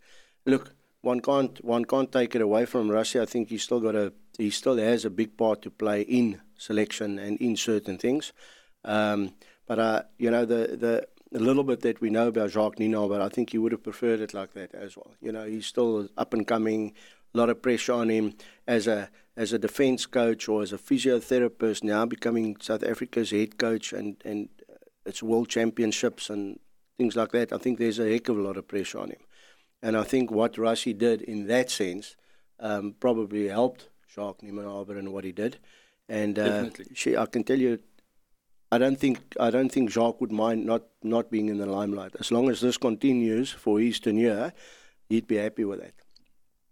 Look, 0.46 0.74
one 1.02 1.20
can't 1.20 1.64
one 1.64 1.86
can't 1.86 2.12
take 2.12 2.36
it 2.36 2.42
away 2.42 2.66
from 2.66 2.90
Rassie. 2.90 3.22
I 3.22 3.26
think 3.26 3.50
he 3.50 3.58
still 3.58 3.80
got 3.80 3.96
a 3.96 4.14
he 4.38 4.50
still 4.50 4.78
has 4.78 5.06
a 5.06 5.10
big 5.10 5.38
part 5.38 5.62
to 5.64 5.72
play 5.72 6.02
in 6.02 6.42
selection 6.58 7.20
and 7.20 7.38
in 7.38 7.56
certain 7.56 7.98
things. 7.98 8.34
Um, 8.84 9.34
but 9.68 9.80
uh, 9.80 10.04
you 10.18 10.32
know 10.32 10.46
the 10.46 10.78
the 10.78 11.08
a 11.34 11.40
little 11.40 11.64
bit 11.64 11.82
that 11.82 12.00
we 12.02 12.10
know 12.10 12.28
about 12.28 12.52
Jacques 12.52 12.80
Nino, 12.80 13.10
but 13.10 13.22
I 13.22 13.30
think 13.30 13.50
he 13.50 13.58
would 13.58 13.72
have 13.72 13.84
preferred 13.84 14.22
it 14.22 14.34
like 14.34 14.54
that 14.54 14.74
as 14.74 14.96
well. 14.96 15.14
You 15.22 15.32
know, 15.32 15.46
he's 15.46 15.66
still 15.66 16.08
up 16.18 16.34
and 16.34 16.48
coming, 16.48 16.94
a 17.34 17.38
lot 17.38 17.50
of 17.50 17.62
pressure 17.62 17.94
on 17.94 18.10
him 18.10 18.34
as 18.68 18.88
a 18.88 19.10
as 19.38 19.52
a 19.52 19.60
defence 19.60 20.06
coach 20.06 20.48
or 20.48 20.62
as 20.62 20.72
a 20.72 20.78
physiotherapist 20.78 21.84
now 21.84 22.06
becoming 22.06 22.56
South 22.62 22.84
Africa's 22.84 23.32
head 23.32 23.58
coach 23.58 23.92
and 23.92 24.16
and 24.24 24.50
it's 25.06 25.22
world 25.22 25.50
championships 25.50 26.30
and 26.30 26.60
things 26.98 27.16
like 27.16 27.32
that. 27.32 27.54
I 27.54 27.58
think 27.58 27.78
there's 27.78 28.00
a 28.00 28.10
heck 28.10 28.30
of 28.30 28.38
a 28.38 28.42
lot 28.42 28.58
of 28.58 28.68
pressure 28.68 29.00
on 29.00 29.10
him. 29.10 29.22
And 29.82 29.96
I 29.96 30.04
think 30.04 30.32
what 30.32 30.54
Rassie 30.54 30.98
did 30.98 31.22
in 31.22 31.48
that 31.48 31.70
sense 31.70 32.16
um, 32.60 32.96
probably 33.00 33.50
helped 33.50 33.90
Jacques 34.10 34.42
Nienaber 34.42 34.98
and 34.98 35.14
what 35.14 35.24
he 35.24 35.32
did. 35.32 35.60
And 36.08 36.40
uh, 36.40 36.70
she, 36.94 37.18
I 37.18 37.26
can 37.26 37.44
tell 37.44 37.60
you, 37.60 37.80
I 38.76 38.78
don't 38.78 39.00
think 39.00 39.18
I 39.40 39.50
don't 39.56 39.72
think 39.72 39.90
Jacques 39.90 40.20
would 40.22 40.34
mind 40.34 40.66
not, 40.66 40.84
not 41.02 41.32
being 41.32 41.48
in 41.48 41.58
the 41.64 41.66
limelight. 41.66 42.14
As 42.20 42.30
long 42.30 42.50
as 42.50 42.60
this 42.60 42.78
continues 42.78 43.52
for 43.52 43.80
his 43.80 44.02
tenure, 44.02 44.52
he'd 45.08 45.28
be 45.28 45.38
happy 45.38 45.64
with 45.64 45.80
that. 45.80 45.94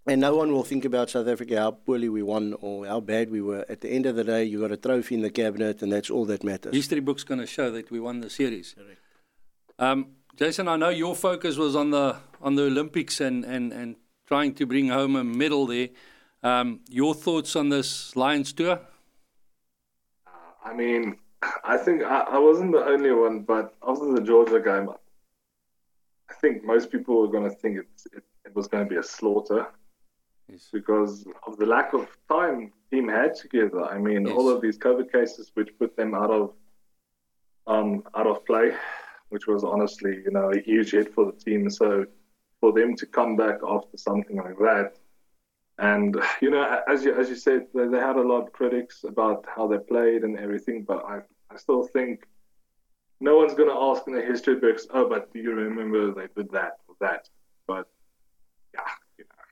And 0.05 0.19
no 0.19 0.35
one 0.35 0.51
will 0.51 0.65
think 0.65 0.83
about 0.83 1.09
South 1.09 1.29
Africa, 1.29 1.57
how 1.57 1.71
poorly 1.71 2.09
we 2.09 2.21
won 2.21 2.55
or 2.59 2.85
how 2.85 2.99
bad 2.99 3.31
we 3.31 3.41
were. 3.41 3.65
At 3.69 3.79
the 3.79 3.89
end 3.89 4.05
of 4.05 4.17
the 4.17 4.25
day, 4.25 4.43
you 4.43 4.59
got 4.59 4.73
a 4.73 4.75
trophy 4.75 5.15
in 5.15 5.21
the 5.21 5.29
cabinet, 5.29 5.81
and 5.81 5.93
that's 5.93 6.09
all 6.09 6.25
that 6.25 6.43
matters. 6.43 6.75
History 6.75 6.99
book's 6.99 7.23
going 7.23 7.39
to 7.39 7.47
show 7.47 7.71
that 7.71 7.89
we 7.89 8.01
won 8.01 8.19
the 8.19 8.29
series. 8.29 8.75
Correct. 8.77 8.99
Um, 9.79 10.07
Jason, 10.35 10.67
I 10.67 10.75
know 10.75 10.89
your 10.89 11.15
focus 11.15 11.55
was 11.55 11.73
on 11.73 11.91
the 11.91 12.17
on 12.41 12.55
the 12.55 12.63
Olympics 12.63 13.21
and, 13.21 13.45
and, 13.45 13.71
and 13.71 13.95
trying 14.27 14.53
to 14.55 14.65
bring 14.65 14.89
home 14.89 15.15
a 15.15 15.23
medal 15.23 15.67
there. 15.67 15.89
Um, 16.43 16.81
your 16.89 17.13
thoughts 17.13 17.55
on 17.55 17.69
this 17.69 18.13
Lions 18.17 18.51
tour? 18.51 18.81
Uh, 20.27 20.29
I 20.65 20.73
mean, 20.73 21.15
I 21.63 21.77
think 21.77 22.03
I, 22.03 22.21
I, 22.21 22.39
wasn't 22.39 22.71
the 22.71 22.83
only 22.83 23.11
one, 23.11 23.41
but 23.41 23.75
after 23.87 24.11
the 24.13 24.21
Georgia 24.21 24.59
game, 24.59 24.89
I 26.29 26.33
think 26.35 26.63
most 26.63 26.91
people 26.91 27.21
were 27.21 27.27
going 27.27 27.49
to 27.49 27.55
think 27.55 27.79
it, 27.79 27.87
it, 28.13 28.23
it 28.45 28.55
was 28.55 28.67
going 28.67 28.83
to 28.83 28.89
be 28.89 28.97
a 28.97 29.03
slaughter 29.03 29.67
yes. 30.49 30.69
because 30.71 31.25
of 31.47 31.57
the 31.57 31.65
lack 31.65 31.93
of 31.93 32.07
time 32.29 32.71
team 32.91 33.07
had 33.09 33.35
together. 33.35 33.83
I 33.83 33.97
mean, 33.97 34.27
yes. 34.27 34.35
all 34.35 34.49
of 34.49 34.61
these 34.61 34.77
COVID 34.77 35.11
cases, 35.11 35.51
which 35.53 35.77
put 35.79 35.95
them 35.95 36.13
out 36.13 36.31
of 36.31 36.53
um, 37.65 38.03
out 38.15 38.27
of 38.27 38.45
play 38.45 38.73
which 39.33 39.47
was 39.47 39.63
honestly, 39.63 40.21
you 40.23 40.29
know, 40.29 40.51
a 40.51 40.59
huge 40.59 40.91
hit 40.91 41.11
for 41.11 41.25
the 41.25 41.31
team. 41.31 41.67
So 41.67 42.05
for 42.61 42.71
them 42.71 42.95
to 42.95 43.05
come 43.07 43.35
back 43.35 43.57
after 43.67 43.97
something 43.97 44.37
like 44.37 44.59
that, 44.59 44.93
and 45.79 46.15
you 46.39 46.51
know, 46.51 46.81
as 46.87 47.03
you 47.03 47.19
as 47.19 47.29
you 47.29 47.35
said, 47.35 47.65
they, 47.73 47.87
they 47.87 47.97
had 47.97 48.15
a 48.15 48.21
lot 48.31 48.43
of 48.43 48.53
critics 48.53 49.03
about 49.03 49.43
how 49.53 49.65
they 49.67 49.79
played 49.79 50.23
and 50.23 50.37
everything, 50.37 50.83
but 50.83 51.03
I 51.03 51.21
I 51.53 51.57
still 51.57 51.83
think 51.83 52.25
no 53.19 53.37
one's 53.37 53.53
to 53.69 53.75
ask 53.75 54.07
in 54.07 54.13
the 54.13 54.21
history 54.21 54.55
books, 54.55 54.87
oh, 54.91 55.07
but 55.07 55.31
do 55.33 55.39
you 55.39 55.53
remember 55.53 56.13
they 56.13 56.27
did 56.35 56.51
that 56.51 56.79
or 56.87 56.95
that? 56.99 57.29
But 57.67 57.87
yeah, 58.73 58.81
you 59.17 59.25
know. 59.25 59.43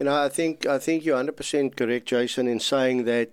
You 0.00 0.06
know, 0.06 0.22
I 0.22 0.28
think 0.28 0.66
I 0.66 0.78
think 0.78 1.04
you're 1.04 1.22
100% 1.22 1.76
correct, 1.76 2.06
Jason, 2.06 2.48
in 2.48 2.60
saying 2.60 3.04
that 3.04 3.30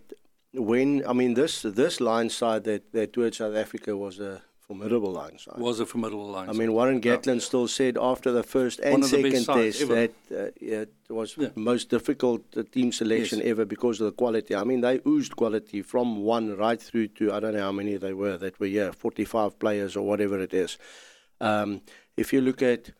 when 0.53 1.05
I 1.07 1.13
mean 1.13 1.33
this 1.33 1.63
this 1.63 1.99
Lions 1.99 2.35
side 2.35 2.63
that 2.65 2.91
that 2.93 3.13
toured 3.13 3.35
South 3.35 3.55
Africa 3.55 3.97
was 3.97 4.19
a 4.19 4.41
formidable 4.73 5.11
Lions 5.11 5.43
side. 5.43 5.57
Was 5.57 5.79
a 5.79 5.85
formidable 5.85 6.27
line. 6.27 6.49
I 6.49 6.53
mean, 6.53 6.73
Warren 6.73 6.99
Gatland 7.01 7.41
yeah. 7.41 7.49
still 7.49 7.67
said 7.67 7.97
after 7.97 8.31
the 8.31 8.43
first 8.43 8.79
and 8.79 9.05
second 9.05 9.45
test 9.45 9.87
that 9.87 10.13
uh, 10.31 10.49
it 10.55 10.93
was 11.09 11.35
yeah. 11.37 11.49
most 11.55 11.89
difficult 11.89 12.41
uh, 12.57 12.63
team 12.71 12.91
selection 12.91 13.39
yes. 13.39 13.47
ever 13.47 13.65
because 13.65 14.01
of 14.01 14.05
the 14.05 14.17
quality. 14.23 14.55
I 14.55 14.63
mean, 14.63 14.81
they 14.81 14.99
oozed 15.07 15.35
quality 15.35 15.81
from 15.81 16.23
one 16.23 16.57
right 16.57 16.81
through 16.81 17.09
to 17.19 17.33
I 17.33 17.39
don't 17.39 17.53
know 17.53 17.61
how 17.69 17.71
many 17.71 17.97
they 17.97 18.13
were 18.13 18.37
that 18.37 18.59
were 18.59 18.67
yeah, 18.67 18.91
45 18.91 19.59
players 19.59 19.95
or 19.95 20.05
whatever 20.05 20.39
it 20.39 20.53
is. 20.53 20.77
Um, 21.39 21.81
if 22.17 22.33
you 22.33 22.41
look 22.41 22.61
at 22.61 22.91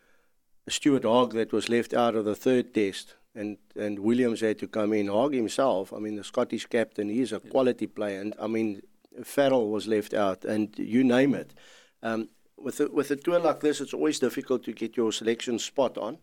Stuart 0.68 1.04
Hogg 1.04 1.34
that 1.34 1.52
was 1.52 1.70
left 1.70 1.94
out 1.94 2.16
of 2.16 2.26
the 2.26 2.36
third 2.36 2.74
test, 2.74 3.16
and 3.36 3.58
and 3.76 4.00
Williams 4.00 4.42
had 4.42 4.60
to 4.60 4.68
come 4.68 4.94
in. 4.94 5.08
Hogg 5.08 5.34
himself, 5.34 5.92
I 5.94 6.00
mean, 6.00 6.16
the 6.16 6.24
Scottish 6.24 6.66
captain, 6.68 7.10
he's 7.10 7.34
a 7.34 7.40
quality 7.40 7.88
player, 7.88 8.22
and 8.22 8.34
I 8.40 8.48
mean, 8.48 8.82
Farrell 9.24 9.70
was 9.70 9.88
left 9.88 10.14
out, 10.14 10.46
and 10.46 10.74
you 10.78 11.04
name 11.04 11.36
it. 11.36 11.54
Um, 12.02 12.30
with 12.58 12.80
a, 12.80 12.88
with 12.88 13.12
a 13.12 13.16
tour 13.16 13.40
like 13.40 13.60
this, 13.60 13.82
it's 13.82 13.94
always 13.94 14.20
difficult 14.20 14.64
to 14.64 14.74
get 14.74 14.98
your 14.98 15.12
selection 15.12 15.60
spot 15.60 15.98
on. 15.98 16.18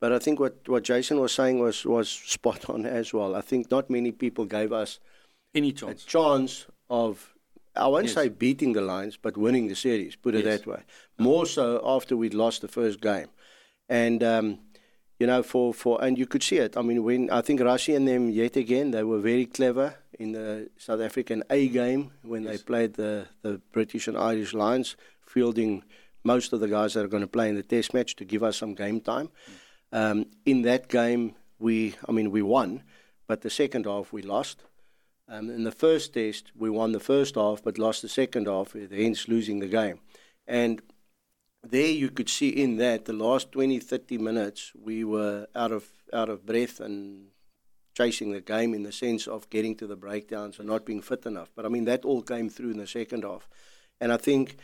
But 0.00 0.12
I 0.12 0.18
think 0.18 0.40
what, 0.40 0.66
what 0.66 0.82
Jason 0.84 1.20
was 1.20 1.32
saying 1.32 1.58
was, 1.58 1.84
was 1.84 2.08
spot 2.08 2.70
on 2.70 2.86
as 2.86 3.12
well. 3.12 3.36
I 3.36 3.42
think 3.42 3.70
not 3.70 3.90
many 3.90 4.12
people 4.12 4.46
gave 4.46 4.72
us 4.72 4.98
any 5.54 5.72
chance, 5.72 6.04
a 6.04 6.06
chance 6.06 6.66
of, 6.88 7.34
I 7.76 7.86
won't 7.86 8.06
yes. 8.06 8.14
say 8.14 8.28
beating 8.28 8.72
the 8.72 8.80
Lions, 8.80 9.18
but 9.20 9.36
winning 9.36 9.68
the 9.68 9.74
series, 9.74 10.16
put 10.16 10.34
it 10.34 10.44
yes. 10.44 10.60
that 10.60 10.66
way. 10.66 10.82
More 11.18 11.44
so 11.44 11.82
after 11.84 12.16
we'd 12.16 12.34
lost 12.34 12.62
the 12.62 12.68
first 12.68 13.00
game. 13.00 13.28
And 13.88 14.22
um, 14.22 14.58
you 15.20 15.26
know, 15.26 15.42
for, 15.42 15.72
for 15.72 16.02
and 16.02 16.18
you 16.18 16.26
could 16.26 16.42
see 16.42 16.56
it. 16.56 16.76
I 16.76 16.82
mean, 16.82 17.04
when 17.04 17.30
I 17.30 17.42
think 17.42 17.60
Rassie 17.60 17.94
and 17.94 18.08
them 18.08 18.30
yet 18.30 18.56
again, 18.56 18.90
they 18.90 19.04
were 19.04 19.20
very 19.20 19.46
clever 19.46 19.94
in 20.18 20.32
the 20.32 20.70
South 20.78 21.00
African 21.00 21.44
A 21.50 21.68
game 21.68 22.10
when 22.22 22.42
yes. 22.42 22.52
they 22.52 22.62
played 22.64 22.94
the 22.94 23.28
the 23.42 23.60
British 23.70 24.08
and 24.08 24.16
Irish 24.16 24.54
Lions, 24.54 24.96
fielding 25.24 25.84
most 26.24 26.52
of 26.52 26.60
the 26.60 26.68
guys 26.68 26.94
that 26.94 27.04
are 27.04 27.08
going 27.08 27.22
to 27.22 27.26
play 27.28 27.48
in 27.48 27.54
the 27.54 27.62
Test 27.62 27.94
match 27.94 28.16
to 28.16 28.24
give 28.24 28.42
us 28.42 28.56
some 28.56 28.74
game 28.74 29.00
time. 29.00 29.28
Mm. 29.28 30.10
Um, 30.10 30.26
in 30.46 30.62
that 30.62 30.88
game, 30.88 31.34
we, 31.58 31.96
I 32.08 32.12
mean, 32.12 32.30
we 32.30 32.42
won, 32.42 32.82
but 33.26 33.42
the 33.42 33.50
second 33.50 33.86
half 33.86 34.12
we 34.12 34.22
lost. 34.22 34.64
Um, 35.28 35.48
in 35.50 35.64
the 35.64 35.72
first 35.72 36.14
test, 36.14 36.50
we 36.56 36.70
won 36.70 36.92
the 36.92 37.00
first 37.00 37.36
half, 37.36 37.62
but 37.62 37.78
lost 37.78 38.02
the 38.02 38.08
second 38.08 38.46
half, 38.46 38.72
hence 38.72 39.28
losing 39.28 39.60
the 39.60 39.68
game. 39.68 40.00
And 40.46 40.82
there 41.62 41.90
you 41.90 42.10
could 42.10 42.28
see 42.28 42.48
in 42.48 42.76
that 42.76 43.04
the 43.04 43.12
last 43.12 43.52
20, 43.52 43.78
30 43.78 44.18
minutes, 44.18 44.72
we 44.80 45.04
were 45.04 45.46
out 45.54 45.72
of, 45.72 45.86
out 46.12 46.28
of 46.28 46.46
breath 46.46 46.80
and 46.80 47.26
chasing 47.94 48.32
the 48.32 48.40
game 48.40 48.72
in 48.74 48.82
the 48.82 48.92
sense 48.92 49.26
of 49.26 49.50
getting 49.50 49.74
to 49.76 49.86
the 49.86 49.96
breakdowns 49.96 50.58
and 50.58 50.68
not 50.68 50.86
being 50.86 51.02
fit 51.02 51.26
enough. 51.26 51.50
But 51.54 51.66
I 51.66 51.68
mean, 51.68 51.84
that 51.84 52.04
all 52.04 52.22
came 52.22 52.48
through 52.48 52.70
in 52.70 52.78
the 52.78 52.86
second 52.86 53.24
half. 53.24 53.48
And 54.00 54.12
I 54.12 54.16
think 54.16 54.56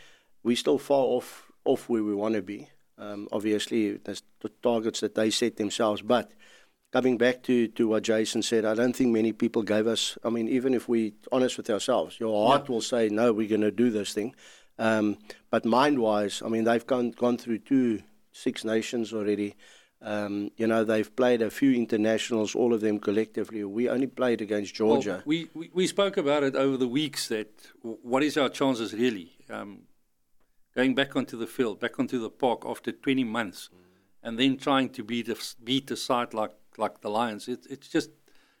we're 0.43 0.55
still 0.55 0.79
far 0.79 1.03
off, 1.03 1.51
off 1.65 1.87
where 1.87 2.03
we 2.03 2.15
want 2.15 2.35
to 2.35 2.41
be. 2.41 2.69
Um, 2.97 3.27
obviously, 3.31 3.97
there's 3.97 4.23
the 4.39 4.49
targets 4.63 5.01
that 5.01 5.13
they 5.13 5.29
set 5.29 5.57
themselves. 5.57 6.01
But 6.01 6.31
coming 6.91 7.17
back 7.17 7.43
to, 7.43 7.67
to 7.67 7.87
what 7.89 8.03
Jason 8.03 8.41
said, 8.41 8.65
I 8.65 8.73
don't 8.73 8.95
think 8.95 9.11
many 9.11 9.33
people 9.33 9.61
gave 9.61 9.85
us, 9.85 10.17
I 10.23 10.29
mean, 10.29 10.47
even 10.47 10.73
if 10.73 10.89
we're 10.89 11.11
honest 11.31 11.57
with 11.57 11.69
ourselves, 11.69 12.19
your 12.19 12.47
heart 12.47 12.69
will 12.69 12.81
say, 12.81 13.09
no, 13.09 13.33
we're 13.33 13.47
going 13.47 13.61
to 13.61 13.71
do 13.71 13.91
this 13.91 14.13
thing. 14.13 14.33
Um, 14.79 15.17
but 15.49 15.65
mind-wise, 15.65 16.41
I 16.45 16.49
mean, 16.49 16.63
they've 16.63 16.85
gone 16.85 17.11
gone 17.11 17.37
through 17.37 17.59
two 17.59 18.03
Six 18.31 18.63
Nations 18.63 19.13
already. 19.13 19.55
Um, 20.01 20.51
you 20.57 20.67
know, 20.67 20.83
they've 20.83 21.13
played 21.15 21.41
a 21.41 21.49
few 21.49 21.73
internationals, 21.73 22.53
all 22.53 22.73
of 22.73 22.81
them 22.81 22.99
collectively. 22.99 23.63
We 23.63 23.89
only 23.89 24.05
played 24.05 24.41
against 24.41 24.75
Georgia. 24.75 25.09
Well, 25.09 25.23
we, 25.25 25.49
we, 25.55 25.71
we 25.73 25.87
spoke 25.87 26.17
about 26.17 26.43
it 26.43 26.55
over 26.55 26.77
the 26.77 26.87
weeks 26.87 27.27
that 27.29 27.49
what 27.81 28.21
is 28.21 28.37
our 28.37 28.49
chances 28.49 28.93
really 28.93 29.31
um, 29.49 29.81
going 30.75 30.93
back 30.93 31.15
onto 31.15 31.35
the 31.35 31.47
field, 31.47 31.79
back 31.79 31.99
onto 31.99 32.19
the 32.19 32.29
park 32.29 32.63
after 32.65 32.91
20 32.91 33.23
months, 33.23 33.69
mm. 33.73 33.79
and 34.21 34.37
then 34.37 34.57
trying 34.57 34.89
to 34.89 35.03
beat 35.03 35.29
a, 35.29 35.37
beat 35.63 35.89
a 35.89 35.97
side 35.97 36.33
like 36.33 36.53
like 36.77 37.01
the 37.01 37.09
Lions. 37.09 37.47
It, 37.47 37.65
it's 37.69 37.87
just 37.87 38.11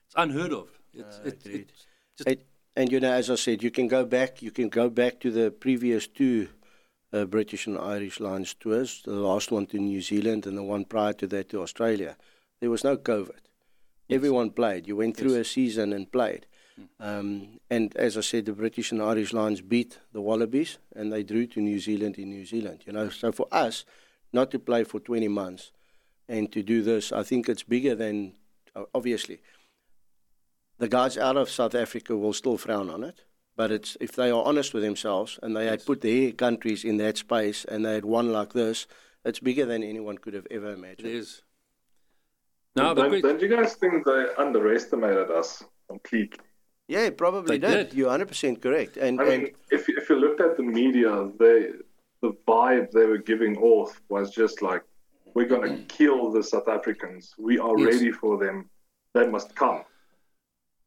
it's 0.05 0.15
unheard 0.15 0.51
of. 0.51 0.69
It's, 0.91 1.19
uh, 1.19 1.23
it, 1.25 1.41
it's 1.45 1.85
just, 2.17 2.29
it, 2.29 2.47
and 2.77 2.91
you 2.91 2.99
know, 2.99 3.11
as 3.11 3.31
I 3.31 3.35
said, 3.35 3.63
you 3.63 3.71
can 3.71 3.87
go 3.87 4.05
back. 4.05 4.43
You 4.43 4.51
can 4.51 4.69
go 4.69 4.87
back 4.87 5.19
to 5.21 5.31
the 5.31 5.49
previous 5.49 6.07
two 6.07 6.49
uh, 7.11 7.25
British 7.25 7.65
and 7.65 7.75
Irish 7.75 8.19
Lions 8.19 8.53
tours. 8.53 9.01
The 9.03 9.13
last 9.13 9.51
one 9.51 9.65
to 9.67 9.79
New 9.79 9.99
Zealand, 9.99 10.45
and 10.45 10.55
the 10.55 10.63
one 10.63 10.85
prior 10.85 11.13
to 11.13 11.25
that 11.27 11.49
to 11.49 11.63
Australia. 11.63 12.15
There 12.59 12.69
was 12.69 12.83
no 12.83 12.95
COVID. 12.95 13.29
Yes. 13.29 14.17
Everyone 14.17 14.51
played. 14.51 14.87
You 14.87 14.95
went 14.95 15.17
through 15.17 15.37
yes. 15.37 15.47
a 15.47 15.49
season 15.49 15.91
and 15.91 16.11
played. 16.11 16.45
Hmm. 16.75 16.83
Um, 16.99 17.59
and 17.71 17.97
as 17.97 18.15
I 18.15 18.21
said, 18.21 18.45
the 18.45 18.53
British 18.53 18.91
and 18.91 19.01
Irish 19.01 19.33
Lions 19.33 19.61
beat 19.61 19.97
the 20.13 20.21
Wallabies, 20.21 20.77
and 20.95 21.11
they 21.11 21.23
drew 21.23 21.47
to 21.47 21.59
New 21.59 21.79
Zealand 21.79 22.19
in 22.19 22.29
New 22.29 22.45
Zealand. 22.45 22.83
You 22.85 22.93
know, 22.93 23.09
so 23.09 23.31
for 23.31 23.47
us, 23.51 23.85
not 24.31 24.51
to 24.51 24.59
play 24.59 24.83
for 24.83 24.99
20 24.99 25.27
months 25.29 25.71
and 26.29 26.51
to 26.51 26.61
do 26.61 26.83
this, 26.83 27.11
I 27.11 27.23
think 27.23 27.49
it's 27.49 27.63
bigger 27.63 27.95
than 27.95 28.33
obviously 28.93 29.39
the 30.77 30.87
guys 30.87 31.17
out 31.17 31.37
of 31.37 31.49
South 31.49 31.75
Africa 31.75 32.15
will 32.15 32.33
still 32.33 32.57
frown 32.57 32.89
on 32.89 33.03
it. 33.03 33.23
But 33.55 33.71
it's 33.71 33.97
if 33.99 34.11
they 34.11 34.29
are 34.29 34.43
honest 34.43 34.73
with 34.73 34.83
themselves 34.83 35.39
and 35.41 35.55
they 35.55 35.63
yes. 35.63 35.71
had 35.71 35.85
put 35.85 36.01
their 36.01 36.31
countries 36.31 36.83
in 36.83 36.97
that 36.97 37.17
space 37.17 37.65
and 37.65 37.83
they 37.83 37.95
had 37.95 38.05
won 38.05 38.31
like 38.31 38.53
this, 38.53 38.85
it's 39.25 39.39
bigger 39.39 39.65
than 39.65 39.83
anyone 39.83 40.19
could 40.19 40.35
have 40.35 40.45
ever 40.51 40.73
imagined. 40.73 41.07
It 41.07 41.15
is. 41.15 41.41
No, 42.75 42.93
don't, 42.93 43.19
don't 43.21 43.41
you 43.41 43.47
guys 43.47 43.73
think 43.73 44.05
they 44.05 44.27
underestimated 44.37 45.31
us 45.31 45.63
completely? 45.89 46.45
Yeah, 46.87 47.09
probably 47.09 47.57
did. 47.57 47.89
did. 47.89 47.93
You're 47.95 48.11
100% 48.11 48.61
correct. 48.61 48.97
And, 48.97 49.19
I 49.19 49.23
mean, 49.23 49.33
and 49.33 49.49
if, 49.71 49.89
if 49.89 50.07
you 50.07 50.17
looked 50.17 50.39
at 50.39 50.55
the 50.55 50.63
media, 50.63 51.27
they, 51.39 51.71
the 52.21 52.33
vibe 52.47 52.91
they 52.91 53.05
were 53.05 53.17
giving 53.17 53.57
off 53.57 53.99
was 54.09 54.29
just 54.29 54.61
like, 54.61 54.83
we're 55.33 55.47
going 55.47 55.67
to 55.67 55.83
kill 55.85 56.31
the 56.31 56.43
South 56.43 56.67
Africans. 56.67 57.33
We 57.39 57.57
are 57.57 57.77
yes. 57.79 57.95
ready 57.95 58.11
for 58.11 58.37
them. 58.37 58.69
They 59.15 59.27
must 59.27 59.55
come 59.55 59.83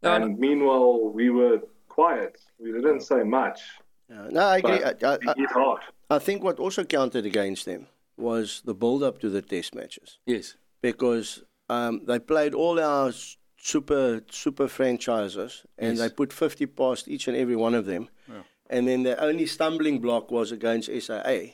and 0.03 0.39
meanwhile, 0.39 1.09
we 1.09 1.31
were 1.31 1.61
quiet. 1.89 2.39
We 2.59 2.73
didn't 2.73 3.03
say 3.03 3.23
much. 3.23 3.61
Yeah, 4.09 4.29
no, 4.31 4.41
I 4.41 4.59
agree. 4.59 4.83
I, 4.83 4.95
I, 5.03 6.17
I, 6.17 6.19
think 6.19 6.43
what 6.43 6.59
also 6.59 6.85
counted 6.85 7.25
against 7.27 7.65
them 7.65 7.87
was 8.17 8.63
the 8.65 8.75
build 8.75 9.03
up 9.03 9.21
to 9.21 9.31
the 9.31 9.43
test 9.43 9.75
matches. 9.75 10.19
Yes. 10.27 10.57
Because 10.83 11.43
um, 11.69 12.03
they 12.07 12.19
played 12.19 12.55
all 12.55 12.81
our 12.81 13.13
super 13.57 14.23
super 14.31 14.67
franchises 14.69 15.67
and 15.77 15.97
yes. 15.97 15.99
they 15.99 16.15
put 16.15 16.33
50 16.33 16.67
past 16.67 17.09
each 17.09 17.29
and 17.29 17.37
every 17.37 17.57
one 17.57 17.75
of 17.75 17.87
them. 17.87 18.09
Yeah. 18.29 18.43
And 18.69 18.89
then 18.89 19.03
the 19.03 19.23
only 19.23 19.47
stumbling 19.47 20.01
block 20.01 20.31
was 20.31 20.53
against 20.53 20.89
SAA, 20.89 21.29
yeah. 21.29 21.53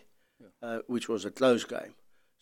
uh, 0.63 0.79
which 0.87 1.09
was 1.09 1.25
a 1.25 1.31
close 1.31 1.65
game. 1.65 1.95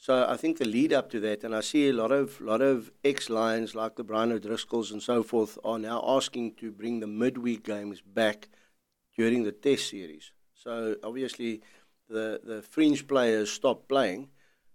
So 0.05 0.27
I 0.29 0.37
think 0.37 0.59
the 0.59 0.67
lead 0.67 0.93
up 0.93 1.11
to 1.13 1.21
that, 1.21 1.45
and 1.45 1.57
I 1.57 1.63
see 1.63 1.89
a 1.89 1.95
lot 1.95 2.13
of 2.13 2.39
lot 2.39 2.61
of 2.61 2.93
ex 3.03 3.31
Lions 3.31 3.75
like 3.75 3.97
the 3.97 4.05
Brian 4.05 4.33
O'Driscolls 4.33 4.93
and 4.93 5.03
so 5.03 5.23
forth 5.23 5.57
are 5.65 5.79
now 5.79 6.05
asking 6.07 6.57
to 6.57 6.71
bring 6.71 7.01
the 7.01 7.07
midweek 7.07 7.65
games 7.65 8.03
back 8.03 8.51
during 9.17 9.45
the 9.45 9.53
Test 9.53 9.89
series. 9.89 10.33
So 10.53 10.97
obviously, 11.03 11.63
the 12.07 12.39
the 12.45 12.61
fringe 12.61 13.09
players 13.09 13.51
stopped 13.51 13.89
playing, 13.89 14.29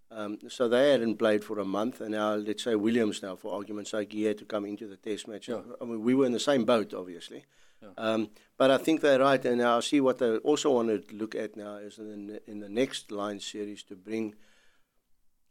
um, 0.10 0.40
so 0.48 0.68
they 0.68 0.90
hadn't 0.94 1.18
played 1.18 1.44
for 1.44 1.60
a 1.60 1.66
month, 1.66 2.02
and 2.02 2.14
now 2.14 2.34
let's 2.34 2.64
say 2.64 2.74
Williams 2.74 3.22
now, 3.22 3.36
for 3.36 3.54
argument's 3.54 3.92
sake, 3.92 4.12
he 4.12 4.24
had 4.24 4.40
to 4.40 4.46
come 4.46 4.66
into 4.66 4.88
the 4.88 4.98
Test 4.98 5.28
match. 5.28 5.48
Yeah. 5.48 5.62
I 5.80 5.86
mean, 5.86 6.02
we 6.02 6.16
were 6.16 6.26
in 6.26 6.32
the 6.32 6.40
same 6.40 6.66
boat, 6.66 6.92
obviously. 6.92 7.46
Yeah. 7.84 7.90
Um, 8.00 8.32
but 8.58 8.72
I 8.72 8.80
think 8.80 9.02
they're 9.02 9.20
right, 9.20 9.46
and 9.46 9.60
now 9.60 9.78
I 9.78 9.82
see 9.82 10.02
what 10.02 10.18
they 10.18 10.38
also 10.38 10.72
want 10.72 10.90
to 10.90 11.16
look 11.16 11.36
at 11.36 11.56
now 11.56 11.76
is 11.76 12.00
in 12.00 12.26
the, 12.26 12.42
in 12.50 12.62
the 12.62 12.70
next 12.70 13.12
Lions 13.12 13.46
series 13.46 13.84
to 13.84 13.96
bring 13.96 14.34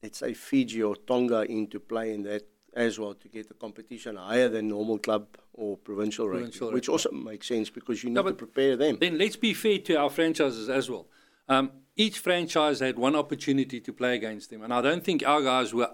let's 0.02 0.18
say 0.18 0.34
Fiji 0.34 0.82
or 0.82 0.96
Tonga 0.96 1.42
into 1.42 1.80
play 1.80 2.14
in 2.14 2.22
that 2.24 2.46
as 2.74 2.98
well 2.98 3.14
to 3.14 3.28
get 3.28 3.48
the 3.48 3.54
competition 3.54 4.16
higher 4.16 4.48
than 4.48 4.68
normal 4.68 4.98
club 4.98 5.26
or 5.52 5.76
provincial, 5.76 6.28
provincial 6.28 6.72
which 6.72 6.88
also 6.88 7.10
makes 7.10 7.48
sense 7.48 7.70
because 7.70 8.04
you 8.04 8.10
need 8.10 8.16
no, 8.16 8.22
to 8.22 8.34
prepare 8.34 8.76
them. 8.76 8.98
Then 9.00 9.18
let's 9.18 9.36
be 9.36 9.54
fair 9.54 9.78
to 9.78 9.94
our 9.96 10.10
franchises 10.10 10.68
as 10.68 10.88
well. 10.88 11.08
Um, 11.48 11.72
each 11.96 12.18
franchise 12.20 12.80
had 12.80 12.98
one 12.98 13.16
opportunity 13.16 13.80
to 13.80 13.92
play 13.92 14.14
against 14.14 14.50
them, 14.50 14.62
and 14.62 14.72
I 14.72 14.80
don't 14.80 15.02
think 15.02 15.26
our 15.26 15.42
guys 15.42 15.74
were 15.74 15.90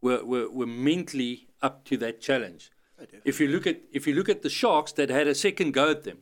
were, 0.00 0.24
were, 0.24 0.50
were 0.50 0.66
mentally 0.66 1.48
up 1.60 1.84
to 1.84 1.96
that 1.98 2.20
challenge. 2.20 2.70
If 3.24 3.40
you 3.40 3.48
look 3.48 3.66
at 3.66 3.80
if 3.92 4.06
you 4.06 4.14
look 4.14 4.28
at 4.28 4.42
the 4.42 4.50
Sharks 4.50 4.92
that 4.92 5.10
had 5.10 5.26
a 5.26 5.34
second 5.34 5.72
go 5.72 5.90
at 5.90 6.04
them, 6.04 6.18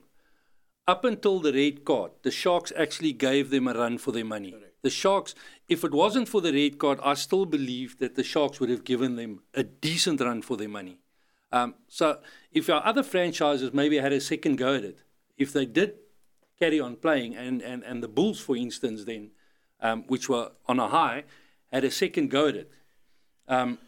up 0.88 1.04
until 1.04 1.38
the 1.38 1.52
red 1.52 1.84
card, 1.84 2.12
the 2.22 2.30
Sharks 2.30 2.72
actually 2.76 3.12
gave 3.12 3.50
them 3.50 3.68
a 3.68 3.74
run 3.74 3.98
for 3.98 4.12
their 4.12 4.24
money. 4.24 4.52
Correct. 4.52 4.69
The 4.82 4.90
Sharks, 4.90 5.34
if 5.68 5.84
it 5.84 5.92
wasn't 5.92 6.28
for 6.28 6.40
the 6.40 6.52
red 6.52 6.78
card, 6.78 6.98
I 7.02 7.14
still 7.14 7.44
believe 7.44 7.98
that 7.98 8.14
the 8.14 8.24
Sharks 8.24 8.60
would 8.60 8.70
have 8.70 8.84
given 8.84 9.16
them 9.16 9.42
a 9.54 9.62
decent 9.62 10.20
run 10.20 10.42
for 10.42 10.56
their 10.56 10.68
money. 10.68 10.98
Um, 11.52 11.74
so 11.88 12.20
if 12.52 12.70
our 12.70 12.84
other 12.84 13.02
franchises 13.02 13.74
maybe 13.74 13.98
had 13.98 14.12
a 14.12 14.20
second 14.20 14.56
go 14.56 14.74
at 14.74 14.84
it, 14.84 14.98
if 15.36 15.52
they 15.52 15.66
did 15.66 15.94
carry 16.58 16.80
on 16.80 16.96
playing, 16.96 17.34
and, 17.36 17.60
and, 17.62 17.82
and 17.82 18.02
the 18.02 18.08
Bulls, 18.08 18.40
for 18.40 18.56
instance, 18.56 19.04
then, 19.04 19.30
um, 19.80 20.04
which 20.06 20.28
were 20.28 20.52
on 20.66 20.78
a 20.78 20.88
high, 20.88 21.24
had 21.72 21.84
a 21.84 21.90
second 21.90 22.30
go 22.30 22.48
at 22.48 22.56
it, 22.56 22.70
um, 23.48 23.78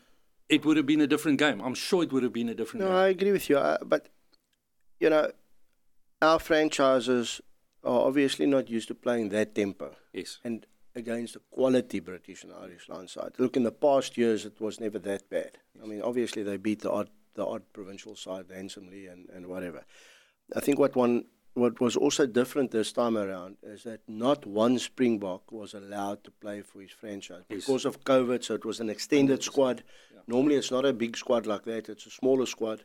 it 0.49 0.65
would 0.65 0.77
have 0.77 0.87
been 0.87 1.01
a 1.01 1.07
different 1.07 1.39
game. 1.39 1.61
I'm 1.61 1.75
sure 1.75 2.03
it 2.03 2.13
would 2.13 2.23
have 2.23 2.33
been 2.33 2.49
a 2.49 2.55
different 2.55 2.85
no, 2.85 2.91
game. 2.91 2.97
I 2.97 3.07
agree 3.09 3.33
with 3.33 3.49
you. 3.49 3.59
Uh, 3.59 3.79
but, 3.85 4.09
you 5.01 5.09
know, 5.09 5.31
our 6.21 6.39
franchises 6.39 7.41
are 7.85 8.07
obviously 8.07 8.47
not 8.47 8.69
used 8.69 8.89
to 8.89 8.95
playing 8.95 9.31
that 9.31 9.55
tempo. 9.55 9.95
Yes. 10.13 10.39
And 10.45 10.67
against 10.95 11.35
the 11.35 11.41
quality 11.51 12.01
British 12.01 12.45
and 12.45 12.53
Irish 12.53 12.89
Lions 12.89 13.13
side. 13.13 13.33
Look, 13.39 13.57
in 13.57 13.63
the 13.63 13.73
past 13.73 14.17
years, 14.19 14.45
it 14.45 14.61
was 14.61 14.81
never 14.81 14.99
that 15.01 15.29
bad. 15.31 15.59
I 15.83 15.87
mean, 15.87 16.03
obviously 16.03 16.43
they 16.43 16.57
beat 16.57 16.81
the 16.83 16.91
odd 16.91 17.11
the 17.35 17.47
odd 17.47 17.63
provincial 17.73 18.15
side 18.15 18.45
handsomely 18.55 19.07
and, 19.07 19.29
and 19.31 19.47
whatever. 19.47 19.85
I 20.55 20.61
think 20.61 20.79
what 20.79 20.95
one 20.95 21.25
what 21.55 21.81
was 21.81 21.97
also 21.97 22.27
different 22.27 22.71
this 22.71 22.93
time 22.93 23.17
around 23.17 23.57
is 23.63 23.83
that 23.85 24.01
not 24.09 24.47
one 24.47 24.79
Springbok 24.79 25.53
was 25.53 25.75
allowed 25.75 26.25
to 26.25 26.31
play 26.31 26.63
for 26.63 26.81
his 26.81 26.91
franchise 26.93 27.45
Yes. 27.49 27.61
because 27.67 27.85
of 27.85 28.05
COVID. 28.05 28.43
So 28.45 28.55
it 28.55 28.65
was 28.65 28.81
an 28.81 28.89
extended 28.91 29.43
squad. 29.43 29.83
Normally, 30.27 30.57
it's 30.57 30.71
not 30.71 30.85
a 30.85 30.93
big 30.93 31.17
squad 31.17 31.47
like 31.47 31.65
that; 31.65 31.89
it's 31.89 32.07
a 32.07 32.11
smaller 32.11 32.47
squad, 32.47 32.85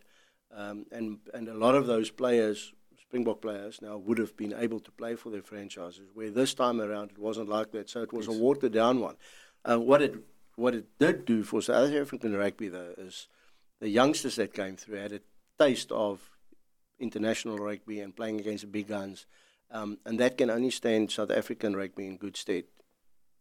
um, 0.51 0.85
and 0.91 1.19
and 1.33 1.47
a 1.49 1.53
lot 1.53 1.75
of 1.75 1.85
those 1.87 2.09
players, 2.09 2.73
Springbok 3.07 3.41
players, 3.41 3.81
now 3.81 3.97
would 3.97 4.17
have 4.17 4.35
been 4.35 4.53
able 4.57 4.81
to 4.81 4.91
play 4.91 5.15
for 5.15 5.29
their 5.29 5.41
franchises. 5.41 6.09
Where 6.13 6.29
this 6.29 6.53
time 6.53 6.81
around, 6.81 7.11
it 7.11 7.17
wasn't 7.17 7.47
like 7.47 7.71
that. 7.71 7.89
So 7.89 8.01
it 8.01 8.11
was 8.11 8.27
a 8.27 8.33
watered 8.33 8.73
down 8.73 8.99
one. 8.99 9.15
Uh, 9.63 9.79
what 9.79 10.01
it 10.01 10.15
what 10.55 10.75
it 10.75 10.85
did 10.99 11.25
do 11.25 11.43
for 11.43 11.61
South 11.61 11.93
African 11.93 12.35
rugby 12.35 12.67
though 12.67 12.93
is 12.97 13.27
the 13.79 13.89
youngsters 13.89 14.35
that 14.35 14.53
came 14.53 14.75
through 14.75 14.97
had 14.97 15.13
a 15.13 15.21
taste 15.57 15.91
of 15.91 16.31
international 16.99 17.57
rugby 17.57 18.01
and 18.01 18.15
playing 18.15 18.39
against 18.39 18.61
the 18.61 18.67
big 18.67 18.87
guns. 18.87 19.25
Um, 19.71 19.99
and 20.05 20.19
that 20.19 20.37
can 20.37 20.49
only 20.49 20.71
stand 20.71 21.11
South 21.11 21.31
African 21.31 21.75
rugby 21.75 22.07
in 22.07 22.17
good 22.17 22.35
stead. 22.35 22.65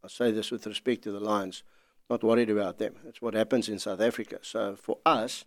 I 0.04 0.08
say 0.08 0.30
this 0.30 0.50
with 0.50 0.66
respect 0.66 1.02
to 1.04 1.12
the 1.12 1.20
Lions, 1.20 1.64
not 2.08 2.22
worried 2.22 2.50
about 2.50 2.78
them. 2.78 2.94
That's 3.04 3.22
what 3.22 3.34
happens 3.34 3.68
in 3.68 3.78
South 3.78 4.00
Africa. 4.00 4.38
So 4.42 4.76
for 4.76 4.98
us, 5.06 5.44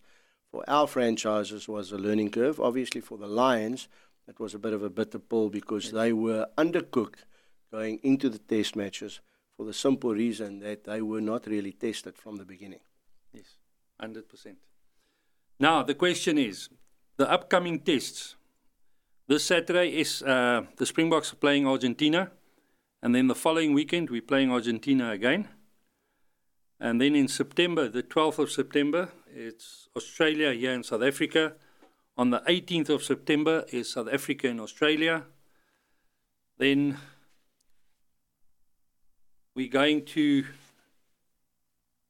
for 0.51 0.63
our 0.67 0.87
franchises, 0.87 1.67
was 1.67 1.91
a 1.91 1.97
learning 1.97 2.31
curve. 2.31 2.59
Obviously, 2.59 3.01
for 3.01 3.17
the 3.17 3.27
Lions, 3.27 3.87
it 4.29 4.39
was 4.39 4.53
a 4.53 4.59
bit 4.59 4.73
of 4.73 4.83
a 4.83 4.89
bitter 4.89 5.19
pill 5.19 5.49
because 5.49 5.91
they 5.91 6.13
were 6.13 6.47
undercooked 6.57 7.25
going 7.71 7.99
into 8.03 8.29
the 8.29 8.37
test 8.37 8.75
matches 8.75 9.21
for 9.57 9.65
the 9.65 9.73
simple 9.73 10.13
reason 10.13 10.59
that 10.59 10.83
they 10.83 11.01
were 11.01 11.21
not 11.21 11.47
really 11.47 11.71
tested 11.71 12.15
from 12.15 12.35
the 12.37 12.45
beginning. 12.45 12.79
Yes, 13.33 13.57
100%. 14.01 14.55
Now, 15.59 15.83
the 15.83 15.95
question 15.95 16.37
is 16.37 16.69
the 17.17 17.29
upcoming 17.29 17.79
tests. 17.79 18.35
This 19.27 19.43
Saturday 19.43 19.99
is 19.99 20.23
uh, 20.23 20.61
the 20.77 20.85
Springboks 20.85 21.33
are 21.33 21.35
playing 21.35 21.67
Argentina, 21.67 22.31
and 23.01 23.13
then 23.13 23.27
the 23.27 23.35
following 23.35 23.73
weekend 23.73 24.09
we're 24.09 24.21
playing 24.21 24.51
Argentina 24.51 25.11
again. 25.11 25.49
And 26.79 27.01
then 27.01 27.15
in 27.15 27.27
September, 27.27 27.89
the 27.89 28.03
12th 28.03 28.39
of 28.39 28.51
September, 28.51 29.09
it's 29.35 29.89
Australia 29.95 30.53
here 30.53 30.71
in 30.71 30.83
South 30.83 31.03
Africa. 31.03 31.55
On 32.19 32.31
the 32.31 32.41
18th 32.41 32.89
of 32.89 33.01
September 33.01 33.63
is 33.69 33.93
South 33.93 34.09
Africa 34.11 34.49
and 34.49 34.59
Australia. 34.59 35.23
Then 36.57 36.97
we're 39.55 39.69
going 39.69 40.03
to 40.07 40.43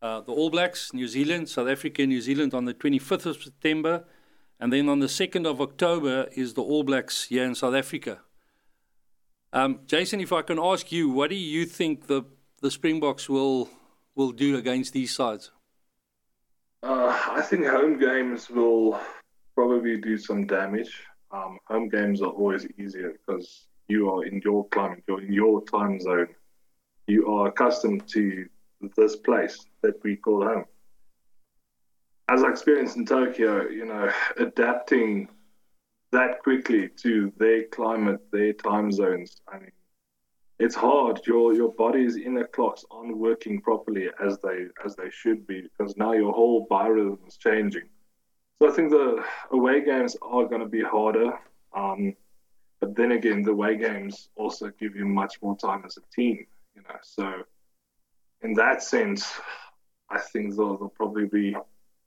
uh, 0.02 0.22
the 0.22 0.32
All 0.32 0.50
Blacks, 0.50 0.96
New 0.96 1.08
Zealand, 1.08 1.48
South 1.48 1.68
Africa, 1.68 2.08
New 2.08 2.22
Zealand 2.22 2.56
on 2.56 2.66
the 2.66 2.74
25th 2.74 3.28
of 3.28 3.44
September. 3.44 4.04
And 4.60 4.74
then 4.74 4.90
on 4.90 4.98
the 4.98 5.06
2nd 5.06 5.46
of 5.46 5.62
October 5.62 6.28
is 6.36 6.56
the 6.56 6.64
All 6.64 6.82
Blacks 6.82 7.26
here 7.26 7.44
in 7.44 7.54
South 7.54 7.76
Africa. 7.76 8.22
Um, 9.54 9.82
Jason, 9.86 10.22
if 10.22 10.34
I 10.34 10.42
can 10.42 10.58
ask 10.58 10.92
you, 10.92 11.12
what 11.12 11.30
do 11.30 11.36
you 11.36 11.68
think 11.68 12.08
the, 12.08 12.24
the 12.64 12.72
Springboks 12.72 13.30
will, 13.30 13.70
will 14.16 14.32
do 14.32 14.58
against 14.58 14.92
these 14.92 15.14
sides? 15.14 15.52
Uh, 16.82 17.16
I 17.30 17.42
think 17.44 17.68
home 17.68 18.00
games 18.00 18.50
will 18.50 19.00
probably 19.60 19.98
do 19.98 20.18
some 20.18 20.48
damage. 20.48 21.04
Um, 21.32 21.60
home 21.66 21.90
games 21.90 22.22
are 22.22 22.30
always 22.30 22.66
easier 22.78 23.12
because 23.20 23.68
you 23.90 24.10
are 24.10 24.24
in 24.24 24.40
your 24.42 24.66
climate, 24.70 25.04
you're 25.06 25.22
in 25.22 25.34
your 25.34 25.62
time 25.66 26.00
zone. 26.00 26.30
You 27.08 27.28
are 27.34 27.48
accustomed 27.50 28.08
to 28.08 28.48
this 28.96 29.18
place 29.18 29.66
that 29.82 30.02
we 30.02 30.16
call 30.16 30.46
home. 30.46 30.64
As 32.30 32.42
I 32.42 32.50
experienced 32.52 32.96
in 32.96 33.06
Tokyo, 33.06 33.68
you 33.68 33.86
know, 33.86 34.10
adapting 34.38 35.28
that 36.14 36.42
quickly 36.42 36.90
to 37.02 37.34
their 37.36 37.64
climate, 37.64 38.22
their 38.32 38.54
time 38.54 38.94
zones. 38.94 39.42
I 39.52 39.60
mean, 39.60 39.72
it's 40.58 40.76
hard. 40.76 41.20
Your 41.28 41.54
your 41.54 41.74
body's 41.74 42.16
inner 42.16 42.48
clocks 42.48 42.86
aren't 42.92 43.18
working 43.18 43.60
properly 43.60 44.08
as 44.26 44.40
they 44.40 44.68
as 44.86 44.96
they 44.96 45.10
should 45.10 45.46
be 45.46 45.64
because 45.64 45.98
now 45.98 46.14
your 46.14 46.32
whole 46.32 46.66
biorhythm 46.72 47.28
is 47.28 47.36
changing. 47.36 47.90
So 48.60 48.70
I 48.70 48.72
think 48.72 48.92
the 48.92 49.24
away 49.52 49.84
games 49.86 50.18
are 50.22 50.46
going 50.46 50.62
to 50.62 50.68
be 50.68 50.84
harder. 50.84 51.32
Um, 51.76 52.14
but 52.82 52.96
then 52.96 53.14
again, 53.14 53.42
the 53.42 53.52
away 53.52 53.78
games 53.78 54.30
also 54.36 54.70
give 54.80 54.96
you 54.96 55.06
much 55.06 55.42
more 55.42 55.58
time 55.58 55.84
as 55.86 55.98
a 55.98 56.16
team. 56.16 56.46
You 56.76 56.82
know, 56.82 56.96
so 57.02 57.44
in 58.42 58.54
that 58.56 58.84
sense, 58.84 59.32
I 60.10 60.20
think 60.20 60.56
they'll, 60.56 60.78
they'll 60.78 60.90
probably 60.90 61.26
be 61.26 61.56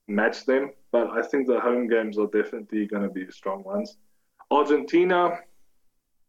match 0.08 0.44
them. 0.44 0.72
But 0.90 1.08
I 1.10 1.22
think 1.22 1.46
the 1.46 1.60
home 1.60 1.88
games 1.88 2.18
are 2.18 2.26
definitely 2.26 2.86
going 2.86 3.02
to 3.02 3.08
be 3.08 3.30
strong 3.30 3.62
ones. 3.64 3.96
Argentina, 4.50 5.38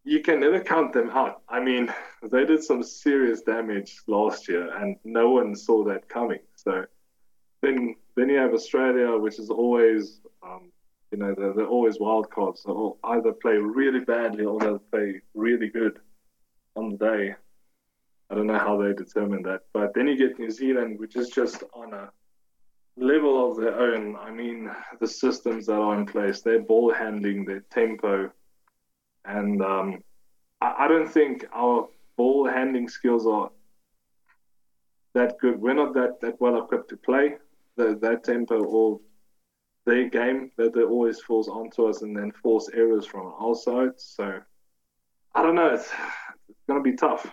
you 0.05 0.21
can 0.21 0.39
never 0.39 0.61
count 0.61 0.93
them 0.93 1.09
out. 1.09 1.41
I 1.49 1.59
mean, 1.59 1.93
they 2.31 2.45
did 2.45 2.63
some 2.63 2.83
serious 2.83 3.41
damage 3.41 3.97
last 4.07 4.47
year, 4.47 4.73
and 4.77 4.95
no 5.03 5.31
one 5.31 5.55
saw 5.55 5.83
that 5.85 6.07
coming. 6.07 6.39
So 6.55 6.85
then, 7.63 7.95
then 8.15 8.29
you 8.29 8.37
have 8.37 8.53
Australia, 8.53 9.17
which 9.17 9.39
is 9.39 9.49
always, 9.49 10.19
um, 10.45 10.71
you 11.11 11.17
know, 11.17 11.33
they're, 11.35 11.53
they're 11.53 11.65
always 11.65 11.97
wild 11.99 12.29
cards. 12.29 12.61
So 12.61 12.97
either 13.05 13.31
play 13.31 13.53
really 13.53 14.01
badly 14.01 14.43
or 14.43 14.59
they'll 14.59 14.79
play 14.79 15.21
really 15.33 15.69
good 15.69 15.99
on 16.75 16.89
the 16.89 16.97
day. 16.97 17.35
I 18.29 18.35
don't 18.35 18.47
know 18.47 18.59
how 18.59 18.81
they 18.81 18.93
determine 18.93 19.43
that. 19.43 19.61
But 19.73 19.93
then 19.93 20.07
you 20.07 20.17
get 20.17 20.37
New 20.37 20.51
Zealand, 20.51 20.99
which 20.99 21.15
is 21.15 21.29
just 21.29 21.63
on 21.73 21.93
a 21.93 22.11
level 22.97 23.49
of 23.49 23.57
their 23.57 23.79
own. 23.79 24.17
I 24.17 24.29
mean, 24.31 24.69
the 24.99 25.07
systems 25.07 25.67
that 25.67 25.75
are 25.75 25.97
in 25.97 26.05
place, 26.05 26.41
their 26.41 26.61
ball 26.61 26.93
handling, 26.93 27.45
their 27.45 27.63
tempo, 27.71 28.29
and 29.23 29.61
um, 29.61 30.03
I, 30.59 30.75
I 30.79 30.87
don't 30.89 31.09
think 31.09 31.45
our 31.53 31.87
ball 32.17 32.45
handling 32.45 32.89
skills 32.89 33.25
are 33.25 33.51
that 35.13 35.37
good. 35.39 35.61
We're 35.61 35.75
not 35.75 35.93
that, 35.93 36.19
that 36.21 36.41
well 36.41 36.57
equipped 36.57 36.89
to 36.89 36.97
play 36.97 37.37
the, 37.77 37.97
that 38.01 38.23
tempo 38.23 38.63
or 38.63 38.99
their 39.85 40.09
game 40.09 40.51
that 40.57 40.73
they 40.73 40.81
always 40.81 41.19
falls 41.19 41.47
onto 41.47 41.85
us 41.85 42.01
and 42.01 42.15
then 42.15 42.31
force 42.31 42.69
errors 42.73 43.05
from 43.05 43.33
our 43.39 43.55
side. 43.55 43.91
So 43.97 44.39
I 45.35 45.41
don't 45.41 45.55
know. 45.55 45.73
It's, 45.73 45.89
it's 46.49 46.59
going 46.67 46.83
to 46.83 46.89
be 46.89 46.95
tough. 46.95 47.29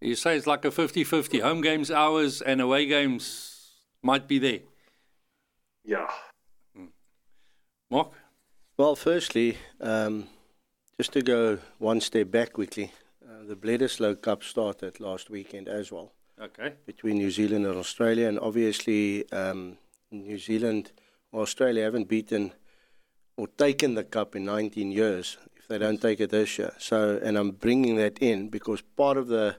You 0.00 0.14
say 0.14 0.36
it's 0.36 0.46
like 0.46 0.64
a 0.64 0.70
50 0.70 1.04
50. 1.04 1.40
Home 1.40 1.60
games 1.60 1.90
ours 1.90 2.40
and 2.40 2.60
away 2.60 2.86
games 2.86 3.72
might 4.02 4.26
be 4.26 4.38
there. 4.38 4.60
Yeah. 5.84 6.08
Mark? 7.90 8.12
Well, 8.76 8.96
firstly, 8.96 9.58
um, 9.80 10.28
just 10.96 11.12
to 11.12 11.22
go 11.22 11.58
one 11.78 12.00
step 12.00 12.30
back 12.30 12.54
quickly, 12.54 12.92
uh, 13.22 13.44
the 13.46 13.56
Bledisloe 13.56 14.22
Cup 14.22 14.42
started 14.42 15.00
last 15.00 15.28
weekend 15.28 15.68
as 15.68 15.92
well 15.92 16.12
Okay. 16.40 16.72
between 16.86 17.18
New 17.18 17.30
Zealand 17.30 17.66
and 17.66 17.76
Australia, 17.76 18.26
and 18.26 18.38
obviously 18.40 19.30
um, 19.30 19.76
New 20.10 20.38
Zealand 20.38 20.92
or 21.32 21.42
Australia 21.42 21.84
haven't 21.84 22.08
beaten 22.08 22.52
or 23.36 23.46
taken 23.46 23.94
the 23.94 24.04
cup 24.04 24.34
in 24.34 24.44
19 24.44 24.90
years 24.90 25.36
if 25.56 25.68
they 25.68 25.78
don't 25.78 26.00
take 26.00 26.20
it 26.20 26.30
this 26.30 26.58
year. 26.58 26.72
So, 26.78 27.20
and 27.22 27.36
I'm 27.36 27.50
bringing 27.50 27.96
that 27.96 28.18
in 28.20 28.48
because 28.48 28.80
part 28.80 29.16
of 29.16 29.28
the 29.28 29.56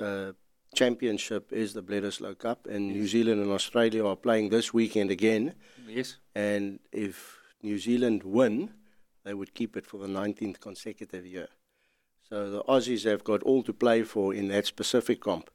uh, 0.00 0.32
championship 0.74 1.52
is 1.52 1.74
the 1.74 1.82
Bledisloe 1.82 2.38
Cup, 2.38 2.66
and 2.66 2.88
New 2.88 3.06
Zealand 3.06 3.42
and 3.42 3.50
Australia 3.50 4.06
are 4.06 4.16
playing 4.16 4.50
this 4.50 4.72
weekend 4.72 5.10
again. 5.10 5.54
Yes. 5.86 6.16
And 6.34 6.80
if 6.92 7.38
New 7.62 7.78
Zealand 7.78 8.22
win, 8.22 8.70
they 9.24 9.34
would 9.34 9.54
keep 9.54 9.76
it 9.76 9.86
for 9.86 9.98
the 9.98 10.06
19th 10.06 10.60
consecutive 10.60 11.26
year. 11.26 11.48
So 12.28 12.50
the 12.50 12.62
Aussies 12.64 13.04
have 13.04 13.24
got 13.24 13.42
all 13.42 13.62
to 13.62 13.72
play 13.72 14.02
for 14.02 14.34
in 14.34 14.48
that 14.48 14.66
specific 14.66 15.20
comp, 15.20 15.50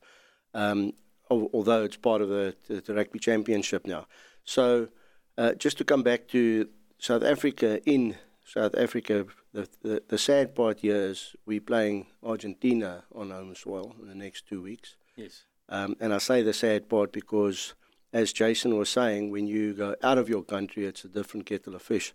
um, 0.54 0.94
although 1.30 1.84
it's 1.84 1.98
part 1.98 2.22
of 2.22 2.30
the, 2.30 2.56
the, 2.68 2.82
the 2.82 2.94
Rugby 2.94 3.20
Championship 3.20 3.86
now. 3.86 4.08
So 4.44 4.90
uh, 5.38 5.54
just 5.54 5.78
to 5.80 5.84
come 5.84 6.04
back 6.04 6.28
to 6.30 6.70
South 6.98 7.24
Africa, 7.24 7.82
in 7.90 8.16
South 8.46 8.76
Africa, 8.78 9.26
the, 9.54 9.68
the, 9.82 10.04
the 10.08 10.18
sad 10.18 10.56
part 10.56 10.80
here 10.82 10.96
is 10.96 11.36
we're 11.46 11.62
playing 11.62 12.08
Argentina 12.24 13.04
on 13.14 13.32
home 13.32 13.56
soil 13.56 13.96
in 14.02 14.08
the 14.08 14.16
next 14.16 14.48
two 14.48 14.62
weeks. 14.62 14.96
Yes. 15.16 15.44
Um, 15.70 15.96
and 16.00 16.14
I 16.14 16.18
say 16.18 16.42
the 16.42 16.54
sad 16.54 16.90
part 16.90 17.12
because, 17.12 17.74
as 18.12 18.34
Jason 18.34 18.78
was 18.78 18.90
saying, 18.90 19.32
when 19.32 19.48
you 19.48 19.74
go 19.74 19.96
out 20.04 20.18
of 20.18 20.30
your 20.30 20.44
country, 20.44 20.86
it's 20.86 21.06
a 21.06 21.08
different 21.08 21.46
kettle 21.46 21.76
of 21.76 21.82
fish. 21.82 22.14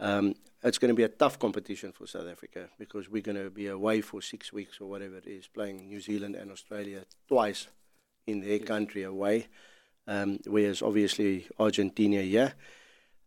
Um, 0.00 0.34
it's 0.62 0.78
going 0.78 0.88
to 0.88 0.94
be 0.94 1.04
a 1.04 1.08
tough 1.08 1.38
competition 1.38 1.92
for 1.92 2.06
South 2.06 2.26
Africa 2.26 2.68
because 2.78 3.08
we're 3.08 3.22
going 3.22 3.42
to 3.42 3.50
be 3.50 3.68
away 3.68 4.00
for 4.00 4.20
six 4.22 4.52
weeks 4.52 4.80
or 4.80 4.88
whatever 4.88 5.16
it 5.16 5.26
is, 5.26 5.46
playing 5.48 5.86
New 5.86 6.00
Zealand 6.00 6.34
and 6.34 6.50
Australia 6.50 7.04
twice 7.28 7.68
in 8.26 8.40
their 8.40 8.58
country 8.58 9.04
away, 9.04 9.46
um, 10.06 10.38
whereas 10.46 10.82
obviously 10.82 11.46
Argentina, 11.58 12.20
yeah. 12.20 12.52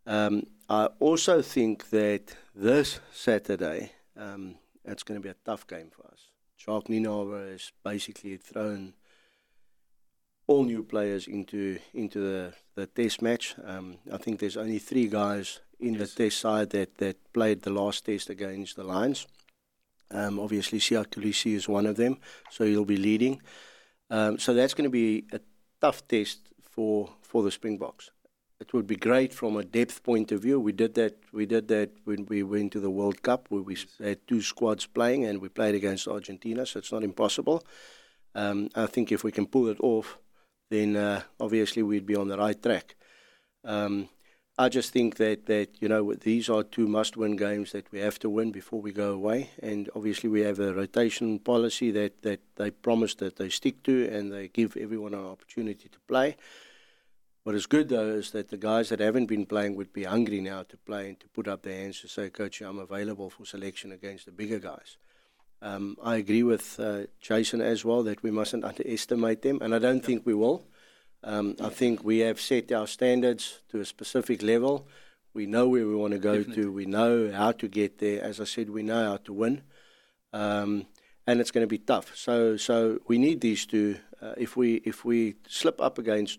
Um, 0.06 0.46
I 0.68 0.88
also 1.00 1.42
think 1.42 1.90
that 1.90 2.36
this 2.54 3.00
Saturday, 3.12 3.92
Um, 4.16 4.58
it's 4.84 5.04
going 5.04 5.18
to 5.20 5.28
be 5.28 5.30
a 5.30 5.44
tough 5.44 5.64
game 5.66 5.90
for 5.90 6.04
us. 6.12 6.30
Jacques 6.58 6.90
Nienaber 6.90 7.50
has 7.52 7.72
basically 7.82 8.36
thrown 8.36 8.94
all 10.46 10.64
new 10.64 10.82
players 10.84 11.26
into 11.26 11.78
into 11.94 12.20
the, 12.20 12.52
the 12.74 12.86
test 12.86 13.22
match. 13.22 13.54
Um, 13.64 13.98
I 14.12 14.18
think 14.18 14.38
there's 14.38 14.58
only 14.58 14.78
three 14.78 15.08
guys 15.08 15.62
in 15.82 15.94
yes. 15.94 16.14
the 16.14 16.24
test 16.24 16.38
side 16.38 16.70
that, 16.70 16.98
that 16.98 17.32
played 17.32 17.62
the 17.62 17.70
last 17.70 18.06
test 18.06 18.30
against 18.30 18.76
the 18.76 18.84
Lions. 18.84 19.26
Um, 20.10 20.38
obviously, 20.38 20.78
Siya 20.78 21.06
Kolisi 21.06 21.54
is 21.54 21.68
one 21.68 21.86
of 21.86 21.96
them, 21.96 22.18
so 22.50 22.64
he'll 22.64 22.84
be 22.84 22.96
leading. 22.96 23.40
Um, 24.10 24.38
so 24.38 24.54
that's 24.54 24.74
going 24.74 24.84
to 24.84 24.90
be 24.90 25.24
a 25.32 25.40
tough 25.80 26.06
test 26.06 26.40
for 26.60 27.10
for 27.22 27.42
the 27.42 27.50
Springboks. 27.50 28.10
It 28.60 28.72
would 28.72 28.86
be 28.86 28.96
great 28.96 29.34
from 29.34 29.56
a 29.56 29.64
depth 29.64 30.04
point 30.04 30.30
of 30.30 30.42
view. 30.42 30.60
We 30.60 30.72
did 30.72 30.94
that. 30.94 31.18
We 31.32 31.46
did 31.46 31.66
that 31.68 31.90
when 32.04 32.26
we 32.26 32.42
went 32.42 32.72
to 32.72 32.80
the 32.80 32.90
World 32.90 33.22
Cup, 33.22 33.46
where 33.48 33.62
we 33.62 33.76
had 33.98 34.26
two 34.28 34.42
squads 34.42 34.86
playing, 34.86 35.24
and 35.24 35.40
we 35.40 35.48
played 35.48 35.74
against 35.74 36.06
Argentina. 36.06 36.64
So 36.66 36.78
it's 36.78 36.92
not 36.92 37.02
impossible. 37.02 37.64
Um, 38.34 38.68
I 38.74 38.86
think 38.86 39.10
if 39.10 39.24
we 39.24 39.32
can 39.32 39.46
pull 39.46 39.68
it 39.68 39.80
off, 39.80 40.18
then 40.70 40.96
uh, 40.96 41.22
obviously 41.40 41.82
we'd 41.82 42.06
be 42.06 42.16
on 42.16 42.28
the 42.28 42.38
right 42.38 42.60
track. 42.62 42.94
Um, 43.64 44.08
I 44.58 44.68
just 44.68 44.92
think 44.92 45.16
that, 45.16 45.46
that 45.46 45.80
you 45.80 45.88
know 45.88 46.12
these 46.12 46.50
are 46.50 46.62
two 46.62 46.86
must-win 46.86 47.36
games 47.36 47.72
that 47.72 47.90
we 47.90 48.00
have 48.00 48.18
to 48.18 48.28
win 48.28 48.52
before 48.52 48.82
we 48.82 48.92
go 48.92 49.12
away, 49.12 49.50
and 49.62 49.88
obviously 49.96 50.28
we 50.28 50.42
have 50.42 50.60
a 50.60 50.74
rotation 50.74 51.38
policy 51.38 51.90
that, 51.92 52.22
that 52.22 52.40
they 52.56 52.70
promise 52.70 53.14
that 53.16 53.36
they 53.36 53.48
stick 53.48 53.82
to, 53.84 54.08
and 54.08 54.30
they 54.30 54.48
give 54.48 54.76
everyone 54.76 55.14
an 55.14 55.24
opportunity 55.24 55.88
to 55.88 55.98
play. 56.06 56.36
What 57.44 57.54
is 57.54 57.66
good 57.66 57.88
though 57.88 58.10
is 58.10 58.30
that 58.32 58.50
the 58.50 58.58
guys 58.58 58.90
that 58.90 59.00
haven't 59.00 59.26
been 59.26 59.46
playing 59.46 59.74
would 59.74 59.92
be 59.92 60.04
hungry 60.04 60.40
now 60.40 60.64
to 60.64 60.76
play 60.76 61.08
and 61.08 61.20
to 61.20 61.28
put 61.28 61.48
up 61.48 61.62
their 61.62 61.80
hands 61.80 62.00
to 62.02 62.08
say, 62.08 62.28
"Coach, 62.28 62.60
I'm 62.60 62.78
available 62.78 63.30
for 63.30 63.46
selection 63.46 63.90
against 63.90 64.26
the 64.26 64.32
bigger 64.32 64.58
guys." 64.58 64.98
Um, 65.62 65.96
I 66.02 66.16
agree 66.16 66.42
with 66.42 66.78
uh, 66.78 67.04
Jason 67.20 67.60
as 67.62 67.84
well 67.84 68.02
that 68.02 68.22
we 68.22 68.30
mustn't 68.30 68.64
underestimate 68.64 69.42
them, 69.42 69.60
and 69.62 69.74
I 69.74 69.78
don't 69.78 70.04
think 70.04 70.26
we 70.26 70.34
will. 70.34 70.66
Um, 71.24 71.56
I 71.60 71.68
think 71.68 72.02
we 72.02 72.18
have 72.18 72.40
set 72.40 72.72
our 72.72 72.86
standards 72.86 73.60
to 73.70 73.80
a 73.80 73.84
specific 73.84 74.42
level. 74.42 74.88
We 75.34 75.46
know 75.46 75.68
where 75.68 75.86
we 75.86 75.94
want 75.94 76.12
to 76.12 76.18
go 76.18 76.38
Definitely. 76.38 76.62
to. 76.64 76.72
We 76.72 76.86
know 76.86 77.32
how 77.32 77.52
to 77.52 77.68
get 77.68 77.98
there. 77.98 78.22
As 78.22 78.40
I 78.40 78.44
said, 78.44 78.68
we 78.70 78.82
know 78.82 79.10
how 79.10 79.16
to 79.18 79.32
win, 79.32 79.62
um, 80.32 80.86
and 81.26 81.40
it's 81.40 81.50
going 81.50 81.62
to 81.62 81.68
be 81.68 81.78
tough. 81.78 82.16
So, 82.16 82.56
so 82.56 82.98
we 83.06 83.18
need 83.18 83.40
these 83.40 83.64
two. 83.64 83.96
Uh, 84.20 84.34
if 84.36 84.56
we 84.56 84.74
if 84.84 85.04
we 85.04 85.36
slip 85.48 85.80
up 85.80 85.98
against 85.98 86.38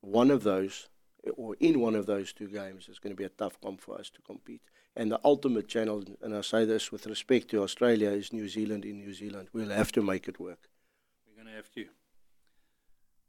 one 0.00 0.30
of 0.30 0.42
those, 0.42 0.88
or 1.36 1.56
in 1.60 1.80
one 1.80 1.94
of 1.94 2.06
those 2.06 2.32
two 2.32 2.48
games, 2.48 2.86
it's 2.88 2.98
going 2.98 3.14
to 3.14 3.16
be 3.16 3.24
a 3.24 3.28
tough 3.28 3.60
comp 3.60 3.80
for 3.80 3.98
us 3.98 4.10
to 4.10 4.22
compete. 4.22 4.62
And 4.96 5.12
the 5.12 5.20
ultimate 5.24 5.68
channel, 5.68 6.02
and 6.22 6.34
I 6.34 6.40
say 6.40 6.64
this 6.64 6.90
with 6.90 7.06
respect 7.06 7.50
to 7.50 7.62
Australia, 7.62 8.10
is 8.10 8.32
New 8.32 8.48
Zealand 8.48 8.84
in 8.86 8.98
New 8.98 9.12
Zealand. 9.12 9.48
We'll 9.52 9.68
have 9.68 9.92
to 9.92 10.02
make 10.02 10.26
it 10.26 10.40
work. 10.40 10.70
We're 11.28 11.42
going 11.42 11.52
to 11.52 11.56
have 11.56 11.70
to. 11.72 11.86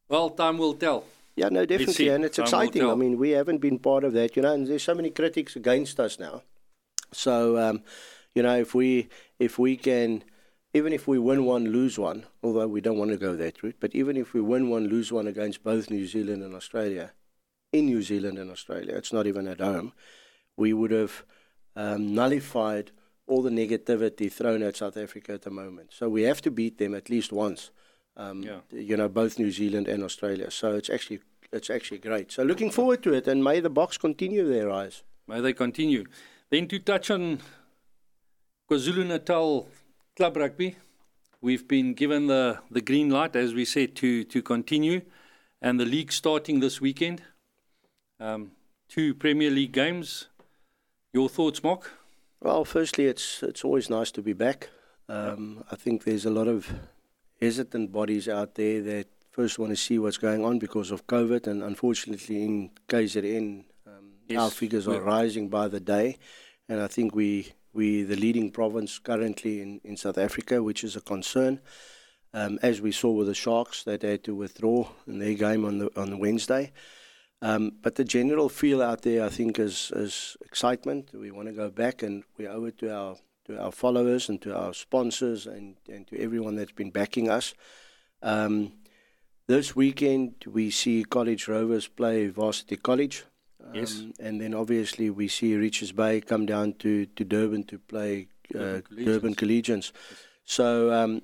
Well, 0.10 0.30
time 0.30 0.58
will 0.58 0.74
tell. 0.74 1.04
Yeah, 1.36 1.50
no, 1.50 1.66
definitely, 1.66 2.10
and 2.10 2.26
it's 2.26 2.38
time 2.38 2.46
exciting. 2.46 2.90
I 2.90 2.96
mean, 2.96 3.18
we 3.18 3.32
haven't 3.32 3.60
been 3.60 3.78
part 3.78 4.04
of 4.04 4.14
that, 4.14 4.36
you 4.36 4.42
know, 4.42 4.54
and 4.54 4.66
there's 4.66 4.84
so 4.84 4.96
many 4.96 5.12
critics 5.12 5.56
against 5.56 6.00
us 6.00 6.18
now. 6.18 6.42
So, 7.14 7.58
um, 7.58 7.84
you 8.34 8.42
know, 8.42 8.58
if 8.58 8.74
we 8.74 9.10
if 9.38 9.60
we 9.60 9.78
can, 9.78 10.24
even 10.74 10.94
if 10.94 11.08
we 11.08 11.20
win 11.20 11.46
one, 11.46 11.66
lose 11.66 12.00
one, 12.00 12.26
although 12.42 12.68
we 12.68 12.82
don't 12.82 12.98
want 12.98 13.12
to 13.12 13.18
go 13.18 13.36
that 13.36 13.62
route, 13.62 13.76
but 13.80 13.94
even 13.94 14.18
if 14.18 14.34
we 14.34 14.42
win 14.42 14.70
one, 14.70 14.88
lose 14.88 15.12
one 15.12 15.28
against 15.28 15.64
both 15.64 15.92
New 15.92 16.08
Zealand 16.08 16.42
and 16.42 16.56
Australia, 16.56 17.12
in 17.72 17.86
New 17.86 18.02
Zealand 18.02 18.40
and 18.40 18.50
Australia, 18.50 18.96
it's 18.96 19.14
not 19.14 19.28
even 19.28 19.48
at 19.48 19.60
home, 19.60 19.94
we 20.56 20.74
would 20.74 20.92
have 20.92 21.24
um, 21.76 22.16
nullified 22.16 22.92
all 23.28 23.44
the 23.44 23.52
negativity 23.52 24.32
thrown 24.32 24.64
at 24.64 24.78
South 24.78 24.98
Africa 24.98 25.34
at 25.34 25.44
the 25.44 25.52
moment. 25.52 25.92
So 25.94 26.10
we 26.10 26.24
have 26.24 26.42
to 26.42 26.52
beat 26.52 26.78
them 26.80 26.96
at 26.96 27.10
least 27.10 27.32
once 27.32 27.70
um, 28.18 28.44
yeah. 28.44 28.60
you 28.72 28.98
know, 28.98 29.08
both 29.08 29.40
New 29.40 29.52
Zealand 29.52 29.88
and 29.88 30.04
Australia. 30.04 30.52
So 30.52 30.74
it's 30.74 30.90
actually 30.90 31.22
it's 31.54 31.70
actually 31.70 32.00
great. 32.00 32.32
So 32.32 32.44
looking 32.44 32.72
forward 32.72 33.02
to 33.04 33.14
it, 33.14 33.28
and 33.28 33.44
may 33.44 33.60
the 33.62 33.70
Boks 33.70 33.98
continue 33.98 34.48
their 34.48 34.68
rise. 34.68 35.04
May 35.28 35.40
they 35.40 35.54
continue. 35.54 36.06
Then 36.50 36.68
to 36.68 36.80
touch 36.80 37.12
on 37.12 37.40
KwaZulu 38.70 39.08
Natal 39.08 39.70
Club 40.16 40.36
Rugby, 40.38 40.76
we've 41.42 41.68
been 41.68 41.94
given 41.94 42.28
the, 42.28 42.60
the 42.72 42.82
green 42.82 43.10
light, 43.10 43.36
as 43.36 43.54
we 43.54 43.66
said, 43.66 43.96
to 43.98 44.24
to 44.26 44.42
continue, 44.42 45.02
and 45.62 45.80
the 45.80 45.86
league 45.86 46.12
starting 46.12 46.60
this 46.60 46.82
weekend. 46.82 47.22
Um, 48.20 48.52
two 48.90 49.14
Premier 49.14 49.52
League 49.52 49.74
games. 49.74 50.28
Your 51.14 51.30
thoughts, 51.30 51.64
Mark? 51.64 51.92
Well, 52.42 52.66
firstly, 52.66 53.06
it's 53.06 53.44
it's 53.44 53.64
always 53.64 53.90
nice 53.90 54.12
to 54.12 54.22
be 54.22 54.34
back. 54.34 54.70
Um, 55.10 55.64
I 55.72 55.76
think 55.76 56.04
there's 56.04 56.26
a 56.26 56.30
lot 56.30 56.48
of 56.48 56.70
hesitant 57.40 57.92
bodies 57.92 58.28
out 58.28 58.56
there 58.56 58.82
that 58.82 59.08
first 59.32 59.60
want 59.60 59.72
to 59.72 59.76
see 59.76 60.00
what's 60.00 60.18
going 60.18 60.44
on 60.44 60.60
because 60.60 60.92
of 60.92 61.06
COVID, 61.08 61.48
and 61.48 61.62
unfortunately, 61.64 62.44
in 62.44 62.72
KZN, 62.88 63.66
um, 63.86 63.94
yes. 64.28 64.40
our 64.40 64.50
figures 64.50 64.88
are 64.88 65.02
rising 65.02 65.48
by 65.48 65.68
the 65.68 65.80
day, 65.80 66.18
and 66.68 66.82
I 66.82 66.88
think 66.88 67.14
we 67.14 67.54
we 67.74 68.04
the 68.04 68.16
leading 68.16 68.50
province 68.50 68.98
currently 68.98 69.62
in, 69.62 69.80
in 69.84 69.96
South 69.96 70.18
Africa, 70.18 70.64
which 70.64 70.84
is 70.84 70.96
a 70.96 71.02
concern. 71.02 71.60
Um, 72.34 72.60
as 72.62 72.82
we 72.82 72.92
saw 72.92 73.12
with 73.12 73.28
the 73.28 73.36
Sharks, 73.36 73.84
that 73.84 74.02
they 74.02 74.12
had 74.12 74.24
to 74.26 74.36
withdraw 74.36 74.90
in 75.08 75.20
their 75.20 75.36
game 75.36 75.66
on 75.66 75.78
the 75.78 75.90
on 75.96 76.10
the 76.10 76.18
Wednesday. 76.18 76.72
Um, 77.42 77.74
but 77.84 77.96
the 77.96 78.04
general 78.04 78.50
feel 78.50 78.82
out 78.82 79.04
there, 79.04 79.24
I 79.24 79.30
think, 79.30 79.60
is, 79.60 79.92
is 79.96 80.36
excitement. 80.42 81.12
We 81.14 81.30
want 81.30 81.48
to 81.48 81.54
go 81.54 81.70
back, 81.70 82.02
and 82.02 82.24
we 82.38 82.48
owe 82.48 82.66
it 82.66 82.80
to 82.80 82.94
our 82.94 83.16
to 83.48 83.60
our 83.60 83.72
followers 83.72 84.30
and 84.30 84.42
to 84.42 84.56
our 84.56 84.74
sponsors 84.74 85.48
and, 85.48 85.76
and 85.90 86.08
to 86.08 86.20
everyone 86.20 86.56
that's 86.56 86.72
been 86.72 86.92
backing 86.92 87.30
us. 87.30 87.54
Um, 88.22 88.74
this 89.48 89.76
weekend, 89.76 90.46
we 90.46 90.70
see 90.70 91.04
College 91.04 91.48
Rovers 91.48 91.88
play 91.88 92.28
Varsity 92.28 92.76
College. 92.76 93.24
Um, 93.66 93.76
yes. 93.76 94.04
And 94.20 94.42
then 94.42 94.54
obviously, 94.54 95.10
we 95.10 95.28
see 95.28 95.56
Richards 95.56 95.94
Bay 95.94 96.22
come 96.22 96.46
down 96.46 96.74
to, 96.80 97.06
to 97.06 97.24
Durban 97.24 97.64
to 97.66 97.80
play 97.80 98.28
uh, 98.54 98.82
Durban 98.96 99.36
Collegians. 99.36 99.92
Yes. 99.92 100.20
So, 100.46 100.92
um, 100.92 101.22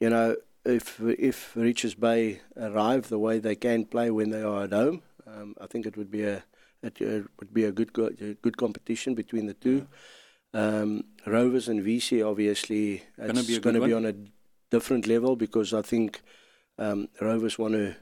you 0.00 0.10
know, 0.10 0.36
if 0.64 1.00
if 1.00 1.56
Richards 1.56 1.94
Bay 1.94 2.40
arrive 2.56 3.08
the 3.08 3.18
way 3.18 3.38
they 3.38 3.54
can 3.54 3.84
play 3.86 4.10
when 4.10 4.30
they 4.30 4.42
are 4.42 4.64
at 4.64 4.72
home, 4.72 5.02
um, 5.26 5.54
I 5.60 5.66
think 5.66 5.86
it 5.86 5.96
would 5.96 6.10
be 6.10 6.24
a 6.24 6.44
it, 6.82 7.00
it 7.00 7.26
would 7.38 7.52
be 7.52 7.64
a 7.64 7.72
good 7.72 7.90
a 8.20 8.34
good 8.34 8.56
competition 8.56 9.14
between 9.14 9.46
the 9.46 9.54
two. 9.54 9.76
Yeah. 9.76 9.84
Um, 10.54 11.04
Rovers 11.26 11.68
and 11.68 11.84
VC 11.84 12.26
obviously 12.26 13.02
it's 13.18 13.58
going 13.58 13.74
to 13.74 13.86
be 13.86 13.92
on 13.92 14.06
a 14.06 14.14
different 14.70 15.06
level 15.06 15.36
because 15.36 15.74
I 15.74 15.82
think 15.82 16.22
um, 16.78 17.08
Rovers 17.20 17.58
want 17.58 17.74
to 17.74 17.96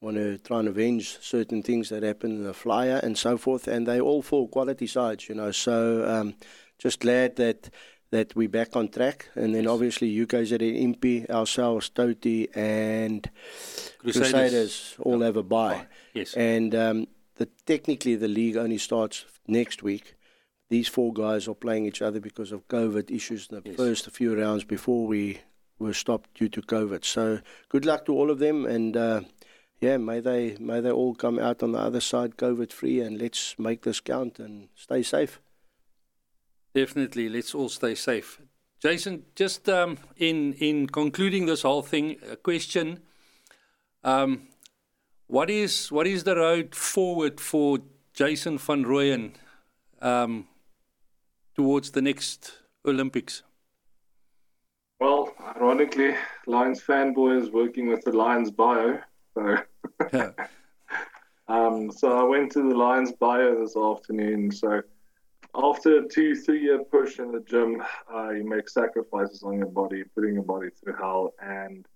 want 0.00 0.16
to 0.16 0.38
try 0.38 0.58
and 0.58 0.68
avenge 0.68 1.18
certain 1.20 1.62
things 1.62 1.88
that 1.88 2.02
happened 2.02 2.38
in 2.38 2.44
the 2.44 2.54
flyer 2.54 3.00
and 3.02 3.16
so 3.16 3.38
forth, 3.38 3.66
and 3.66 3.86
they 3.86 4.00
all 4.00 4.22
fall 4.22 4.46
quality 4.46 4.86
sides, 4.86 5.28
you 5.28 5.34
know. 5.34 5.50
So 5.50 6.06
um, 6.06 6.34
just 6.78 7.00
glad 7.00 7.36
that 7.36 7.70
that 8.10 8.36
we're 8.36 8.48
back 8.48 8.76
on 8.76 8.88
track, 8.88 9.28
and 9.34 9.54
then 9.54 9.66
obviously 9.66 10.08
you 10.08 10.26
guys 10.26 10.52
at 10.52 10.60
Impi, 10.60 11.28
ourselves, 11.30 11.90
Toti, 11.90 12.48
and 12.54 13.28
Crusaders, 13.98 14.30
Crusaders 14.30 14.94
all 15.00 15.20
have 15.20 15.36
a 15.36 15.42
bye. 15.42 15.86
Yes, 16.14 16.34
and 16.34 16.74
um, 16.74 17.06
the 17.36 17.46
technically 17.64 18.16
the 18.16 18.28
league 18.28 18.56
only 18.56 18.78
starts 18.78 19.24
next 19.48 19.82
week 19.82 20.15
these 20.68 20.88
four 20.88 21.12
guys 21.12 21.46
are 21.48 21.54
playing 21.54 21.86
each 21.86 22.02
other 22.02 22.20
because 22.20 22.52
of 22.52 22.66
COVID 22.68 23.10
issues 23.10 23.48
in 23.50 23.60
the 23.62 23.70
yes. 23.70 23.76
first 23.76 24.10
few 24.10 24.38
rounds 24.38 24.64
before 24.64 25.06
we 25.06 25.40
were 25.78 25.94
stopped 25.94 26.34
due 26.34 26.48
to 26.48 26.62
COVID. 26.62 27.04
So 27.04 27.40
good 27.68 27.84
luck 27.84 28.06
to 28.06 28.12
all 28.12 28.30
of 28.30 28.38
them, 28.38 28.66
and 28.66 28.96
uh, 28.96 29.20
yeah, 29.80 29.96
may 29.96 30.20
they 30.20 30.56
may 30.58 30.80
they 30.80 30.90
all 30.90 31.14
come 31.14 31.38
out 31.38 31.62
on 31.62 31.72
the 31.72 31.78
other 31.78 32.00
side 32.00 32.36
COVID 32.36 32.72
free, 32.72 33.00
and 33.00 33.20
let's 33.20 33.58
make 33.58 33.82
this 33.82 34.00
count 34.00 34.38
and 34.38 34.68
stay 34.74 35.02
safe. 35.02 35.40
Definitely, 36.74 37.28
let's 37.28 37.54
all 37.54 37.68
stay 37.68 37.94
safe. 37.94 38.40
Jason, 38.80 39.24
just 39.34 39.68
um, 39.68 39.98
in 40.16 40.54
in 40.54 40.86
concluding 40.88 41.46
this 41.46 41.62
whole 41.62 41.82
thing, 41.82 42.16
a 42.30 42.36
question. 42.36 43.00
Um, 44.02 44.48
what 45.26 45.50
is 45.50 45.90
what 45.90 46.06
is 46.06 46.24
the 46.24 46.36
road 46.36 46.74
forward 46.74 47.40
for 47.40 47.78
Jason 48.14 48.58
van 48.58 48.84
Rooyen 48.84 49.32
um, 50.00 50.46
towards 51.56 51.90
the 51.90 52.02
next 52.02 52.58
Olympics? 52.84 53.42
Well, 55.00 55.34
ironically, 55.56 56.14
Lions 56.46 56.82
fanboy 56.82 57.42
is 57.42 57.50
working 57.50 57.88
with 57.88 58.02
the 58.04 58.12
Lions 58.12 58.50
bio. 58.50 58.98
So, 59.34 59.56
um, 61.48 61.90
so 61.90 62.18
I 62.18 62.22
went 62.22 62.52
to 62.52 62.62
the 62.62 62.74
Lions 62.74 63.12
bio 63.12 63.60
this 63.60 63.76
afternoon. 63.76 64.50
So, 64.52 64.82
after 65.54 65.98
a 65.98 66.08
two, 66.08 66.34
three 66.34 66.62
year 66.62 66.82
push 66.84 67.18
in 67.18 67.32
the 67.32 67.40
gym, 67.40 67.82
uh, 68.14 68.30
you 68.30 68.48
make 68.48 68.68
sacrifices 68.68 69.42
on 69.42 69.58
your 69.58 69.68
body, 69.68 70.04
putting 70.14 70.34
your 70.34 70.44
body 70.44 70.68
through 70.70 70.96
hell. 70.96 71.34
And 71.42 71.86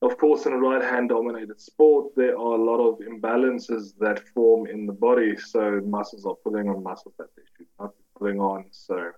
of 0.00 0.18
course, 0.18 0.46
in 0.46 0.52
a 0.52 0.58
right 0.58 0.82
hand 0.82 1.10
dominated 1.10 1.60
sport, 1.60 2.14
there 2.16 2.36
are 2.36 2.54
a 2.54 2.64
lot 2.64 2.80
of 2.80 2.98
imbalances 3.00 3.92
that 4.00 4.26
form 4.34 4.66
in 4.66 4.86
the 4.86 4.92
body. 4.92 5.36
So, 5.36 5.80
muscles 5.84 6.24
are 6.24 6.36
pulling 6.36 6.68
on 6.68 6.82
muscles 6.82 7.14
that 7.18 7.28
they 7.36 7.42
should 7.56 7.66
not 7.78 7.92
pulling 8.18 8.40
on. 8.40 8.66
So 8.70 9.12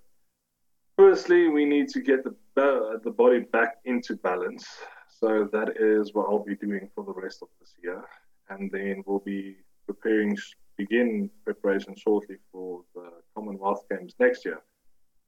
firstly, 0.97 1.49
we 1.49 1.65
need 1.65 1.89
to 1.89 2.01
get 2.01 2.23
the 2.23 2.35
the 3.03 3.11
body 3.11 3.39
back 3.39 3.77
into 3.85 4.15
balance. 4.15 4.65
So 5.09 5.49
that 5.51 5.77
is 5.79 6.13
what 6.13 6.27
I'll 6.29 6.43
be 6.43 6.55
doing 6.55 6.89
for 6.93 7.03
the 7.03 7.13
rest 7.13 7.41
of 7.41 7.49
this 7.59 7.73
year, 7.83 8.03
and 8.49 8.69
then 8.71 9.03
we'll 9.05 9.19
be 9.19 9.55
preparing, 9.85 10.37
begin 10.77 11.29
preparation 11.43 11.95
shortly 11.95 12.37
for 12.51 12.83
the 12.93 13.09
Commonwealth 13.33 13.85
Games 13.89 14.13
next 14.19 14.45
year. 14.45 14.61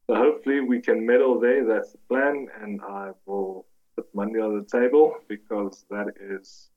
So 0.07 0.15
hopefully 0.15 0.61
we 0.61 0.81
can 0.81 1.05
medal 1.05 1.39
there. 1.39 1.65
That's 1.65 1.91
the 1.91 1.99
plan, 2.09 2.47
and 2.61 2.81
I 2.81 3.11
will 3.25 3.65
put 3.95 4.13
money 4.13 4.39
on 4.39 4.57
the 4.57 4.79
table 4.79 5.15
because 5.27 5.85
that 5.89 6.07
is 6.19 6.69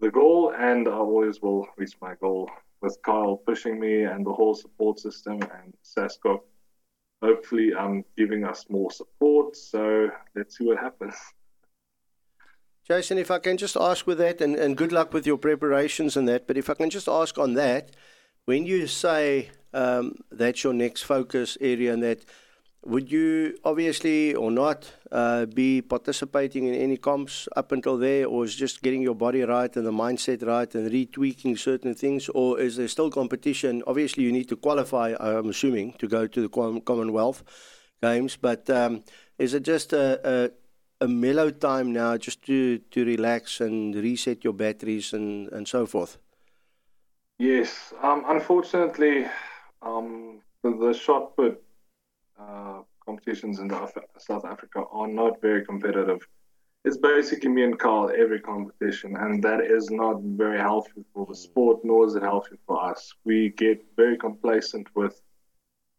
the 0.00 0.10
goal, 0.10 0.52
and 0.56 0.88
I 0.88 0.92
always 0.92 1.40
will 1.40 1.66
reach 1.76 1.94
my 2.00 2.14
goal 2.20 2.48
with 2.84 2.98
Kyle 3.02 3.36
pushing 3.36 3.80
me 3.80 4.04
and 4.04 4.24
the 4.24 4.32
whole 4.32 4.54
support 4.54 4.98
system 4.98 5.40
and 5.42 5.74
SASCOC. 5.82 6.40
Hopefully, 7.22 7.74
I'm 7.74 8.04
giving 8.16 8.44
us 8.44 8.66
more 8.68 8.90
support. 8.90 9.56
So 9.56 10.10
let's 10.36 10.58
see 10.58 10.66
what 10.66 10.78
happens. 10.78 11.14
Jason, 12.86 13.16
if 13.16 13.30
I 13.30 13.38
can 13.38 13.56
just 13.56 13.76
ask 13.76 14.06
with 14.06 14.18
that, 14.18 14.42
and, 14.42 14.54
and 14.56 14.76
good 14.76 14.92
luck 14.92 15.14
with 15.14 15.26
your 15.26 15.38
preparations 15.38 16.18
and 16.18 16.28
that, 16.28 16.46
but 16.46 16.58
if 16.58 16.68
I 16.68 16.74
can 16.74 16.90
just 16.90 17.08
ask 17.08 17.38
on 17.38 17.54
that, 17.54 17.96
when 18.44 18.66
you 18.66 18.86
say 18.86 19.50
um, 19.72 20.16
that's 20.30 20.62
your 20.62 20.74
next 20.74 21.02
focus 21.02 21.56
area 21.62 21.94
and 21.94 22.02
that, 22.02 22.26
would 22.86 23.10
you 23.10 23.56
obviously 23.64 24.34
or 24.34 24.50
not 24.50 24.90
uh, 25.10 25.46
be 25.46 25.80
participating 25.80 26.66
in 26.66 26.74
any 26.74 26.96
comps 26.96 27.48
up 27.56 27.72
until 27.72 27.96
there, 27.96 28.26
or 28.26 28.44
is 28.44 28.54
just 28.54 28.82
getting 28.82 29.02
your 29.02 29.14
body 29.14 29.42
right 29.42 29.74
and 29.76 29.86
the 29.86 29.92
mindset 29.92 30.46
right 30.46 30.74
and 30.74 30.90
retweaking 30.90 31.58
certain 31.58 31.94
things, 31.94 32.28
or 32.30 32.60
is 32.60 32.76
there 32.76 32.88
still 32.88 33.10
competition? 33.10 33.82
Obviously, 33.86 34.24
you 34.24 34.32
need 34.32 34.48
to 34.48 34.56
qualify, 34.56 35.14
I'm 35.18 35.48
assuming, 35.48 35.94
to 35.94 36.06
go 36.06 36.26
to 36.26 36.40
the 36.40 36.80
Commonwealth 36.80 37.42
Games, 38.02 38.36
but 38.36 38.68
um, 38.68 39.02
is 39.38 39.54
it 39.54 39.62
just 39.62 39.92
a, 39.92 40.20
a, 41.00 41.04
a, 41.04 41.08
mellow 41.08 41.50
time 41.50 41.92
now 41.92 42.16
just 42.18 42.42
to, 42.42 42.78
to 42.78 43.04
relax 43.04 43.60
and 43.60 43.94
reset 43.94 44.44
your 44.44 44.52
batteries 44.52 45.12
and, 45.12 45.48
and 45.52 45.66
so 45.66 45.86
forth? 45.86 46.18
Yes, 47.38 47.94
um, 48.02 48.24
unfortunately, 48.28 49.26
um, 49.80 50.40
the, 50.62 50.76
the 50.76 50.92
shot 50.92 51.34
put 51.34 51.63
uh, 52.38 52.80
competitions 53.04 53.58
in 53.58 53.70
South 54.18 54.44
Africa 54.44 54.84
are 54.90 55.08
not 55.08 55.40
very 55.40 55.64
competitive. 55.64 56.26
It's 56.84 56.98
basically 56.98 57.48
me 57.48 57.64
and 57.64 57.78
Carl 57.78 58.12
every 58.14 58.40
competition, 58.40 59.16
and 59.16 59.42
that 59.42 59.62
is 59.62 59.90
not 59.90 60.20
very 60.20 60.58
healthy 60.58 61.04
for 61.14 61.24
the 61.26 61.34
sport, 61.34 61.80
nor 61.82 62.06
is 62.06 62.14
it 62.14 62.22
healthy 62.22 62.56
for 62.66 62.84
us. 62.84 63.14
We 63.24 63.50
get 63.56 63.84
very 63.96 64.18
complacent 64.18 64.88
with 64.94 65.18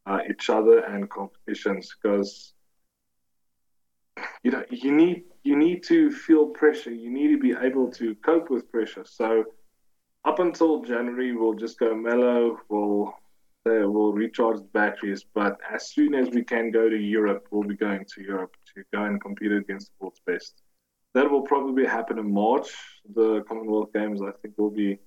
uh, 0.06 0.20
each 0.30 0.50
other 0.50 0.80
and 0.80 1.10
competitions 1.10 1.96
because 1.96 2.54
you 4.44 4.52
know 4.52 4.64
you 4.70 4.92
need 4.92 5.24
you 5.44 5.56
need 5.56 5.84
to 5.84 6.12
feel 6.12 6.48
pressure. 6.48 6.92
You 6.92 7.10
need 7.10 7.30
to 7.30 7.40
be 7.40 7.56
able 7.60 7.90
to 7.94 8.14
cope 8.16 8.52
with 8.52 8.72
pressure. 8.72 9.06
So 9.06 9.46
up 10.24 10.40
until 10.40 10.84
January, 10.84 11.36
we'll 11.36 11.54
just 11.54 11.80
go 11.80 11.96
mellow. 11.96 12.60
We'll 12.70 13.16
uh, 13.68 13.90
we'll 13.90 14.14
recharge 14.14 14.58
the 14.58 14.70
batteries. 14.74 15.26
But 15.34 15.58
as 15.74 15.90
soon 15.90 16.14
as 16.14 16.30
we 16.30 16.44
can 16.44 16.72
go 16.72 16.90
to 16.90 16.96
Europe, 16.96 17.48
we'll 17.52 17.68
be 17.68 17.76
going 17.76 18.06
to 18.16 18.22
Europe 18.22 18.56
to 18.76 18.84
go 18.94 19.04
and 19.04 19.20
compete 19.22 19.52
against 19.52 19.88
the 19.88 19.94
world's 20.06 20.22
best. 20.26 20.62
That 21.14 21.30
will 21.30 21.42
probably 21.42 21.86
happen 21.86 22.20
in 22.20 22.32
March. 22.32 22.70
The 23.16 23.42
Commonwealth 23.48 23.94
Games, 23.94 24.22
I 24.22 24.32
think, 24.42 24.58
will 24.58 24.70
be 24.70 25.00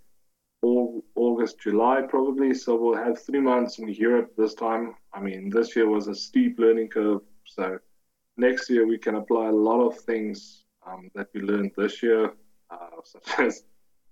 August, 0.63 1.61
July, 1.61 2.03
probably. 2.09 2.55
So 2.55 2.75
we'll 2.75 2.97
have 2.97 3.21
three 3.21 3.41
months 3.41 3.79
in 3.79 3.89
Europe 3.89 4.33
this 4.37 4.55
time. 4.55 4.95
I 5.13 5.21
mean, 5.21 5.51
this 5.51 5.77
year 5.77 5.89
was 5.89 6.09
a 6.09 6.15
steep 6.15 6.59
learning 6.59 6.89
curve. 6.89 7.21
So 7.45 7.79
next 8.37 8.69
year 8.71 8.87
we 8.87 8.99
can 8.99 9.17
apply 9.17 9.49
a 9.49 9.53
lot 9.53 9.81
of 9.87 9.99
things 9.99 10.65
um, 10.87 11.11
that 11.15 11.29
we 11.35 11.43
learned 11.43 11.73
this 11.77 12.03
year, 12.03 12.33
uh, 12.71 12.89
such 13.05 13.39
as 13.39 13.65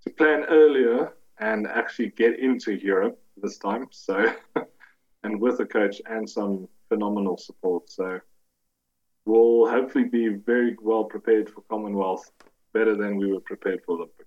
to 0.04 0.10
plan 0.10 0.44
earlier 0.44 1.14
and 1.40 1.66
actually 1.66 2.10
get 2.10 2.38
into 2.38 2.72
Europe 2.74 3.18
this 3.42 3.58
time. 3.58 3.86
So, 3.90 4.34
and 5.22 5.40
with 5.40 5.60
a 5.60 5.66
coach 5.66 6.00
and 6.06 6.28
some 6.28 6.68
phenomenal 6.88 7.36
support. 7.36 7.90
So, 7.90 8.20
we'll 9.24 9.68
hopefully 9.68 10.04
be 10.04 10.28
very 10.28 10.76
well 10.80 11.04
prepared 11.04 11.50
for 11.50 11.62
Commonwealth, 11.62 12.30
better 12.72 12.96
than 12.96 13.16
we 13.16 13.32
were 13.32 13.40
prepared 13.40 13.80
for 13.84 13.96
Olympics. 13.96 14.26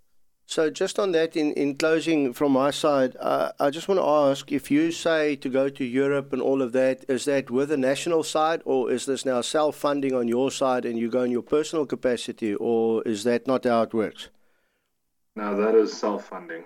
So, 0.49 0.71
just 0.71 0.97
on 0.97 1.11
that, 1.11 1.37
in, 1.37 1.53
in 1.53 1.75
closing 1.75 2.33
from 2.33 2.53
my 2.53 2.71
side, 2.71 3.15
uh, 3.19 3.51
I 3.59 3.69
just 3.69 3.87
want 3.87 3.99
to 3.99 4.05
ask 4.05 4.51
if 4.51 4.71
you 4.71 4.91
say 4.91 5.35
to 5.35 5.47
go 5.47 5.69
to 5.69 5.85
Europe 5.85 6.33
and 6.33 6.41
all 6.41 6.63
of 6.63 6.71
that, 6.71 7.05
is 7.07 7.25
that 7.25 7.51
with 7.51 7.69
the 7.69 7.77
national 7.77 8.23
side, 8.23 8.63
or 8.65 8.89
is 8.89 9.05
this 9.05 9.25
now 9.27 9.41
self 9.41 9.75
funding 9.75 10.15
on 10.15 10.27
your 10.27 10.49
side 10.49 10.85
and 10.85 10.97
you 10.97 11.07
go 11.07 11.21
in 11.21 11.29
your 11.29 11.43
personal 11.43 11.85
capacity, 11.85 12.55
or 12.55 13.03
is 13.03 13.23
that 13.25 13.45
not 13.45 13.63
how 13.65 13.83
it 13.83 13.93
works? 13.93 14.29
No, 15.35 15.55
that 15.55 15.75
is 15.75 15.93
self 15.93 16.25
funding. 16.25 16.63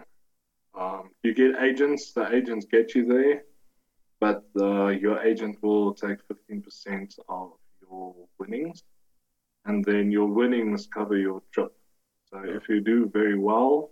Um, 0.75 1.11
you 1.23 1.33
get 1.33 1.61
agents, 1.61 2.13
the 2.13 2.33
agents 2.33 2.65
get 2.65 2.95
you 2.95 3.05
there, 3.05 3.43
but 4.19 4.43
uh, 4.59 4.87
your 4.87 5.21
agent 5.21 5.57
will 5.61 5.93
take 5.93 6.17
15% 6.27 7.19
of 7.29 7.51
your 7.81 8.15
winnings, 8.39 8.83
and 9.65 9.85
then 9.85 10.11
your 10.11 10.27
winnings 10.27 10.87
cover 10.87 11.17
your 11.17 11.41
trip. 11.51 11.73
So 12.31 12.41
yeah. 12.43 12.55
if 12.55 12.67
you 12.69 12.81
do 12.81 13.09
very 13.13 13.37
well, 13.37 13.91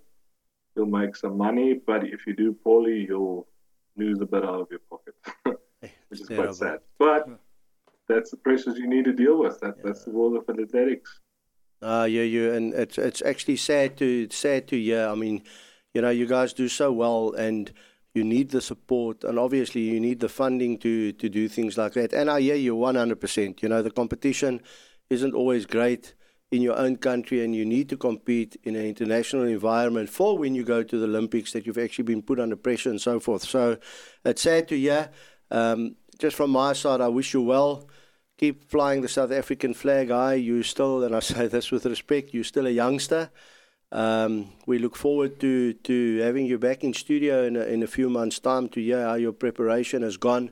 you'll 0.76 0.88
make 0.88 1.16
some 1.16 1.38
money, 1.38 1.80
but 1.86 2.06
if 2.06 2.26
you 2.26 2.34
do 2.36 2.54
poorly, 2.54 3.06
you'll 3.08 3.48
lose 3.96 4.20
a 4.22 4.26
bit 4.26 4.44
out 4.44 4.62
of 4.62 4.68
your 4.72 4.80
pocket, 4.90 5.16
which 6.10 6.22
is 6.22 6.30
yeah, 6.30 6.38
quite 6.38 6.56
sad. 6.56 6.80
But 6.98 7.28
that's 8.08 8.32
the 8.32 8.38
pressures 8.38 8.78
you 8.78 8.88
need 8.88 9.06
to 9.06 9.14
deal 9.14 9.38
with. 9.38 9.60
That, 9.60 9.76
yeah. 9.78 9.84
That's 9.86 10.06
the 10.06 10.12
world 10.12 10.36
of 10.36 10.60
athletics. 10.60 11.20
Uh, 11.82 12.08
yeah, 12.10 12.22
yeah, 12.22 12.54
and 12.54 12.74
it's 12.74 12.98
it's 13.00 13.24
actually 13.24 13.58
sad 13.58 13.98
to 13.98 14.30
sad 14.30 14.68
to 14.68 14.80
hear. 14.80 15.08
I 15.08 15.16
mean, 15.16 15.42
you 15.94 16.02
know, 16.02 16.10
you 16.10 16.26
guys 16.26 16.54
do 16.54 16.68
so 16.68 16.92
well 16.92 17.34
and 17.34 17.72
you 18.14 18.24
need 18.24 18.50
the 18.50 18.62
support 18.62 19.24
and 19.24 19.40
obviously 19.40 19.82
you 19.82 20.00
need 20.00 20.20
the 20.20 20.30
funding 20.30 20.78
to, 20.80 21.12
to 21.14 21.30
do 21.30 21.48
things 21.48 21.78
like 21.78 21.94
that. 21.94 22.14
And 22.14 22.30
I 22.30 22.42
hear 22.42 22.56
you 22.56 22.76
100%. 22.76 23.62
You 23.62 23.70
know, 23.70 23.82
the 23.82 23.92
competition 23.92 24.62
isn't 25.10 25.34
always 25.34 25.66
great 25.66 26.14
in 26.52 26.62
your 26.62 26.78
own 26.78 26.98
country 26.98 27.44
and 27.44 27.56
you 27.56 27.66
need 27.66 27.88
to 27.90 27.96
compete 27.98 28.58
in 28.64 28.76
an 28.76 28.86
international 28.86 29.44
environment 29.44 30.10
for 30.10 30.38
when 30.38 30.54
you 30.54 30.64
go 30.64 30.84
to 30.84 30.98
the 30.98 31.06
Olympics 31.06 31.54
that 31.54 31.66
you've 31.66 31.78
actually 31.78 32.04
been 32.04 32.22
put 32.22 32.40
under 32.40 32.58
pressure 32.58 32.90
and 32.90 33.00
so 33.00 33.20
forth. 33.20 33.44
So 33.44 33.78
it's 34.26 34.42
sad 34.42 34.68
to 34.68 34.78
hear. 34.78 35.10
Um, 35.50 35.96
just 36.20 36.36
from 36.36 36.52
my 36.52 36.74
side, 36.74 37.00
I 37.02 37.08
wish 37.08 37.34
you 37.34 37.42
well. 37.42 37.88
Keep 38.38 38.70
flying 38.70 39.02
the 39.02 39.08
South 39.08 39.32
African 39.32 39.74
flag 39.74 40.10
high. 40.10 40.34
You 40.34 40.62
still, 40.64 41.04
and 41.04 41.16
I 41.16 41.20
say 41.20 41.48
this 41.56 41.72
with 41.72 41.86
respect, 41.86 42.34
you're 42.34 42.44
still 42.44 42.68
a 42.68 42.72
youngster. 42.72 43.32
Um, 43.92 44.54
we 44.66 44.80
look 44.80 44.96
forward 44.96 45.40
to, 45.42 45.74
to 45.74 46.18
having 46.20 46.46
you 46.46 46.58
back 46.58 46.84
in 46.84 46.94
studio 46.94 47.44
in 47.44 47.56
a, 47.56 47.64
in 47.64 47.84
a 47.84 47.88
few 47.88 48.10
months' 48.10 48.40
time 48.40 48.70
to 48.70 48.82
hear 48.82 49.04
how 49.04 49.16
your 49.16 49.34
preparation 49.34 50.02
has 50.02 50.18
gone. 50.18 50.52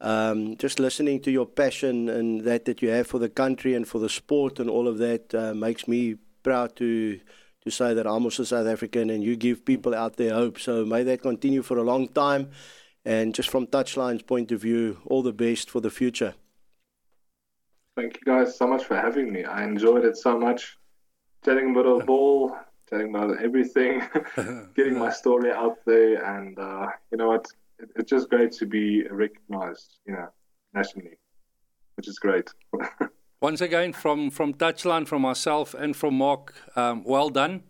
Um, 0.00 0.56
just 0.56 0.80
listening 0.80 1.20
to 1.20 1.30
your 1.30 1.46
passion 1.46 2.08
and 2.08 2.42
that 2.42 2.64
that 2.64 2.82
you 2.82 2.90
have 2.90 3.06
for 3.06 3.18
the 3.18 3.28
country 3.28 3.74
and 3.74 3.86
for 3.86 4.00
the 4.00 4.08
sport 4.08 4.58
and 4.58 4.68
all 4.68 4.88
of 4.88 4.98
that 4.98 5.34
uh, 5.34 5.54
makes 5.54 5.86
me 5.86 6.16
proud 6.42 6.76
to 6.76 7.20
to 7.64 7.70
say 7.70 7.94
that 7.94 8.06
I'm 8.06 8.24
also 8.24 8.44
South 8.44 8.66
African 8.66 9.08
and 9.08 9.24
you 9.24 9.36
give 9.36 9.64
people 9.64 9.94
out 9.94 10.16
there 10.16 10.34
hope. 10.34 10.58
So 10.58 10.84
may 10.84 11.02
that 11.04 11.22
continue 11.22 11.62
for 11.62 11.78
a 11.78 11.82
long 11.82 12.08
time. 12.08 12.50
And 13.06 13.34
just 13.34 13.48
from 13.48 13.66
Touchline's 13.66 14.22
point 14.22 14.52
of 14.52 14.60
view, 14.60 14.98
all 15.06 15.22
the 15.22 15.32
best 15.32 15.70
for 15.70 15.80
the 15.80 15.90
future. 15.90 16.34
Thank 17.96 18.16
you 18.16 18.22
guys 18.26 18.56
so 18.56 18.66
much 18.66 18.84
for 18.84 18.96
having 18.96 19.32
me. 19.32 19.44
I 19.44 19.64
enjoyed 19.64 20.04
it 20.04 20.16
so 20.16 20.38
much 20.38 20.78
telling 21.44 21.70
about 21.70 21.86
a 21.86 22.04
ball, 22.04 22.56
telling 22.88 23.14
about 23.14 23.42
everything, 23.42 24.02
getting 24.76 24.98
my 24.98 25.10
story 25.10 25.52
out 25.52 25.78
there, 25.86 26.24
and 26.36 26.58
uh, 26.58 26.88
you 27.10 27.18
know 27.18 27.28
what? 27.28 27.46
It, 27.78 27.90
it's 27.96 28.10
just 28.10 28.30
great 28.30 28.52
to 28.52 28.66
be 28.66 29.06
recognized, 29.08 29.98
you 30.06 30.14
know, 30.14 30.28
nationally, 30.72 31.18
which 31.96 32.08
is 32.08 32.18
great. 32.18 32.50
Once 33.40 33.60
again, 33.60 33.92
from 33.92 34.30
from 34.30 34.54
Touchline, 34.54 35.06
from 35.06 35.22
myself 35.22 35.74
and 35.74 35.94
from 35.94 36.14
Mark, 36.14 36.54
um, 36.76 37.04
well 37.04 37.28
done 37.28 37.62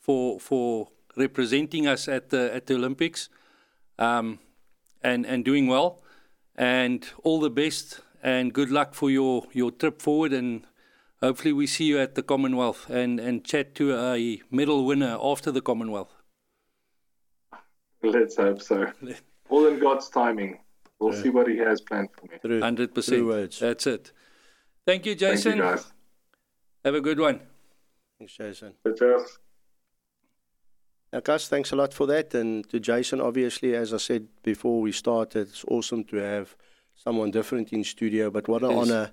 for 0.00 0.38
for 0.38 0.88
representing 1.16 1.86
us 1.86 2.08
at 2.08 2.30
the 2.30 2.54
at 2.54 2.66
the 2.66 2.74
Olympics, 2.74 3.28
um, 3.98 4.38
and 5.02 5.26
and 5.26 5.44
doing 5.44 5.66
well, 5.66 6.02
and 6.54 7.08
all 7.24 7.40
the 7.40 7.50
best 7.50 8.00
and 8.22 8.52
good 8.52 8.70
luck 8.70 8.94
for 8.94 9.10
your 9.10 9.46
your 9.52 9.70
trip 9.70 10.00
forward 10.00 10.32
and 10.32 10.66
hopefully 11.22 11.52
we 11.52 11.66
see 11.66 11.84
you 11.84 11.98
at 11.98 12.14
the 12.14 12.22
Commonwealth 12.22 12.88
and, 12.90 13.18
and 13.20 13.44
chat 13.44 13.74
to 13.76 13.96
a 13.96 14.42
medal 14.50 14.84
winner 14.84 15.18
after 15.22 15.50
the 15.50 15.60
Commonwealth. 15.60 16.14
Let's 18.02 18.36
hope 18.36 18.62
so. 18.62 18.86
All 19.48 19.66
in 19.66 19.78
God's 19.78 20.08
timing. 20.08 20.58
We'll 20.98 21.14
yeah. 21.14 21.22
see 21.22 21.28
what 21.30 21.48
He 21.48 21.58
has 21.58 21.80
planned 21.80 22.08
for 22.12 22.48
me. 22.48 22.60
Hundred 22.60 22.94
percent. 22.94 23.58
That's 23.60 23.86
it. 23.86 24.12
Thank 24.86 25.06
you, 25.06 25.14
Jason. 25.14 25.58
Thank 25.58 25.80
you, 25.80 25.84
Have 26.84 26.94
a 26.94 27.00
good 27.00 27.18
one. 27.18 27.40
Thanks, 28.18 28.36
Jason. 28.36 28.74
Cheers. 28.96 29.38
Now, 31.12 31.20
Gus, 31.20 31.48
thanks 31.48 31.72
a 31.72 31.76
lot 31.76 31.92
for 31.92 32.06
that. 32.06 32.34
And 32.34 32.68
to 32.70 32.80
Jason, 32.80 33.20
obviously, 33.20 33.74
as 33.74 33.92
I 33.92 33.98
said 33.98 34.28
before 34.42 34.80
we 34.80 34.92
started, 34.92 35.48
it's 35.48 35.64
awesome 35.68 36.04
to 36.04 36.16
have 36.16 36.56
someone 36.94 37.30
different 37.30 37.72
in 37.72 37.84
studio. 37.84 38.30
But 38.30 38.48
what 38.48 38.62
an 38.62 38.70
Yes. 38.70 38.78
honor 38.78 39.12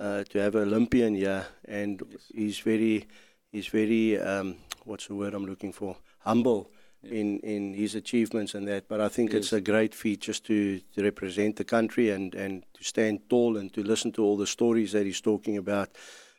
uh, 0.00 0.24
to 0.24 0.38
have 0.38 0.54
an 0.54 0.62
Olympian 0.62 1.14
here, 1.14 1.46
and 1.68 2.02
he's 2.34 2.58
very, 2.58 3.06
he's 3.52 3.68
very, 3.68 4.18
um, 4.18 4.56
what's 4.84 5.06
the 5.06 5.14
word 5.14 5.34
I'm 5.34 5.46
looking 5.46 5.72
for? 5.72 5.96
Humble 6.20 6.70
in 7.02 7.38
in 7.40 7.74
his 7.74 7.94
achievements 7.94 8.54
and 8.54 8.66
that. 8.68 8.88
But 8.88 9.00
I 9.00 9.08
think 9.08 9.32
it's 9.32 9.52
a 9.52 9.60
great 9.60 9.94
feat 9.94 10.20
just 10.20 10.44
to, 10.46 10.80
to 10.94 11.02
represent 11.02 11.56
the 11.56 11.64
country 11.64 12.10
and 12.10 12.34
and 12.34 12.64
to 12.74 12.84
stand 12.84 13.20
tall 13.28 13.56
and 13.56 13.72
to 13.72 13.82
listen 13.82 14.12
to 14.12 14.22
all 14.22 14.36
the 14.36 14.46
stories 14.46 14.92
that 14.92 15.06
he's 15.06 15.20
talking 15.20 15.56
about. 15.58 15.88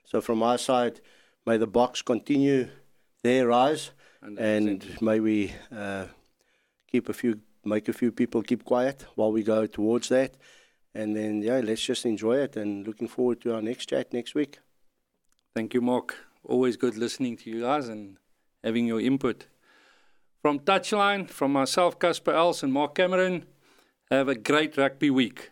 So 0.06 0.22
from 0.22 0.44
our 0.44 0.58
side, 0.58 1.02
may 1.46 1.58
the 1.58 1.68
Boks 1.68 2.04
continue 2.04 2.68
their 3.24 3.48
rise, 3.48 3.92
and 4.22 5.02
may 5.02 5.20
we 5.20 5.54
uh, 5.76 6.06
keep 6.92 7.10
a 7.10 7.14
few, 7.14 7.40
make 7.64 7.88
a 7.88 7.94
few 7.94 8.12
people 8.12 8.44
keep 8.44 8.64
quiet 8.64 9.06
while 9.16 9.32
we 9.32 9.44
go 9.44 9.68
towards 9.68 10.10
that, 10.10 10.36
and 10.94 11.16
then 11.16 11.42
yeah, 11.42 11.62
let's 11.64 11.86
just 11.86 12.06
enjoy 12.06 12.38
it. 12.38 12.56
And 12.56 12.86
looking 12.86 13.08
forward 13.08 13.42
to 13.42 13.56
our 13.56 13.62
next 13.62 13.88
chat 13.88 14.14
next 14.14 14.36
week. 14.36 14.60
Thank 15.56 15.74
you, 15.74 15.82
Mark. 15.82 16.16
Always 16.44 16.78
good 16.78 16.98
listening 16.98 17.38
to 17.38 17.50
you 17.50 17.62
guys 17.62 17.88
and 17.88 18.18
having 18.64 18.88
your 18.88 19.02
input. 19.02 19.48
From 20.42 20.60
Touchline, 20.60 21.30
from 21.30 21.54
myself, 21.54 22.00
Casper 22.00 22.32
Els, 22.32 22.64
and 22.64 22.74
Mark 22.74 22.96
Cameron, 22.96 23.46
have 24.10 24.28
a 24.28 24.36
great 24.36 24.76
rugby 24.76 25.10
week. 25.10 25.51